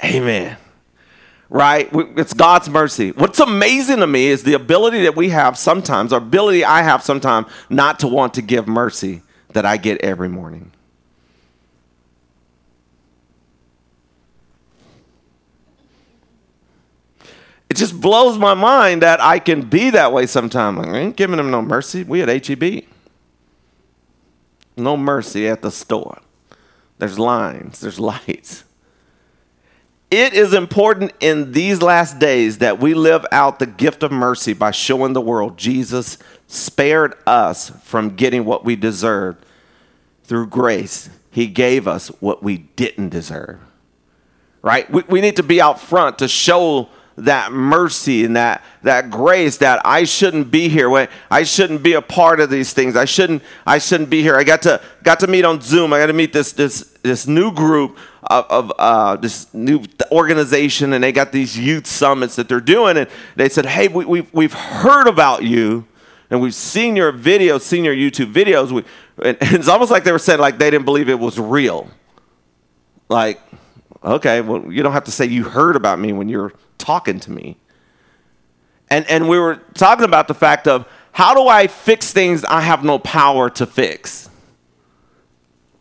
Amen. 0.04 0.58
Right? 1.48 1.88
It's 1.92 2.34
God's 2.34 2.68
mercy. 2.68 3.12
What's 3.12 3.40
amazing 3.40 3.98
to 3.98 4.06
me 4.06 4.26
is 4.26 4.42
the 4.42 4.54
ability 4.54 5.04
that 5.04 5.16
we 5.16 5.30
have 5.30 5.56
sometimes, 5.56 6.12
or 6.12 6.18
ability 6.18 6.64
I 6.64 6.82
have 6.82 7.02
sometimes, 7.02 7.46
not 7.70 8.00
to 8.00 8.08
want 8.08 8.34
to 8.34 8.42
give 8.42 8.66
mercy 8.66 9.22
that 9.54 9.64
I 9.64 9.76
get 9.76 10.00
every 10.02 10.28
morning. 10.28 10.72
It 17.76 17.80
just 17.80 18.00
blows 18.00 18.38
my 18.38 18.54
mind 18.54 19.02
that 19.02 19.20
I 19.20 19.38
can 19.38 19.60
be 19.60 19.90
that 19.90 20.10
way 20.10 20.26
sometimes. 20.26 20.78
I 20.78 20.96
ain't 20.96 21.16
giving 21.16 21.36
them 21.36 21.50
no 21.50 21.60
mercy. 21.60 22.04
We 22.04 22.22
at 22.22 22.46
HEB. 22.46 22.84
No 24.78 24.96
mercy 24.96 25.46
at 25.46 25.60
the 25.60 25.70
store. 25.70 26.18
There's 26.96 27.18
lines, 27.18 27.80
there's 27.80 28.00
lights. 28.00 28.64
It 30.10 30.32
is 30.32 30.54
important 30.54 31.12
in 31.20 31.52
these 31.52 31.82
last 31.82 32.18
days 32.18 32.58
that 32.58 32.78
we 32.78 32.94
live 32.94 33.26
out 33.30 33.58
the 33.58 33.66
gift 33.66 34.02
of 34.02 34.10
mercy 34.10 34.54
by 34.54 34.70
showing 34.70 35.12
the 35.12 35.20
world 35.20 35.58
Jesus 35.58 36.16
spared 36.46 37.14
us 37.26 37.70
from 37.84 38.16
getting 38.16 38.46
what 38.46 38.64
we 38.64 38.76
deserved 38.76 39.44
through 40.24 40.46
grace. 40.46 41.10
He 41.30 41.46
gave 41.46 41.86
us 41.86 42.08
what 42.20 42.42
we 42.42 42.56
didn't 42.56 43.10
deserve. 43.10 43.60
Right? 44.62 44.90
We, 44.90 45.02
we 45.08 45.20
need 45.20 45.36
to 45.36 45.42
be 45.42 45.60
out 45.60 45.78
front 45.78 46.20
to 46.20 46.28
show 46.28 46.88
that 47.16 47.50
mercy 47.50 48.24
and 48.24 48.36
that 48.36 48.62
that 48.82 49.10
grace 49.10 49.56
that 49.58 49.80
I 49.84 50.04
shouldn't 50.04 50.50
be 50.50 50.68
here. 50.68 50.90
When 50.90 51.08
I 51.30 51.44
shouldn't 51.44 51.82
be 51.82 51.94
a 51.94 52.02
part 52.02 52.40
of 52.40 52.50
these 52.50 52.72
things. 52.72 52.96
I 52.96 53.06
shouldn't 53.06 53.42
I 53.66 53.78
shouldn't 53.78 54.10
be 54.10 54.22
here. 54.22 54.36
I 54.36 54.44
got 54.44 54.62
to 54.62 54.80
got 55.02 55.20
to 55.20 55.26
meet 55.26 55.44
on 55.44 55.60
Zoom. 55.60 55.92
I 55.92 55.98
got 55.98 56.06
to 56.06 56.12
meet 56.12 56.32
this 56.32 56.52
this 56.52 56.82
this 57.02 57.26
new 57.26 57.52
group 57.52 57.98
of, 58.24 58.44
of 58.50 58.72
uh, 58.78 59.16
this 59.16 59.52
new 59.54 59.84
organization, 60.10 60.92
and 60.92 61.02
they 61.02 61.12
got 61.12 61.32
these 61.32 61.58
youth 61.58 61.86
summits 61.86 62.36
that 62.36 62.48
they're 62.48 62.60
doing. 62.60 62.96
And 62.96 63.08
they 63.34 63.48
said, 63.48 63.66
"Hey, 63.66 63.88
we, 63.88 64.04
we've 64.04 64.32
we've 64.34 64.54
heard 64.54 65.06
about 65.06 65.42
you." 65.42 65.86
And 66.28 66.40
we've 66.40 66.56
seen 66.56 66.96
your 66.96 67.12
videos, 67.12 67.60
seen 67.60 67.84
your 67.84 67.94
YouTube 67.94 68.32
videos. 68.32 68.72
We, 68.72 68.82
and 69.24 69.38
it's 69.40 69.68
almost 69.68 69.92
like 69.92 70.02
they 70.02 70.12
were 70.12 70.18
saying 70.18 70.40
like 70.40 70.58
they 70.58 70.70
didn't 70.70 70.84
believe 70.84 71.08
it 71.08 71.18
was 71.18 71.38
real. 71.38 71.88
Like, 73.08 73.40
okay, 74.04 74.40
well, 74.40 74.72
you 74.72 74.82
don't 74.82 74.92
have 74.92 75.04
to 75.04 75.10
say 75.10 75.26
you 75.26 75.44
heard 75.44 75.76
about 75.76 75.98
me 75.98 76.12
when 76.12 76.28
you're 76.28 76.52
talking 76.78 77.20
to 77.20 77.30
me. 77.30 77.56
And, 78.88 79.08
and 79.10 79.28
we 79.28 79.38
were 79.38 79.56
talking 79.74 80.04
about 80.04 80.28
the 80.28 80.34
fact 80.34 80.68
of 80.68 80.86
how 81.12 81.34
do 81.34 81.48
I 81.48 81.66
fix 81.66 82.12
things 82.12 82.44
I 82.44 82.60
have 82.60 82.84
no 82.84 82.98
power 82.98 83.50
to 83.50 83.66
fix? 83.66 84.28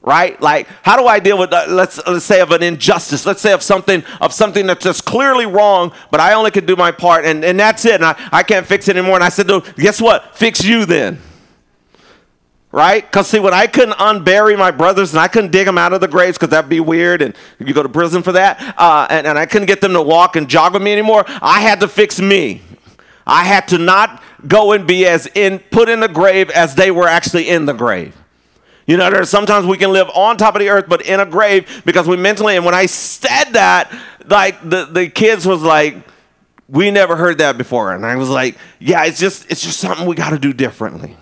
Right? 0.02 0.40
Like, 0.40 0.68
how 0.84 0.98
do 0.98 1.08
I 1.08 1.20
deal 1.20 1.38
with, 1.38 1.52
uh, 1.52 1.66
let's, 1.68 2.00
let's 2.08 2.26
say, 2.26 2.40
of 2.40 2.52
an 2.52 2.62
injustice? 2.62 3.26
Let's 3.26 3.42
say 3.42 3.54
of 3.54 3.64
something 3.64 4.04
of 4.22 4.34
something 4.34 4.68
that's 4.68 4.84
just 4.84 5.04
clearly 5.04 5.48
wrong, 5.48 5.94
but 6.12 6.20
I 6.20 6.34
only 6.34 6.52
can 6.52 6.66
do 6.66 6.76
my 6.76 6.92
part, 6.92 7.26
and, 7.26 7.44
and 7.44 7.60
that's 7.60 7.86
it. 7.86 7.96
And 7.96 8.06
I, 8.06 8.30
I 8.32 8.44
can't 8.44 8.68
fix 8.68 8.88
it 8.88 8.96
anymore. 8.96 9.16
And 9.16 9.24
I 9.24 9.30
said, 9.30 9.48
no, 9.48 9.62
guess 9.62 10.00
what? 10.00 10.36
Fix 10.36 10.64
you 10.64 10.86
then 10.86 11.20
right? 12.76 13.06
Because 13.06 13.30
see, 13.30 13.40
when 13.40 13.54
I 13.54 13.68
couldn't 13.68 13.94
unbury 13.94 14.58
my 14.58 14.70
brothers 14.70 15.14
and 15.14 15.20
I 15.22 15.30
couldn't 15.30 15.52
dig 15.52 15.66
them 15.66 15.78
out 15.78 15.94
of 15.94 16.02
the 16.02 16.10
graves 16.10 16.38
because 16.38 16.50
that'd 16.50 16.70
be 16.70 16.82
weird 16.82 17.22
and 17.22 17.34
you 17.58 17.74
go 17.74 17.82
to 17.82 17.88
prison 17.88 18.22
for 18.22 18.34
that, 18.34 18.76
uh, 18.78 19.08
and, 19.10 19.26
and 19.26 19.40
I 19.40 19.46
couldn't 19.46 19.68
get 19.68 19.80
them 19.80 19.94
to 19.94 20.02
walk 20.02 20.36
and 20.36 20.50
jog 20.50 20.74
with 20.74 20.82
me 20.82 20.92
anymore, 20.92 21.24
I 21.26 21.62
had 21.62 21.80
to 21.80 21.88
fix 21.88 22.20
me. 22.20 22.62
I 23.26 23.46
had 23.46 23.70
to 23.70 23.78
not 23.78 24.22
go 24.46 24.74
and 24.74 24.86
be 24.86 25.08
as 25.08 25.26
in 25.26 25.60
put 25.60 25.88
in 25.88 26.02
the 26.02 26.10
grave 26.10 26.50
as 26.50 26.76
they 26.76 26.92
were 26.92 27.08
actually 27.08 27.48
in 27.48 27.66
the 27.66 27.74
grave. 27.74 28.14
You 28.86 28.98
know, 28.98 29.10
there's 29.10 29.30
sometimes 29.30 29.66
we 29.66 29.78
can 29.78 29.94
live 29.94 30.10
on 30.14 30.36
top 30.36 30.56
of 30.56 30.60
the 30.60 30.68
earth, 30.68 30.86
but 30.90 31.02
in 31.06 31.22
a 31.22 31.26
grave 31.26 31.82
because 31.86 32.10
we 32.10 32.18
mentally. 32.18 32.58
And 32.58 32.66
when 32.66 32.76
I 32.76 32.88
said 32.88 33.54
that, 33.54 33.90
like 34.28 34.62
the, 34.70 34.84
the 34.84 35.08
kids 35.08 35.48
was 35.48 35.62
like, 35.62 35.96
we 36.68 36.92
never 36.92 37.16
heard 37.16 37.38
that 37.38 37.58
before. 37.58 37.94
And 37.94 38.06
I 38.06 38.18
was 38.18 38.30
like, 38.30 38.58
yeah, 38.80 39.06
it's 39.06 39.18
just 39.18 39.50
it's 39.50 39.62
just 39.62 39.80
something 39.80 40.06
we 40.06 40.16
got 40.16 40.32
to 40.32 40.40
do 40.40 40.52
differently. 40.52 41.16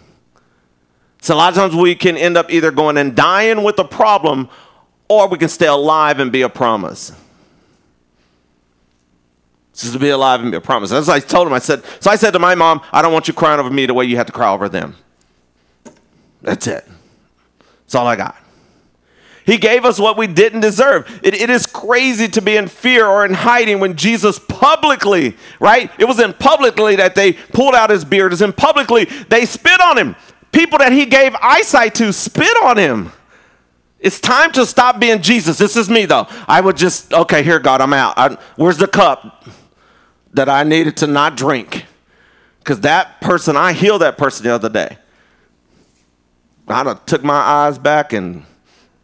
So 1.24 1.34
a 1.34 1.38
lot 1.38 1.54
of 1.54 1.56
times 1.56 1.74
we 1.74 1.96
can 1.96 2.18
end 2.18 2.36
up 2.36 2.52
either 2.52 2.70
going 2.70 2.98
and 2.98 3.16
dying 3.16 3.64
with 3.64 3.80
a 3.80 3.86
problem 3.86 4.50
or 5.08 5.30
we 5.30 5.38
can 5.38 5.48
stay 5.48 5.68
alive 5.68 6.20
and 6.20 6.34
be 6.34 6.42
a 6.42 6.50
promise. 6.50 7.14
Just 9.74 9.94
to 9.94 10.00
be 10.00 10.10
alive 10.10 10.42
and 10.42 10.52
be 10.52 10.58
a 10.58 10.62
promise. 10.62 10.92
As 10.92 11.08
I 11.08 11.22
told 11.22 11.48
him, 11.48 11.54
I 11.54 11.60
said, 11.60 11.82
so 12.02 12.12
I 12.12 12.18
said 12.18 12.32
to 12.32 12.40
my 12.40 12.56
mom, 12.56 12.82
I 12.92 13.02
don't 13.02 13.14
want 13.14 13.30
you 13.30 13.34
crying 13.34 13.62
over 13.62 13.70
me 13.70 13.86
the 13.86 13.94
way 13.94 14.04
you 14.04 14.18
had 14.18 14.28
to 14.28 14.34
cry 14.34 14.52
over 14.52 14.68
them. 14.68 14.98
That's 16.42 16.68
it. 16.68 16.86
That's 17.86 17.96
all 17.96 18.06
I 18.06 18.18
got. 18.18 18.36
He 19.46 19.58
gave 19.58 19.86
us 19.86 20.00
what 20.00 20.18
we 20.18 20.28
didn't 20.28 20.60
deserve. 20.60 21.22
It, 21.24 21.36
it 21.36 21.50
is 21.50 21.66
crazy 21.66 22.28
to 22.28 22.42
be 22.42 22.58
in 22.58 22.68
fear 22.68 23.08
or 23.08 23.26
in 23.26 23.34
hiding 23.34 23.80
when 23.80 23.96
Jesus 23.96 24.40
publicly, 24.40 25.38
right? 25.62 25.90
It 25.98 26.06
was 26.06 26.20
in 26.20 26.34
publicly 26.34 26.98
that 26.98 27.16
they 27.16 27.34
pulled 27.34 27.76
out 27.76 27.90
his 27.92 28.04
beard. 28.04 28.34
It 28.34 28.36
was 28.36 28.42
in 28.42 28.52
publicly 28.52 29.06
they 29.06 29.46
spit 29.46 29.80
on 29.80 29.98
him. 29.98 30.16
People 30.54 30.78
that 30.78 30.94
he 30.94 31.06
gave 31.06 31.36
eyesight 31.42 31.96
to 31.96 32.14
spit 32.14 32.56
on 32.64 32.78
him. 32.78 33.12
It's 34.00 34.20
time 34.20 34.52
to 34.54 34.66
stop 34.66 35.00
being 35.00 35.22
Jesus. 35.22 35.58
This 35.58 35.76
is 35.76 35.90
me, 35.90 36.06
though. 36.06 36.28
I 36.48 36.62
would 36.62 36.78
just, 36.78 37.14
okay, 37.14 37.42
here, 37.44 37.60
God, 37.60 37.82
I'm 37.82 37.94
out. 37.94 38.14
I, 38.18 38.38
where's 38.56 38.78
the 38.78 38.88
cup 38.88 39.46
that 40.34 40.48
I 40.48 40.64
needed 40.64 40.98
to 40.98 41.08
not 41.08 41.36
drink? 41.36 41.86
Because 42.60 42.82
that 42.82 43.20
person, 43.20 43.58
I 43.58 43.74
healed 43.74 44.02
that 44.02 44.18
person 44.18 44.46
the 44.46 44.54
other 44.54 44.70
day. 44.70 44.98
I 46.68 46.94
took 47.06 47.24
my 47.24 47.34
eyes 47.34 47.78
back 47.78 48.14
and 48.14 48.46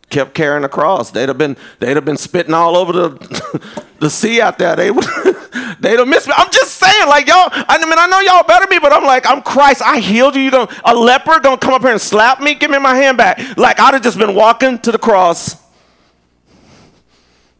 kept 0.10 0.34
carrying 0.34 0.64
the 0.64 0.70
cross. 0.70 1.12
They'd 1.12 1.30
have 1.30 1.38
been 1.38 1.55
they'd 1.80 1.95
have 1.95 2.05
been 2.05 2.18
spitting 2.18 2.53
all 2.53 2.76
over 2.76 2.91
the 2.91 3.84
the 3.99 4.10
sea 4.10 4.41
out 4.41 4.57
there. 4.57 4.76
They 4.76 4.91
would 4.91 5.03
they'd 5.80 5.99
have 5.99 6.07
missed 6.07 6.28
me. 6.28 6.34
I'm 6.36 6.51
just 6.51 6.74
saying, 6.74 7.07
like 7.07 7.28
y'all. 7.28 7.49
I 7.51 7.78
mean, 7.84 7.97
I 7.97 8.07
know 8.07 8.20
y'all 8.20 8.43
better 8.43 8.68
me, 8.70 8.80
but 8.80 8.91
I'm 8.91 9.03
like, 9.03 9.26
I'm 9.28 9.41
Christ. 9.41 9.82
I 9.84 9.99
healed 9.99 10.36
you. 10.36 10.41
You 10.41 10.51
gonna 10.51 10.82
a 10.84 10.95
leper 10.95 11.39
gonna 11.39 11.57
come 11.57 11.74
up 11.74 11.82
here 11.82 11.91
and 11.91 12.01
slap 12.01 12.41
me? 12.41 12.55
Give 12.55 12.72
me 12.72 12.80
my 12.80 12.95
hand 12.95 13.18
back. 13.18 13.57
Like 13.57 13.80
I'd 13.80 13.93
have 13.93 14.03
just 14.03 14.18
been 14.18 14.36
walking 14.36 14.80
to 14.80 14.91
the 14.91 14.99
cross 14.99 15.55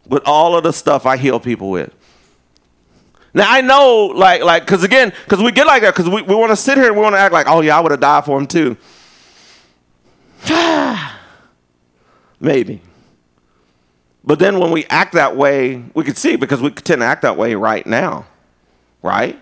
with 0.08 0.24
all 0.26 0.58
of 0.58 0.64
the 0.64 0.74
stuff 0.74 1.06
I 1.06 1.18
heal 1.18 1.40
people 1.40 1.70
with. 1.70 1.94
Now 3.32 3.46
I 3.48 3.62
know, 3.62 4.08
like, 4.08 4.42
like, 4.42 4.66
because 4.66 4.84
again, 4.84 5.14
because 5.26 5.40
we 5.40 5.52
get 5.52 5.68
like 5.68 5.84
that, 5.84 5.94
because 5.94 6.10
we, 6.10 6.24
we 6.24 6.34
want 6.34 6.50
to 6.50 6.56
sit 6.56 6.80
here 6.80 6.88
and 6.88 6.96
we 6.96 7.02
want 7.04 7.14
to 7.14 7.20
act 7.20 7.32
like, 7.32 7.46
oh 7.48 7.62
yeah, 7.62 7.78
I 7.78 7.80
would 7.80 7.92
have 7.92 8.00
died 8.00 8.26
for 8.26 8.38
him 8.40 8.48
too. 8.48 8.76
Ah. 10.52 11.19
Maybe. 12.40 12.82
But 14.24 14.40
then 14.40 14.60
when 14.60 14.72
we 14.72 14.86
act 14.86 15.14
that 15.14 15.36
way, 15.36 15.84
we 15.94 16.04
can 16.04 16.16
see 16.16 16.36
because 16.36 16.62
we 16.62 16.72
tend 16.72 17.02
to 17.02 17.06
act 17.06 17.22
that 17.24 17.38
way 17.38 17.56
right 17.56 17.86
now, 17.86 18.28
right? 19.02 19.40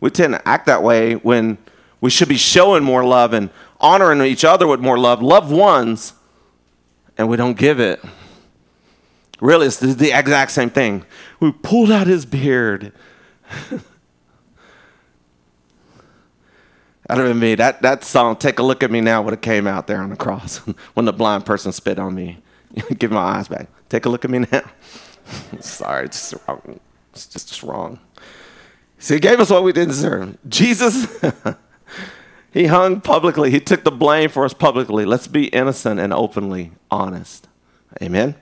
We 0.00 0.10
tend 0.10 0.34
to 0.34 0.48
act 0.48 0.66
that 0.66 0.82
way 0.82 1.14
when 1.14 1.58
we 2.00 2.10
should 2.10 2.28
be 2.28 2.36
showing 2.36 2.84
more 2.84 3.04
love 3.04 3.32
and 3.32 3.50
honoring 3.80 4.20
each 4.22 4.44
other 4.44 4.66
with 4.66 4.80
more 4.80 4.98
love, 4.98 5.22
loved 5.22 5.50
ones, 5.50 6.12
and 7.18 7.28
we 7.28 7.36
don't 7.36 7.56
give 7.56 7.80
it. 7.80 8.02
Really, 9.40 9.66
it's 9.66 9.78
the 9.78 10.18
exact 10.18 10.50
same 10.50 10.70
thing. 10.70 11.04
We 11.40 11.52
pulled 11.52 11.90
out 11.90 12.06
his 12.06 12.24
beard. 12.24 12.92
I 17.08 17.14
don't 17.14 17.26
even 17.26 17.38
mean 17.38 17.56
that 17.58 17.82
that 17.82 18.02
song. 18.02 18.36
Take 18.36 18.58
a 18.58 18.62
look 18.62 18.82
at 18.82 18.90
me 18.90 19.00
now. 19.00 19.22
Would 19.22 19.32
have 19.32 19.40
came 19.40 19.66
out 19.66 19.86
there 19.86 20.00
on 20.00 20.10
the 20.10 20.16
cross 20.16 20.56
when 20.94 21.06
the 21.06 21.12
blind 21.12 21.46
person 21.46 21.72
spit 21.72 21.98
on 21.98 22.14
me. 22.14 22.38
Give 22.98 23.10
my 23.10 23.20
eyes 23.20 23.48
back. 23.48 23.68
Take 23.88 24.06
a 24.06 24.08
look 24.08 24.24
at 24.24 24.30
me 24.30 24.40
now. 24.50 24.62
Sorry, 25.60 26.06
it's 26.06 26.30
just 26.30 26.48
wrong. 26.48 26.80
It's 27.12 27.26
just 27.26 27.62
wrong. 27.62 28.00
So 28.98 29.14
he 29.14 29.20
gave 29.20 29.40
us 29.40 29.50
what 29.50 29.62
we 29.62 29.72
didn't 29.72 29.90
deserve. 29.90 30.36
Jesus, 30.48 31.22
he 32.52 32.66
hung 32.66 33.00
publicly. 33.00 33.50
He 33.50 33.60
took 33.60 33.84
the 33.84 33.90
blame 33.90 34.30
for 34.30 34.44
us 34.44 34.54
publicly. 34.54 35.04
Let's 35.04 35.26
be 35.26 35.46
innocent 35.48 36.00
and 36.00 36.12
openly 36.12 36.72
honest. 36.90 37.46
Amen. 38.02 38.34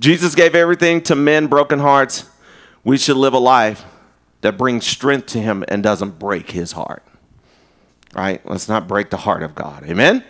Jesus 0.00 0.34
gave 0.34 0.54
everything 0.54 1.00
to 1.02 1.14
men, 1.14 1.46
broken 1.46 1.78
hearts. 1.78 2.28
We 2.82 2.98
should 2.98 3.16
live 3.16 3.32
a 3.32 3.38
life 3.38 3.84
that 4.40 4.58
brings 4.58 4.86
strength 4.86 5.26
to 5.28 5.40
him 5.40 5.64
and 5.68 5.82
doesn't 5.82 6.18
break 6.18 6.50
his 6.50 6.72
heart 6.72 7.02
right? 8.14 8.44
Let's 8.46 8.68
not 8.68 8.88
break 8.88 9.10
the 9.10 9.16
heart 9.18 9.42
of 9.42 9.54
God. 9.54 9.84
Amen? 9.84 10.24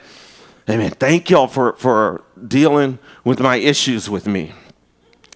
Amen. 0.69 0.91
Thank 0.93 1.31
y'all 1.31 1.47
for, 1.47 1.75
for 1.77 2.23
dealing 2.47 2.99
with 3.23 3.39
my 3.41 3.57
issues 3.57 4.09
with 4.09 4.27
me 4.27 4.53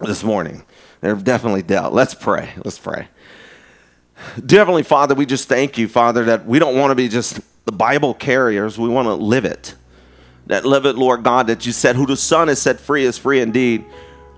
this 0.01 0.23
morning. 0.23 0.63
They've 1.01 1.23
definitely 1.23 1.61
dealt. 1.61 1.93
Let's 1.93 2.13
pray. 2.13 2.53
Let's 2.63 2.79
pray. 2.79 3.07
Dear 4.43 4.59
Heavenly 4.59 4.83
Father, 4.83 5.15
we 5.15 5.25
just 5.25 5.47
thank 5.47 5.77
you, 5.77 5.87
Father, 5.87 6.25
that 6.25 6.45
we 6.45 6.59
don't 6.59 6.77
want 6.77 6.91
to 6.91 6.95
be 6.95 7.07
just 7.07 7.39
the 7.65 7.71
Bible 7.71 8.13
carriers. 8.13 8.77
We 8.77 8.89
want 8.89 9.05
to 9.07 9.13
live 9.13 9.45
it. 9.45 9.75
That 10.47 10.65
live 10.65 10.85
it, 10.85 10.95
Lord 10.95 11.23
God, 11.23 11.47
that 11.47 11.65
you 11.65 11.71
said, 11.71 11.95
who 11.95 12.07
the 12.07 12.17
Son 12.17 12.47
has 12.47 12.61
set 12.61 12.79
free 12.79 13.05
is 13.05 13.17
free 13.17 13.39
indeed. 13.39 13.85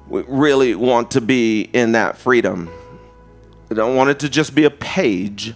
We 0.07 0.23
really 0.27 0.75
want 0.75 1.11
to 1.11 1.21
be 1.21 1.61
in 1.61 1.93
that 1.93 2.17
freedom. 2.17 2.69
We 3.69 3.77
don't 3.77 3.95
want 3.95 4.09
it 4.09 4.19
to 4.19 4.29
just 4.29 4.53
be 4.53 4.65
a 4.65 4.69
page 4.69 5.53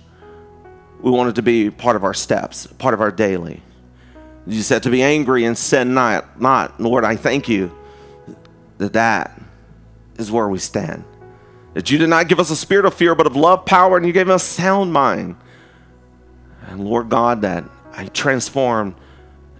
we 1.01 1.11
want 1.11 1.29
it 1.29 1.35
to 1.35 1.41
be 1.41 1.69
part 1.69 1.95
of 1.95 2.03
our 2.03 2.13
steps, 2.13 2.67
part 2.67 2.93
of 2.93 3.01
our 3.01 3.11
daily. 3.11 3.61
You 4.47 4.61
said 4.61 4.83
to 4.83 4.89
be 4.89 5.01
angry 5.01 5.45
and 5.45 5.57
sin 5.57 5.93
not. 5.93 6.39
Not, 6.39 6.79
Lord, 6.79 7.03
I 7.03 7.15
thank 7.15 7.49
you 7.49 7.75
that 8.77 8.93
that 8.93 9.41
is 10.17 10.31
where 10.31 10.47
we 10.47 10.59
stand. 10.59 11.03
That 11.73 11.91
you 11.91 11.97
did 11.97 12.09
not 12.09 12.27
give 12.27 12.39
us 12.39 12.49
a 12.49 12.55
spirit 12.55 12.85
of 12.85 12.93
fear, 12.93 13.15
but 13.15 13.27
of 13.27 13.35
love, 13.35 13.65
power, 13.65 13.97
and 13.97 14.05
you 14.05 14.13
gave 14.13 14.29
us 14.29 14.43
a 14.43 14.47
sound 14.47 14.93
mind. 14.93 15.35
And 16.67 16.83
Lord 16.83 17.09
God, 17.09 17.41
that 17.41 17.65
I 17.91 18.05
transformed 18.07 18.95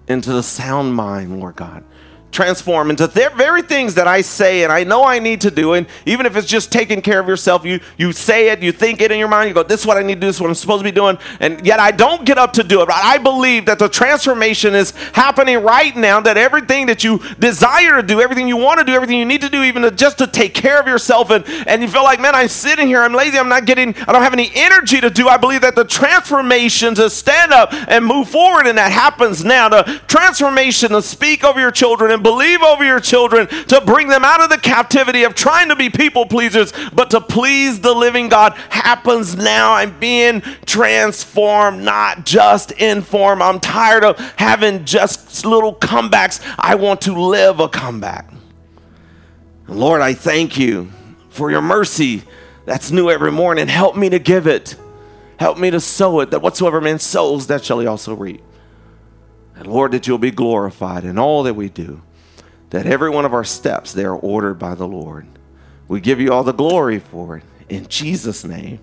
into 0.08 0.32
the 0.32 0.44
sound 0.44 0.94
mind, 0.94 1.40
Lord 1.40 1.56
God 1.56 1.84
transform 2.36 2.90
into 2.90 3.08
the 3.08 3.32
very 3.36 3.62
things 3.62 3.96
that 3.96 4.08
I 4.08 4.20
say 4.20 4.64
and 4.64 4.72
I 4.72 4.84
know 4.84 5.06
I 5.06 5.20
need 5.20 5.40
to 5.42 5.52
do. 5.52 5.74
And 5.74 5.88
even 6.06 6.26
if 6.26 6.36
it's 6.36 6.48
just 6.48 6.70
taking 6.70 7.02
care 7.02 7.20
of 7.20 7.28
yourself, 7.30 7.64
you, 7.64 7.80
you 7.98 8.12
say 8.12 8.50
it, 8.50 8.62
you 8.62 8.74
think 8.74 9.00
it 9.00 9.10
in 9.10 9.18
your 9.18 9.30
mind, 9.30 9.48
you 9.48 9.54
go, 9.54 9.64
This 9.64 9.82
is 9.82 9.88
what 9.88 9.96
I 9.96 10.02
need 10.02 10.16
to 10.16 10.20
do, 10.20 10.28
this 10.28 10.36
is 10.36 10.42
what 10.42 10.50
I'm 10.50 10.56
supposed 10.56 10.82
to 10.82 10.84
be 10.84 10.92
doing. 10.92 11.18
And 11.40 11.66
yet 11.66 11.80
I 11.80 11.92
don't 11.92 12.26
get 12.26 12.38
up 12.38 12.52
to 12.54 12.64
do 12.64 12.82
it. 12.82 12.88
But 12.88 12.96
I 12.96 13.18
believe 13.20 13.66
that 13.68 13.80
the 13.80 13.88
transformation 13.88 14.76
is 14.76 14.92
happening 15.14 15.64
right 15.64 15.96
now, 15.96 16.20
that 16.20 16.38
everything 16.38 16.88
that 16.88 17.06
you 17.06 17.20
desire 17.40 18.02
to 18.02 18.04
do, 18.04 18.20
everything 18.20 18.50
you 18.50 18.58
want 18.58 18.80
to 18.80 18.86
do, 18.86 18.92
everything 18.92 19.18
you 19.18 19.26
need 19.26 19.42
to 19.42 19.50
do, 19.50 19.64
even 19.64 19.84
to, 19.84 19.92
just 19.92 20.18
to 20.18 20.28
take 20.28 20.54
care 20.54 20.80
of 20.80 20.88
yourself, 20.88 21.30
and, 21.30 21.46
and 21.66 21.82
you 21.82 21.88
feel 21.88 22.04
like, 22.04 22.20
Man, 22.20 22.36
I'm 22.36 22.50
sitting 22.50 22.88
here, 22.88 23.02
I'm 23.02 23.14
lazy, 23.14 23.40
I'm 23.40 23.50
not 23.50 23.66
getting, 23.66 23.96
I 24.08 24.12
don't 24.12 24.24
have 24.24 24.34
any 24.34 24.52
energy 24.54 25.00
to 25.00 25.10
do. 25.10 25.30
I 25.30 25.38
believe 25.38 25.62
that 25.62 25.76
the 25.76 25.86
transformation 25.86 26.96
to 26.96 27.10
stand 27.10 27.54
up 27.54 27.74
and 27.88 28.06
move 28.06 28.30
forward, 28.30 28.68
and 28.68 28.78
that 28.78 28.92
happens 28.92 29.46
now. 29.46 29.70
The 29.70 30.02
transformation 30.08 30.92
to 30.92 31.02
speak 31.02 31.46
over 31.46 31.62
your 31.62 31.72
children 31.72 32.12
and 32.12 32.25
believe 32.26 32.64
over 32.64 32.84
your 32.84 33.00
children, 33.00 33.46
to 33.46 33.80
bring 33.86 34.08
them 34.08 34.26
out 34.26 34.42
of 34.42 34.50
the 34.50 34.58
captivity 34.58 35.24
of 35.24 35.36
trying 35.36 35.70
to 35.70 35.76
be 35.76 35.92
people 35.92 36.26
pleasers, 36.26 36.74
but 36.92 37.12
to 37.12 37.22
please 37.22 37.82
the 37.82 37.94
living 37.94 38.30
God 38.30 38.54
happens 38.70 39.36
now. 39.36 39.74
I'm 39.74 40.00
being 40.00 40.42
transformed, 40.66 41.84
not 41.84 42.26
just 42.26 42.72
informed. 42.72 43.44
I'm 43.44 43.60
tired 43.60 44.04
of 44.04 44.18
having 44.38 44.86
just 44.86 45.46
little 45.46 45.76
comebacks. 45.76 46.42
I 46.58 46.74
want 46.74 47.02
to 47.02 47.14
live 47.14 47.60
a 47.60 47.70
comeback. 47.70 48.32
Lord, 49.68 50.02
I 50.02 50.16
thank 50.16 50.58
you 50.58 50.92
for 51.30 51.52
your 51.52 51.62
mercy 51.62 52.24
that's 52.66 52.90
new 52.90 53.12
every 53.12 53.32
morning. 53.32 53.68
Help 53.68 53.96
me 53.96 54.10
to 54.10 54.18
give 54.18 54.48
it. 54.48 54.76
Help 55.38 55.60
me 55.60 55.70
to 55.70 55.80
sow 55.80 56.22
it, 56.22 56.32
that 56.32 56.42
whatsoever 56.42 56.82
man 56.82 56.98
sows, 56.98 57.48
that 57.48 57.64
shall 57.64 57.80
he 57.80 57.86
also 57.86 58.16
reap. 58.16 58.42
And 59.56 59.68
Lord, 59.68 59.92
that 59.92 60.08
you'll 60.08 60.18
be 60.18 60.32
glorified 60.32 61.04
in 61.04 61.20
all 61.20 61.44
that 61.44 61.54
we 61.54 61.70
do, 61.70 62.02
that 62.76 62.86
every 62.88 63.10
one 63.10 63.24
of 63.24 63.34
our 63.34 63.46
steps, 63.46 63.94
they 63.94 64.04
are 64.04 64.18
ordered 64.18 64.56
by 64.56 64.76
the 64.76 64.86
Lord. 64.86 65.26
We 65.88 66.02
give 66.02 66.20
you 66.20 66.34
all 66.34 66.44
the 66.44 66.52
glory 66.52 67.00
for 67.00 67.38
it. 67.38 67.44
In 67.70 67.88
Jesus' 67.88 68.44
name, 68.44 68.80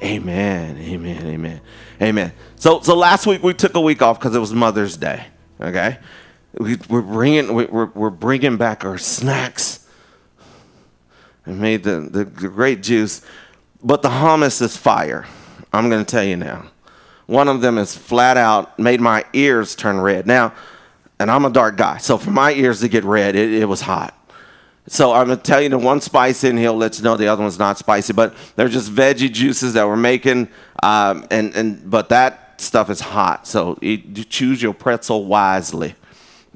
amen, 0.00 0.76
amen, 0.78 1.26
amen, 1.26 1.60
amen. 2.00 2.32
So, 2.54 2.80
so 2.82 2.94
last 2.94 3.26
week 3.26 3.42
we 3.42 3.52
took 3.52 3.74
a 3.74 3.80
week 3.80 4.00
off 4.00 4.20
because 4.20 4.36
it 4.36 4.38
was 4.38 4.52
Mother's 4.52 4.96
Day, 4.96 5.26
okay? 5.60 5.98
We, 6.56 6.74
are 6.74 7.02
bringing, 7.02 7.52
we're, 7.52 7.86
we're 7.86 8.10
bringing 8.10 8.58
back 8.58 8.84
our 8.84 8.96
snacks 8.96 9.84
and 11.44 11.60
made 11.60 11.82
the, 11.82 12.02
the 12.02 12.24
great 12.24 12.80
juice. 12.80 13.22
But 13.82 14.02
the 14.02 14.08
hummus 14.08 14.62
is 14.62 14.76
fire. 14.76 15.26
I'm 15.72 15.90
going 15.90 16.04
to 16.04 16.08
tell 16.08 16.24
you 16.24 16.36
now. 16.36 16.66
One 17.26 17.48
of 17.48 17.60
them 17.60 17.76
is 17.76 17.96
flat 17.96 18.36
out 18.36 18.78
made 18.78 19.00
my 19.00 19.24
ears 19.32 19.74
turn 19.74 19.98
red. 20.00 20.28
Now, 20.28 20.54
and 21.18 21.30
I'm 21.30 21.44
a 21.44 21.50
dark 21.50 21.76
guy, 21.76 21.98
so 21.98 22.18
for 22.18 22.30
my 22.30 22.52
ears 22.52 22.80
to 22.80 22.88
get 22.88 23.04
red, 23.04 23.36
it, 23.36 23.52
it 23.52 23.64
was 23.66 23.82
hot. 23.82 24.14
So 24.88 25.12
I'm 25.12 25.28
gonna 25.28 25.40
tell 25.40 25.60
you 25.60 25.68
the 25.68 25.78
one 25.78 26.00
spice 26.00 26.44
in 26.44 26.56
here 26.56 26.70
lets 26.70 26.98
you 26.98 27.04
know 27.04 27.16
the 27.16 27.26
other 27.28 27.42
one's 27.42 27.58
not 27.58 27.78
spicy, 27.78 28.12
but 28.12 28.34
they're 28.54 28.68
just 28.68 28.90
veggie 28.90 29.32
juices 29.32 29.74
that 29.74 29.86
we're 29.86 29.96
making, 29.96 30.48
um, 30.82 31.26
and 31.30 31.54
and 31.56 31.90
but 31.90 32.08
that 32.10 32.60
stuff 32.60 32.88
is 32.88 33.00
hot. 33.00 33.46
So 33.46 33.78
you 33.82 33.98
choose 34.24 34.62
your 34.62 34.74
pretzel 34.74 35.24
wisely 35.24 35.94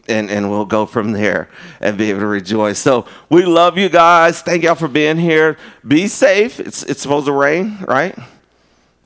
and, 0.08 0.30
and 0.30 0.50
we'll 0.50 0.64
go 0.64 0.86
from 0.86 1.12
there 1.12 1.48
and 1.80 1.96
be 1.96 2.10
able 2.10 2.20
to 2.20 2.26
rejoice. 2.26 2.78
So 2.78 3.06
we 3.28 3.44
love 3.44 3.78
you 3.78 3.88
guys. 3.88 4.42
Thank 4.42 4.64
y'all 4.64 4.74
for 4.74 4.88
being 4.88 5.16
here. 5.16 5.56
Be 5.86 6.08
safe. 6.08 6.60
It's 6.60 6.82
it's 6.82 7.00
supposed 7.00 7.26
to 7.26 7.32
rain, 7.32 7.78
right? 7.86 8.18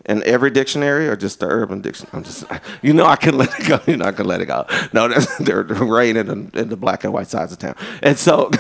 In 0.07 0.23
every 0.25 0.51
dictionary 0.51 1.09
or 1.09 1.17
just 1.17 1.41
the 1.41 1.47
urban 1.47 1.81
dictionary? 1.81 2.11
I'm 2.13 2.25
just, 2.25 2.45
you 2.83 2.93
know, 2.93 3.07
I 3.07 3.17
can 3.17 3.37
let 3.37 3.59
it 3.59 3.67
go. 3.67 3.81
You're 3.87 3.97
not 3.97 4.17
gonna 4.17 4.29
let 4.29 4.41
it 4.41 4.47
go. 4.47 4.67
No, 4.93 5.09
they're, 5.41 5.63
they're 5.63 6.03
in, 6.03 6.51
in 6.55 6.69
the 6.69 6.77
black 6.77 7.05
and 7.05 7.13
white 7.13 7.29
sides 7.29 7.53
of 7.53 7.59
town, 7.59 7.77
and 8.03 8.19
so, 8.19 8.51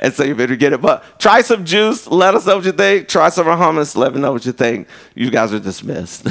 and 0.00 0.12
so 0.12 0.24
you 0.24 0.34
better 0.34 0.56
get 0.56 0.72
it. 0.72 0.80
But 0.80 1.04
try 1.18 1.42
some 1.42 1.64
juice. 1.64 2.06
Let 2.06 2.34
us 2.34 2.46
know 2.46 2.56
what 2.56 2.64
you 2.64 2.72
think. 2.72 3.08
Try 3.08 3.28
some 3.28 3.46
hummus. 3.46 3.96
Let 3.96 4.14
me 4.14 4.20
know 4.20 4.32
what 4.32 4.46
you 4.46 4.52
think. 4.52 4.88
You 5.14 5.30
guys 5.30 5.52
are 5.52 5.60
dismissed. 5.60 6.28